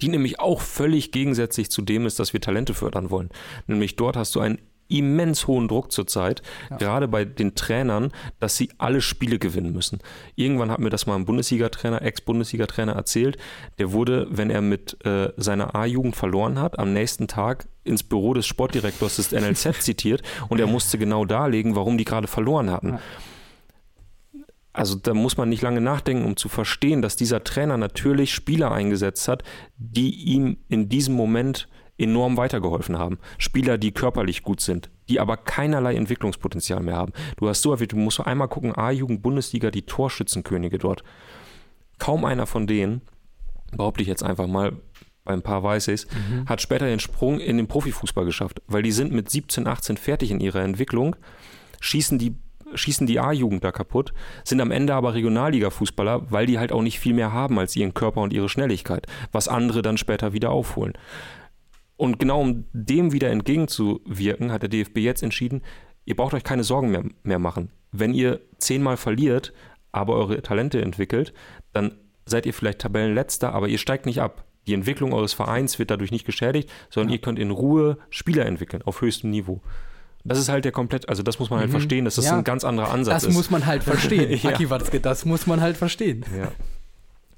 die 0.00 0.08
nämlich 0.08 0.38
auch 0.40 0.60
völlig 0.60 1.10
gegensätzlich 1.10 1.70
zu 1.70 1.82
dem 1.82 2.06
ist, 2.06 2.18
dass 2.18 2.32
wir 2.32 2.40
Talente 2.40 2.74
fördern 2.74 3.10
wollen. 3.10 3.30
Nämlich 3.66 3.96
dort 3.96 4.16
hast 4.16 4.34
du 4.34 4.40
einen 4.40 4.60
immens 4.88 5.46
hohen 5.46 5.68
Druck 5.68 5.92
zurzeit, 5.92 6.42
ja. 6.70 6.76
gerade 6.78 7.08
bei 7.08 7.26
den 7.26 7.54
Trainern, 7.54 8.10
dass 8.40 8.56
sie 8.56 8.70
alle 8.78 9.02
Spiele 9.02 9.38
gewinnen 9.38 9.72
müssen. 9.72 9.98
Irgendwann 10.34 10.70
hat 10.70 10.78
mir 10.78 10.88
das 10.88 11.06
mal 11.06 11.14
ein 11.14 11.26
Bundesliga-Trainer, 11.26 12.00
Ex-Bundesliga-Trainer 12.00 12.92
erzählt, 12.92 13.36
der 13.78 13.92
wurde, 13.92 14.26
wenn 14.30 14.48
er 14.48 14.62
mit 14.62 15.04
äh, 15.04 15.30
seiner 15.36 15.74
A-Jugend 15.74 16.16
verloren 16.16 16.58
hat, 16.58 16.78
am 16.78 16.94
nächsten 16.94 17.28
Tag 17.28 17.68
ins 17.84 18.02
Büro 18.02 18.32
des 18.32 18.46
Sportdirektors 18.46 19.16
des 19.16 19.32
NLZ 19.32 19.82
zitiert 19.82 20.22
und 20.48 20.58
er 20.58 20.66
musste 20.66 20.96
genau 20.96 21.26
darlegen, 21.26 21.76
warum 21.76 21.98
die 21.98 22.04
gerade 22.04 22.26
verloren 22.26 22.70
hatten. 22.70 22.94
Ja. 22.94 23.00
Also 24.78 24.96
da 24.96 25.14
muss 25.14 25.36
man 25.36 25.48
nicht 25.48 25.62
lange 25.62 25.80
nachdenken, 25.80 26.24
um 26.24 26.36
zu 26.36 26.48
verstehen, 26.48 27.02
dass 27.02 27.16
dieser 27.16 27.44
Trainer 27.44 27.76
natürlich 27.76 28.32
Spieler 28.32 28.72
eingesetzt 28.72 29.28
hat, 29.28 29.42
die 29.76 30.10
ihm 30.10 30.58
in 30.68 30.88
diesem 30.88 31.14
Moment 31.14 31.68
enorm 31.98 32.36
weitergeholfen 32.36 32.96
haben. 32.96 33.18
Spieler, 33.38 33.76
die 33.76 33.92
körperlich 33.92 34.42
gut 34.42 34.60
sind, 34.60 34.88
die 35.08 35.18
aber 35.18 35.36
keinerlei 35.36 35.96
Entwicklungspotenzial 35.96 36.80
mehr 36.80 36.96
haben. 36.96 37.12
Du 37.36 37.48
hast 37.48 37.62
so 37.62 37.72
häufig, 37.72 37.88
du 37.88 37.96
musst 37.96 38.20
einmal 38.20 38.48
gucken, 38.48 38.76
A-Jugend, 38.76 39.20
Bundesliga, 39.20 39.70
die 39.70 39.82
Torschützenkönige 39.82 40.78
dort. 40.78 41.02
Kaum 41.98 42.24
einer 42.24 42.46
von 42.46 42.68
denen, 42.68 43.02
behaupte 43.76 44.02
ich 44.02 44.08
jetzt 44.08 44.22
einfach 44.22 44.46
mal, 44.46 44.76
bei 45.24 45.34
ein 45.34 45.42
paar 45.42 45.62
weiß 45.62 45.88
ich 45.88 46.06
mhm. 46.06 46.46
hat 46.46 46.62
später 46.62 46.86
den 46.86 47.00
Sprung 47.00 47.38
in 47.38 47.58
den 47.58 47.66
Profifußball 47.66 48.24
geschafft, 48.24 48.62
weil 48.66 48.82
die 48.82 48.92
sind 48.92 49.12
mit 49.12 49.28
17, 49.28 49.66
18 49.66 49.98
fertig 49.98 50.30
in 50.30 50.40
ihrer 50.40 50.62
Entwicklung, 50.62 51.16
schießen 51.80 52.18
die 52.18 52.36
schießen 52.74 53.06
die 53.06 53.20
A-Jugend 53.20 53.64
da 53.64 53.72
kaputt, 53.72 54.12
sind 54.44 54.60
am 54.60 54.70
Ende 54.70 54.94
aber 54.94 55.14
Regionalliga-Fußballer, 55.14 56.30
weil 56.30 56.46
die 56.46 56.58
halt 56.58 56.72
auch 56.72 56.82
nicht 56.82 57.00
viel 57.00 57.14
mehr 57.14 57.32
haben 57.32 57.58
als 57.58 57.76
ihren 57.76 57.94
Körper 57.94 58.20
und 58.20 58.32
ihre 58.32 58.48
Schnelligkeit, 58.48 59.06
was 59.32 59.48
andere 59.48 59.82
dann 59.82 59.98
später 59.98 60.32
wieder 60.32 60.50
aufholen. 60.50 60.94
Und 61.96 62.18
genau 62.18 62.40
um 62.40 62.64
dem 62.72 63.12
wieder 63.12 63.30
entgegenzuwirken, 63.30 64.52
hat 64.52 64.62
der 64.62 64.68
DFB 64.68 64.98
jetzt 64.98 65.22
entschieden, 65.22 65.62
ihr 66.04 66.16
braucht 66.16 66.34
euch 66.34 66.44
keine 66.44 66.64
Sorgen 66.64 66.90
mehr, 66.90 67.04
mehr 67.22 67.38
machen. 67.38 67.70
Wenn 67.90 68.14
ihr 68.14 68.40
zehnmal 68.58 68.96
verliert, 68.96 69.52
aber 69.90 70.14
eure 70.14 70.42
Talente 70.42 70.80
entwickelt, 70.80 71.32
dann 71.72 71.94
seid 72.24 72.46
ihr 72.46 72.54
vielleicht 72.54 72.80
Tabellenletzter, 72.80 73.52
aber 73.52 73.68
ihr 73.68 73.78
steigt 73.78 74.06
nicht 74.06 74.20
ab. 74.20 74.44
Die 74.68 74.74
Entwicklung 74.74 75.12
eures 75.12 75.32
Vereins 75.32 75.78
wird 75.78 75.90
dadurch 75.90 76.12
nicht 76.12 76.26
geschädigt, 76.26 76.70
sondern 76.90 77.08
ja. 77.08 77.16
ihr 77.16 77.20
könnt 77.22 77.38
in 77.38 77.50
Ruhe 77.50 77.98
Spieler 78.10 78.46
entwickeln 78.46 78.82
auf 78.82 79.00
höchstem 79.00 79.30
Niveau. 79.30 79.62
Das 80.24 80.38
ist 80.38 80.48
halt 80.48 80.64
der 80.64 80.72
komplett, 80.72 81.08
also 81.08 81.22
das 81.22 81.38
muss 81.38 81.50
man 81.50 81.60
halt 81.60 81.68
mhm. 81.68 81.72
verstehen, 81.72 82.04
dass 82.04 82.16
das 82.16 82.26
ja. 82.26 82.36
ein 82.36 82.44
ganz 82.44 82.64
anderer 82.64 82.90
Ansatz 82.90 83.14
das 83.14 83.22
ist. 83.22 83.28
Das 83.28 83.36
muss 83.36 83.50
man 83.50 83.66
halt 83.66 83.82
verstehen, 83.82 84.38
ja. 84.42 84.50
Aki 84.50 84.70
Watzke, 84.70 85.00
das 85.00 85.24
muss 85.24 85.46
man 85.46 85.60
halt 85.60 85.76
verstehen. 85.76 86.24
Ja. 86.36 86.52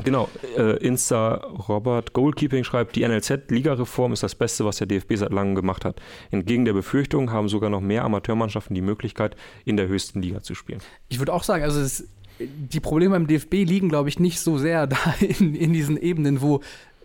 Genau, 0.05 0.29
äh, 0.57 0.77
Insta 0.79 1.35
Robert 1.69 2.12
Goalkeeping 2.12 2.64
schreibt, 2.64 2.97
die 2.97 3.07
NLZ-Ligareform 3.07 4.12
ist 4.12 4.23
das 4.23 4.35
Beste, 4.35 4.64
was 4.64 4.77
der 4.79 4.87
DFB 4.87 5.16
seit 5.16 5.33
langem 5.33 5.55
gemacht 5.55 5.85
hat. 5.85 6.01
Entgegen 6.31 6.64
der 6.64 6.73
Befürchtung 6.73 7.31
haben 7.33 7.49
sogar 7.49 7.71
noch 7.71 7.81
mehr 7.81 8.05
Amateurmannschaften 8.05 8.75
die 8.75 8.81
Möglichkeit, 8.81 9.37
in 9.64 9.77
der 9.77 9.88
höchsten 9.88 10.23
Liga 10.23 10.43
zu 10.43 10.55
spielen. 10.55 10.81
Ich 11.09 11.19
würde 11.19 11.33
auch 11.33 11.43
sagen, 11.43 11.64
also 11.64 11.81
es, 11.81 12.09
die 12.38 12.81
Probleme 12.81 13.14
beim 13.14 13.27
DFB 13.27 13.55
liegen, 13.64 13.88
glaube 13.88 14.09
ich, 14.09 14.19
nicht 14.19 14.40
so 14.40 14.59
sehr 14.59 14.87
da 14.87 14.97
in, 15.21 15.55
in 15.55 15.73
diesen 15.73 15.97
Ebenen, 15.97 16.40
wo 16.40 16.61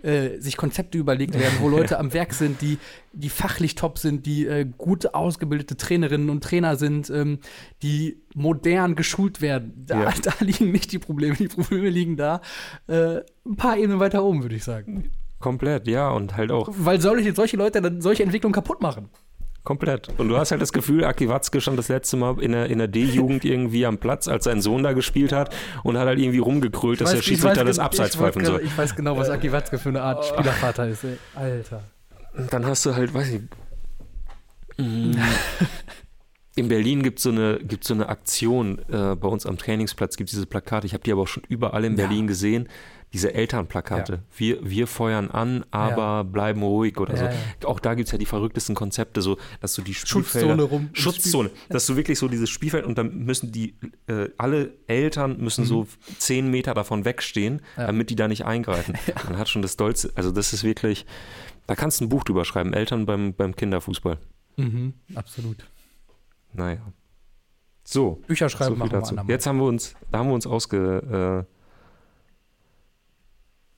äh, 0.05 0.39
sich 0.39 0.55
Konzepte 0.55 0.97
überlegt 0.97 1.33
werden, 1.33 1.57
wo 1.59 1.69
Leute 1.69 1.97
am 1.99 2.13
Werk 2.13 2.33
sind, 2.33 2.61
die, 2.61 2.77
die 3.11 3.29
fachlich 3.29 3.75
top 3.75 3.97
sind, 3.97 4.25
die 4.25 4.45
äh, 4.45 4.65
gut 4.77 5.13
ausgebildete 5.13 5.77
Trainerinnen 5.77 6.29
und 6.29 6.43
Trainer 6.43 6.75
sind, 6.75 7.09
ähm, 7.09 7.39
die 7.81 8.21
modern 8.33 8.95
geschult 8.95 9.41
werden. 9.41 9.73
Da, 9.87 10.03
ja. 10.03 10.13
da, 10.23 10.33
liegen 10.39 10.71
nicht 10.71 10.91
die 10.91 10.99
Probleme. 10.99 11.35
Die 11.35 11.47
Probleme 11.47 11.89
liegen 11.89 12.17
da 12.17 12.41
äh, 12.87 13.21
ein 13.45 13.55
paar 13.57 13.77
Ebenen 13.77 13.99
weiter 13.99 14.23
oben, 14.23 14.43
würde 14.43 14.55
ich 14.55 14.63
sagen. 14.63 15.09
Komplett, 15.39 15.87
ja, 15.87 16.09
und 16.09 16.37
halt 16.37 16.51
auch. 16.51 16.69
Weil 16.71 17.01
soll 17.01 17.19
ich 17.19 17.25
jetzt 17.25 17.35
solche 17.35 17.57
Leute 17.57 17.81
dann 17.81 18.01
solche 18.01 18.23
Entwicklung 18.23 18.51
kaputt 18.51 18.81
machen? 18.81 19.09
Komplett. 19.65 20.09
Und 20.19 20.29
du 20.29 20.37
hast 20.37 20.51
halt 20.51 20.61
das 20.61 20.71
Gefühl, 20.71 21.03
Aki 21.03 21.27
Watzke 21.27 21.59
stand 21.59 21.79
das 21.79 21.89
letzte 21.89 22.17
Mal 22.17 22.39
in 22.39 22.51
der, 22.51 22.67
in 22.67 22.77
der 22.77 22.87
D-Jugend 22.87 23.43
irgendwie 23.43 23.87
am 23.87 23.97
Platz, 23.97 24.27
als 24.27 24.43
sein 24.43 24.61
Sohn 24.61 24.83
da 24.83 24.93
gespielt 24.93 25.33
hat 25.33 25.53
und 25.83 25.97
hat 25.97 26.05
halt 26.05 26.19
irgendwie 26.19 26.37
rumgekrölt, 26.37 27.01
dass 27.01 27.09
weiß, 27.09 27.15
der 27.15 27.23
Schiedsrichter 27.23 27.65
das 27.65 27.79
Abseits 27.79 28.15
pfeifen 28.15 28.45
soll. 28.45 28.61
Ich 28.63 28.77
weiß 28.77 28.95
genau, 28.95 29.17
was 29.17 29.29
Aki 29.29 29.51
Watzke 29.51 29.79
für 29.79 29.89
eine 29.89 30.03
Art 30.03 30.23
Spielervater 30.23 30.87
ist, 30.87 31.03
ey. 31.03 31.17
Alter. 31.33 31.83
Dann 32.51 32.65
hast 32.67 32.85
du 32.85 32.95
halt, 32.95 33.11
weiß 33.11 33.31
ich. 33.31 33.41
Mm, 34.77 35.13
in 36.55 36.67
Berlin 36.67 37.01
gibt 37.01 37.17
es 37.17 37.23
so 37.23 37.31
eine, 37.31 37.59
so 37.81 37.95
eine 37.95 38.07
Aktion, 38.07 38.79
äh, 38.87 39.15
bei 39.15 39.27
uns 39.27 39.47
am 39.47 39.57
Trainingsplatz 39.57 40.15
gibt 40.15 40.29
es 40.29 40.35
diese 40.35 40.45
Plakate, 40.45 40.85
ich 40.85 40.93
habe 40.93 41.03
die 41.03 41.11
aber 41.11 41.23
auch 41.23 41.27
schon 41.27 41.43
überall 41.49 41.85
in 41.85 41.95
Berlin 41.95 42.21
ja. 42.21 42.27
gesehen 42.27 42.69
diese 43.15 43.33
Elternplakate. 43.33 44.13
Ja. 44.13 44.19
Wir, 44.35 44.69
wir 44.69 44.87
feuern 44.87 45.31
an, 45.31 45.63
aber 45.71 46.01
ja. 46.01 46.23
bleiben 46.23 46.61
ruhig 46.63 46.99
oder 46.99 47.15
ja, 47.15 47.31
so. 47.61 47.69
Auch 47.69 47.79
da 47.79 47.93
gibt 47.93 48.09
es 48.09 48.11
ja 48.11 48.17
die 48.17 48.25
verrücktesten 48.25 48.75
Konzepte, 48.75 49.21
so 49.21 49.37
dass 49.61 49.73
du 49.73 49.83
die 49.83 49.93
Spielfelder, 49.93 50.49
Schutzzone 50.49 50.63
rum. 50.63 50.89
Schutzzone, 50.91 51.49
dass 51.69 51.85
du 51.85 51.95
wirklich 51.95 52.19
so 52.19 52.27
dieses 52.27 52.49
Spielfeld 52.49 52.85
und 52.85 52.97
dann 52.97 53.23
müssen 53.23 53.53
die, 53.53 53.75
äh, 54.07 54.27
alle 54.37 54.73
Eltern 54.87 55.37
müssen 55.37 55.61
mhm. 55.61 55.67
so 55.67 55.87
zehn 56.17 56.51
Meter 56.51 56.73
davon 56.73 57.05
wegstehen, 57.05 57.61
damit 57.77 58.09
die 58.09 58.17
da 58.17 58.27
nicht 58.27 58.43
eingreifen. 58.43 58.97
Man 59.29 59.37
hat 59.37 59.47
schon 59.47 59.61
das 59.61 59.77
Dolze, 59.77 60.11
also 60.15 60.31
das 60.31 60.51
ist 60.51 60.65
wirklich, 60.65 61.05
da 61.67 61.75
kannst 61.75 62.01
du 62.01 62.05
ein 62.05 62.09
Buch 62.09 62.25
drüber 62.25 62.43
schreiben, 62.43 62.73
Eltern 62.73 63.05
beim, 63.05 63.33
beim 63.33 63.55
Kinderfußball. 63.55 64.17
Mhm, 64.57 64.93
absolut. 65.15 65.65
Naja. 66.51 66.81
So. 67.85 68.21
Bücher 68.27 68.49
schreiben 68.49 68.77
so 68.77 68.87
dazu. 68.87 69.15
Jetzt 69.27 69.47
haben 69.47 69.59
wir 69.59 69.67
uns, 69.67 69.95
da 70.11 70.19
haben 70.19 70.27
wir 70.27 70.33
uns 70.33 70.47
ausge, 70.47 71.45
äh, 71.47 71.54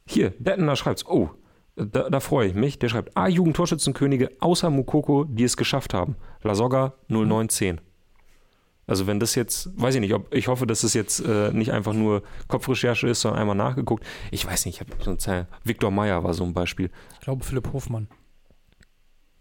hier, 0.07 0.31
Dettener 0.39 0.75
schreibt 0.75 1.05
Oh, 1.07 1.29
da, 1.75 2.09
da, 2.09 2.19
freue 2.19 2.47
ich 2.47 2.55
mich. 2.55 2.79
Der 2.79 2.89
schreibt 2.89 3.15
A-Jugend-Torschützenkönige 3.15 4.31
außer 4.39 4.71
Mukoko, 4.71 5.25
die 5.25 5.43
es 5.43 5.57
geschafft 5.57 5.93
haben. 5.93 6.15
Lasogga 6.41 6.93
0910. 7.07 7.81
Also 8.87 9.05
wenn 9.05 9.19
das 9.19 9.35
jetzt, 9.35 9.69
weiß 9.79 9.95
ich 9.95 10.01
nicht, 10.01 10.13
ob 10.13 10.33
ich 10.33 10.47
hoffe, 10.47 10.65
dass 10.65 10.83
es 10.83 10.93
jetzt 10.93 11.19
äh, 11.19 11.51
nicht 11.51 11.73
einfach 11.73 11.93
nur 11.93 12.23
Kopfrecherche 12.47 13.09
ist, 13.09 13.21
sondern 13.21 13.41
einmal 13.41 13.55
nachgeguckt. 13.55 14.05
Ich 14.31 14.45
weiß 14.45 14.65
nicht, 14.65 14.75
ich 14.75 14.79
habe 14.79 15.17
so 15.17 15.29
eine 15.29 15.47
Viktor 15.65 15.91
Meyer 15.91 16.23
war 16.23 16.33
so 16.33 16.45
ein 16.45 16.53
Beispiel. 16.53 16.89
Ich 17.13 17.19
glaube 17.19 17.43
Philipp 17.43 17.71
Hofmann. 17.73 18.07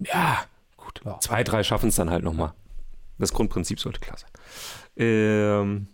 Ja, 0.01 0.41
gut. 0.77 1.01
Ja. 1.05 1.21
Zwei, 1.21 1.45
drei 1.45 1.63
schaffen 1.63 1.89
es 1.89 1.95
dann 1.95 2.11
halt 2.11 2.25
nochmal. 2.25 2.53
Das 3.19 3.33
Grundprinzip 3.33 3.81
sollte 3.81 4.01
klar 4.01 4.19
sein. 4.19 4.31
Ähm. 4.97 5.87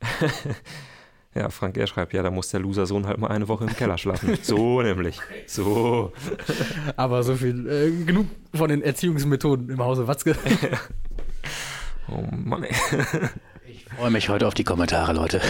Ja, 1.34 1.48
Frank 1.48 1.76
er 1.76 1.86
schreibt, 1.86 2.12
ja, 2.12 2.24
da 2.24 2.30
muss 2.30 2.48
der 2.48 2.58
Loser-Sohn 2.58 3.06
halt 3.06 3.18
mal 3.18 3.28
eine 3.28 3.46
Woche 3.46 3.64
im 3.64 3.76
Keller 3.76 3.98
schlafen. 3.98 4.36
So 4.42 4.82
nämlich. 4.82 5.18
So. 5.46 6.12
Aber 6.96 7.22
so 7.22 7.36
viel, 7.36 7.68
äh, 7.68 8.04
genug 8.04 8.26
von 8.52 8.68
den 8.68 8.82
Erziehungsmethoden 8.82 9.70
im 9.70 9.78
Hause 9.78 10.08
Watzke. 10.08 10.34
oh 12.08 12.24
Mann, 12.36 12.64
ey. 12.64 12.74
Ich 13.68 13.84
freue 13.96 14.10
mich 14.10 14.28
heute 14.28 14.48
auf 14.48 14.54
die 14.54 14.64
Kommentare, 14.64 15.12
Leute. 15.12 15.40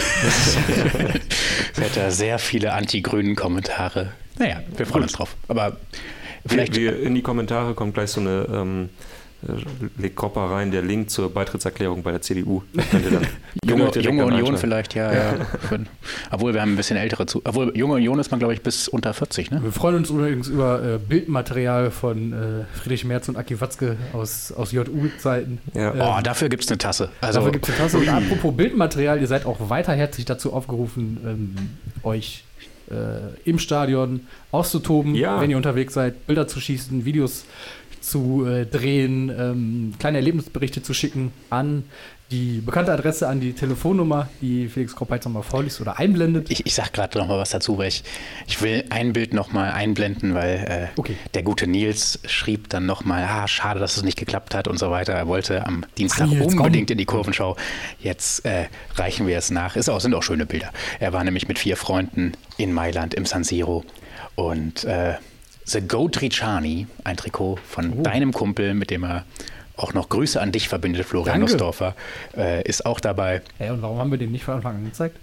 es 1.72 1.80
hätte 1.80 2.10
sehr 2.10 2.38
viele 2.38 2.74
anti-grünen 2.74 3.34
Kommentare. 3.34 4.12
Naja, 4.38 4.60
wir 4.76 4.86
freuen 4.86 5.02
Gut. 5.02 5.10
uns 5.10 5.12
drauf. 5.12 5.36
Aber 5.48 5.78
vielleicht. 6.44 6.76
Wir, 6.76 6.92
wir 6.92 7.02
in 7.02 7.14
die 7.14 7.22
Kommentare 7.22 7.72
kommt 7.72 7.94
gleich 7.94 8.10
so 8.10 8.20
eine. 8.20 8.46
Ähm, 8.52 8.90
äh, 8.90 9.29
legt 9.96 10.16
Kopper 10.16 10.42
rein, 10.42 10.70
der 10.70 10.82
Link 10.82 11.10
zur 11.10 11.32
Beitrittserklärung 11.32 12.02
bei 12.02 12.10
der 12.10 12.20
CDU. 12.20 12.62
junge, 13.64 13.90
junge 13.98 14.26
Union 14.26 14.56
vielleicht, 14.56 14.94
ja. 14.94 15.12
ja. 15.12 15.34
obwohl 16.30 16.52
wir 16.52 16.60
haben 16.60 16.74
ein 16.74 16.76
bisschen 16.76 16.96
ältere 16.96 17.26
zu. 17.26 17.40
Obwohl 17.44 17.76
junge 17.76 17.94
Union 17.94 18.18
ist 18.18 18.30
man, 18.30 18.38
glaube 18.38 18.54
ich, 18.54 18.62
bis 18.62 18.88
unter 18.88 19.14
40, 19.14 19.50
ne? 19.50 19.62
Wir 19.62 19.72
freuen 19.72 19.96
uns 19.96 20.10
übrigens 20.10 20.48
über 20.48 20.82
äh, 20.82 20.98
Bildmaterial 20.98 21.90
von 21.90 22.32
äh, 22.32 22.36
Friedrich 22.78 23.04
Merz 23.04 23.28
und 23.28 23.36
Aki 23.36 23.60
Watzke 23.60 23.96
aus, 24.12 24.52
aus 24.52 24.72
JU-Zeiten. 24.72 25.58
Ja. 25.74 25.94
Ähm, 25.94 26.00
oh, 26.00 26.20
dafür 26.22 26.48
gibt 26.48 26.64
es 26.64 26.70
eine 26.70 26.78
Tasse. 26.78 27.10
Also, 27.20 27.38
dafür 27.38 27.52
gibt 27.52 27.68
es 27.68 27.74
eine 27.74 27.82
Tasse. 27.82 27.98
Und 27.98 28.08
apropos 28.08 28.54
Bildmaterial, 28.54 29.20
ihr 29.20 29.26
seid 29.26 29.46
auch 29.46 29.70
weiter 29.70 29.94
herzlich 29.94 30.26
dazu 30.26 30.52
aufgerufen, 30.52 31.18
ähm, 31.24 31.54
euch 32.02 32.44
äh, 32.90 33.48
im 33.48 33.58
Stadion 33.58 34.26
auszutoben, 34.50 35.14
ja. 35.14 35.40
wenn 35.40 35.50
ihr 35.50 35.56
unterwegs 35.56 35.94
seid, 35.94 36.26
Bilder 36.26 36.48
zu 36.48 36.60
schießen, 36.60 37.04
Videos 37.04 37.40
zu 37.40 37.46
äh, 38.14 38.66
drehen, 38.66 39.30
ähm, 39.36 39.94
kleine 39.98 40.18
Erlebnisberichte 40.18 40.82
zu 40.82 40.94
schicken 40.94 41.32
an 41.50 41.84
die 42.30 42.62
bekannte 42.64 42.92
Adresse 42.92 43.26
an 43.26 43.40
die 43.40 43.52
Telefonnummer, 43.52 44.28
die 44.40 44.68
Felix 44.68 44.94
Kropp 44.94 45.10
jetzt 45.10 45.24
nochmal 45.24 45.42
vorliest 45.42 45.80
oder 45.80 45.98
einblendet. 45.98 46.50
Ich, 46.50 46.64
ich 46.64 46.74
sag 46.74 46.92
gerade 46.92 47.18
nochmal 47.18 47.38
was 47.38 47.50
dazu, 47.50 47.76
weil 47.78 47.88
ich, 47.88 48.04
ich 48.46 48.62
will 48.62 48.84
ein 48.90 49.12
Bild 49.12 49.34
nochmal 49.34 49.72
einblenden, 49.72 50.34
weil 50.34 50.90
äh, 50.94 50.98
okay. 50.98 51.16
der 51.34 51.42
gute 51.42 51.66
Nils 51.66 52.20
schrieb 52.26 52.68
dann 52.68 52.86
nochmal, 52.86 53.24
ah, 53.24 53.48
schade, 53.48 53.80
dass 53.80 53.96
es 53.96 54.04
nicht 54.04 54.16
geklappt 54.16 54.54
hat 54.54 54.68
und 54.68 54.78
so 54.78 54.90
weiter. 54.90 55.12
Er 55.12 55.26
wollte 55.26 55.66
am 55.66 55.84
Dienstag 55.98 56.28
Ach, 56.28 56.32
Nils, 56.32 56.54
unbedingt 56.54 56.88
komm. 56.88 56.92
in 56.92 56.98
die 56.98 57.04
Kurvenschau. 57.04 57.56
Jetzt 57.98 58.44
äh, 58.44 58.66
reichen 58.94 59.26
wir 59.26 59.36
es 59.36 59.50
nach. 59.50 59.74
Ist 59.74 59.88
auch, 59.88 60.00
sind 60.00 60.14
auch 60.14 60.22
schöne 60.22 60.46
Bilder. 60.46 60.70
Er 61.00 61.12
war 61.12 61.24
nämlich 61.24 61.48
mit 61.48 61.58
vier 61.58 61.76
Freunden 61.76 62.32
in 62.56 62.72
Mailand 62.72 63.14
im 63.14 63.26
San 63.26 63.42
Siro 63.42 63.84
und 64.36 64.84
äh, 64.84 65.14
The 65.64 65.80
Goat 65.80 66.20
Ricciani, 66.20 66.86
ein 67.04 67.16
Trikot 67.16 67.58
von 67.64 67.98
oh. 67.98 68.02
deinem 68.02 68.32
Kumpel, 68.32 68.74
mit 68.74 68.90
dem 68.90 69.04
er 69.04 69.24
auch 69.76 69.94
noch 69.94 70.08
Grüße 70.08 70.40
an 70.40 70.52
dich 70.52 70.68
verbindet, 70.68 71.06
Florian 71.06 71.40
Danke. 71.40 71.52
Nussdorfer, 71.52 71.94
äh, 72.36 72.62
ist 72.68 72.84
auch 72.86 73.00
dabei. 73.00 73.42
Ja, 73.58 73.72
und 73.72 73.82
warum 73.82 73.98
haben 73.98 74.10
wir 74.10 74.18
den 74.18 74.30
nicht 74.32 74.44
von 74.44 74.54
Anfang 74.54 74.76
an 74.76 74.84
gezeigt? 74.84 75.16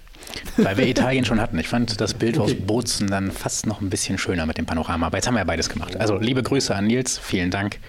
Weil 0.57 0.77
wir 0.77 0.87
Italien 0.87 1.25
schon 1.25 1.39
hatten. 1.39 1.59
Ich 1.59 1.67
fand 1.67 2.01
das 2.01 2.13
Bild 2.13 2.37
okay. 2.37 2.53
aus 2.53 2.65
Bozen 2.65 3.07
dann 3.07 3.31
fast 3.31 3.67
noch 3.67 3.81
ein 3.81 3.89
bisschen 3.89 4.17
schöner 4.17 4.45
mit 4.45 4.57
dem 4.57 4.65
Panorama. 4.65 5.07
Aber 5.07 5.17
jetzt 5.17 5.27
haben 5.27 5.35
wir 5.35 5.39
ja 5.39 5.45
beides 5.45 5.69
gemacht. 5.69 5.95
Also 5.95 6.17
liebe 6.17 6.41
Grüße 6.41 6.75
an 6.75 6.87
Nils, 6.87 7.17
vielen 7.17 7.51
Dank. 7.51 7.79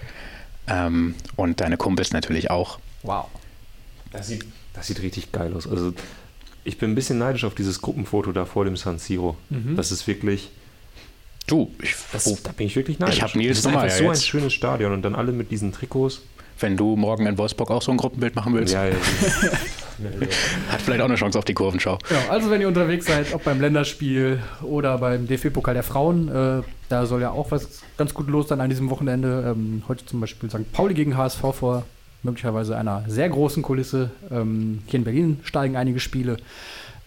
Ähm, 0.67 1.15
und 1.35 1.59
deine 1.61 1.77
Kumpels 1.77 2.13
natürlich 2.13 2.51
auch. 2.51 2.79
Wow. 3.01 3.25
Das 4.11 4.27
sieht, 4.27 4.45
das 4.73 4.87
sieht 4.87 5.01
richtig 5.01 5.31
geil 5.31 5.53
aus. 5.53 5.67
Also 5.67 5.93
ich 6.63 6.77
bin 6.77 6.91
ein 6.91 6.95
bisschen 6.95 7.17
neidisch 7.17 7.43
auf 7.45 7.55
dieses 7.55 7.81
Gruppenfoto 7.81 8.31
da 8.31 8.45
vor 8.45 8.65
dem 8.65 8.77
San 8.77 8.99
Siro. 8.99 9.37
Mhm. 9.49 9.75
Das 9.75 9.91
ist 9.91 10.07
wirklich. 10.07 10.51
Du, 11.49 11.71
ich, 11.81 11.95
das, 12.11 12.27
oh, 12.27 12.37
da 12.43 12.51
bin 12.51 12.67
ich 12.67 12.75
wirklich 12.75 12.99
neidisch. 12.99 13.17
Ich 13.17 13.23
habe 13.23 13.35
Nils 13.37 13.61
das 13.61 13.71
ist 13.71 13.77
einfach 13.77 13.89
so 13.89 14.03
jetzt. 14.03 14.19
ein 14.19 14.23
schönes 14.23 14.53
Stadion 14.53 14.93
und 14.93 15.01
dann 15.01 15.15
alle 15.15 15.31
mit 15.31 15.49
diesen 15.49 15.71
Trikots. 15.71 16.21
Wenn 16.59 16.77
du 16.77 16.95
morgen 16.95 17.25
in 17.25 17.37
Wolfsburg 17.37 17.71
auch 17.71 17.81
so 17.81 17.89
ein 17.91 17.97
Gruppenbild 17.97 18.35
machen 18.35 18.53
willst. 18.53 18.73
Ja, 18.73 18.85
ja. 18.85 18.93
Hat 20.71 20.81
vielleicht 20.81 21.01
auch 21.01 21.05
eine 21.05 21.15
Chance 21.15 21.39
auf 21.39 21.45
die 21.45 21.53
Kurvenschau. 21.53 21.97
Ja, 22.09 22.31
also 22.31 22.51
wenn 22.51 22.61
ihr 22.61 22.67
unterwegs 22.67 23.05
seid, 23.07 23.33
ob 23.33 23.45
beim 23.45 23.59
Länderspiel 23.61 24.43
oder 24.61 24.97
beim 24.99 25.27
DFB-Pokal 25.27 25.73
der 25.73 25.83
Frauen, 25.83 26.27
äh, 26.27 26.61
da 26.89 27.05
soll 27.05 27.21
ja 27.21 27.31
auch 27.31 27.49
was 27.51 27.81
ganz 27.97 28.13
gut 28.13 28.27
los 28.27 28.49
sein 28.49 28.61
an 28.61 28.69
diesem 28.69 28.89
Wochenende. 28.89 29.55
Ähm, 29.55 29.83
heute 29.87 30.05
zum 30.05 30.19
Beispiel 30.19 30.49
St. 30.49 30.71
Pauli 30.71 30.93
gegen 30.93 31.17
HSV 31.17 31.41
vor 31.53 31.83
möglicherweise 32.21 32.77
einer 32.77 33.05
sehr 33.07 33.29
großen 33.29 33.63
Kulisse. 33.63 34.11
Ähm, 34.29 34.83
hier 34.85 34.99
in 34.99 35.03
Berlin 35.03 35.39
steigen 35.43 35.75
einige 35.77 35.99
Spiele. 35.99 36.37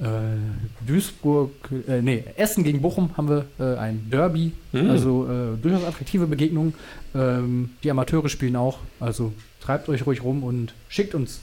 Äh, 0.02 0.84
Duisburg, 0.84 1.52
äh, 1.86 2.02
nee, 2.02 2.24
Essen 2.36 2.64
gegen 2.64 2.82
Bochum 2.82 3.16
haben 3.16 3.28
wir 3.28 3.46
äh, 3.60 3.78
ein 3.78 4.10
Derby, 4.10 4.50
mhm. 4.72 4.90
also 4.90 5.28
äh, 5.30 5.56
durchaus 5.62 5.84
attraktive 5.84 6.26
Begegnungen. 6.26 6.74
Ähm, 7.14 7.70
die 7.84 7.90
Amateure 7.90 8.28
spielen 8.28 8.56
auch, 8.56 8.78
also 8.98 9.32
treibt 9.60 9.88
euch 9.88 10.04
ruhig 10.04 10.24
rum 10.24 10.42
und 10.42 10.74
schickt 10.88 11.14
uns 11.14 11.40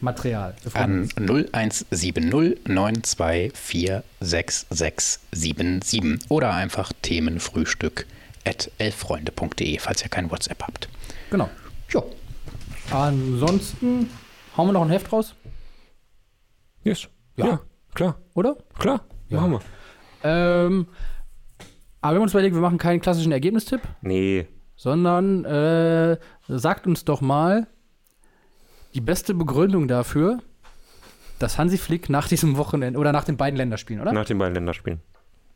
Material. 0.00 0.56
An 0.72 1.08
0170 1.16 2.12
oder 6.28 6.52
einfach 6.52 6.92
Themenfrühstück 7.02 8.06
at 8.44 8.72
elffreunde.de, 8.78 9.78
falls 9.78 10.02
ihr 10.02 10.08
kein 10.08 10.32
WhatsApp 10.32 10.64
habt. 10.64 10.88
Genau. 11.30 11.48
Ja. 11.92 12.02
Ansonsten 12.90 14.10
hauen 14.56 14.66
wir 14.66 14.72
noch 14.72 14.82
ein 14.82 14.90
Heft 14.90 15.12
raus. 15.12 15.36
Yes. 16.82 17.06
Ja. 17.36 17.46
ja 17.46 17.60
klar. 17.94 18.18
Oder? 18.34 18.56
Klar. 18.78 19.04
Ja. 19.28 19.40
Machen 19.40 19.52
wir. 19.52 19.60
Ähm, 20.22 20.86
aber 22.00 22.12
wir 22.12 22.16
haben 22.16 22.22
uns 22.22 22.32
überlegt, 22.32 22.54
wir 22.54 22.62
machen 22.62 22.78
keinen 22.78 23.00
klassischen 23.00 23.32
Ergebnistipp. 23.32 23.80
Nee. 24.02 24.46
Sondern 24.76 25.44
äh, 25.44 26.18
sagt 26.48 26.86
uns 26.86 27.04
doch 27.04 27.20
mal 27.20 27.66
die 28.94 29.00
beste 29.00 29.34
Begründung 29.34 29.88
dafür, 29.88 30.40
dass 31.38 31.58
Hansi 31.58 31.78
Flick 31.78 32.08
nach 32.08 32.28
diesem 32.28 32.56
Wochenende 32.56 32.98
oder 32.98 33.12
nach 33.12 33.24
den 33.24 33.36
beiden 33.36 33.56
Länderspielen, 33.56 34.02
oder? 34.02 34.12
Nach 34.12 34.24
den 34.24 34.38
beiden 34.38 34.54
Länderspielen. 34.54 35.00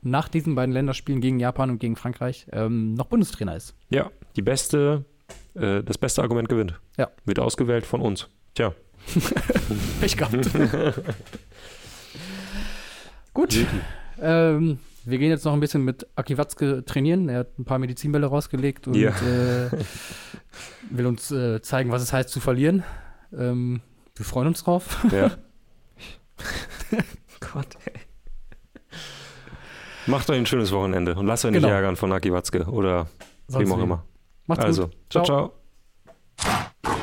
Nach 0.03 0.29
diesen 0.29 0.55
beiden 0.55 0.73
Länderspielen 0.73 1.21
gegen 1.21 1.41
Japan 1.41 1.71
und 1.71 1.79
gegen 1.79 1.97
Frankreich 1.97 2.47
ähm, 2.53 2.95
noch 2.95 3.07
Bundestrainer 3.07 3.57
ist. 3.57 3.75
Ja, 3.89 4.11
die 4.37 4.43
beste, 4.43 5.07
äh, 5.55 5.83
das 5.83 5.97
beste 5.97 6.21
Argument 6.23 6.49
gewinnt. 6.49 6.79
Ja. 6.99 7.09
Wird 7.25 7.39
ausgewählt 7.39 7.87
von 7.87 8.03
uns. 8.03 8.29
Tja. 8.55 8.75
Pech 10.01 10.17
gehabt. 10.17 10.35
Gut. 13.35 13.67
Ähm, 14.21 14.79
wir 15.05 15.19
gehen 15.19 15.29
jetzt 15.29 15.45
noch 15.45 15.53
ein 15.53 15.61
bisschen 15.61 15.85
mit 15.85 16.07
Aki 16.17 16.39
Watzke 16.39 16.85
trainieren. 16.85 17.29
Er 17.29 17.41
hat 17.41 17.59
ein 17.59 17.65
paar 17.65 17.79
Medizinbälle 17.79 18.27
rausgelegt 18.27 18.87
und 18.87 18.95
ja. 18.95 19.11
äh, 19.11 19.71
will 20.91 21.07
uns 21.07 21.31
äh, 21.31 21.61
zeigen, 21.61 21.91
was 21.91 22.03
es 22.03 22.13
heißt 22.13 22.31
zu 22.31 22.41
verlieren. 22.41 22.85
Ähm, 23.37 23.81
wir 24.17 24.25
freuen 24.25 24.49
uns 24.49 24.65
drauf. 24.65 25.05
Ja. 25.13 25.33
Gott, 27.53 27.67
ey. 27.85 28.01
Macht 30.07 30.31
euch 30.31 30.39
ein 30.39 30.47
schönes 30.47 30.71
Wochenende 30.71 31.15
und 31.15 31.27
lasst 31.27 31.45
euch 31.45 31.53
nicht 31.53 31.63
genau. 31.63 31.75
ärgern 31.75 31.97
von 31.97 32.13
Aki 32.13 32.33
Watzke 32.33 32.65
oder 32.65 33.09
wem 33.49 33.73
auch 33.73 33.83
immer. 33.83 34.05
Macht's 34.47 34.65
also, 34.65 34.85
gut. 34.85 34.97
ciao. 35.11 35.25
ciao. 35.25 35.53
ciao. 36.37 36.94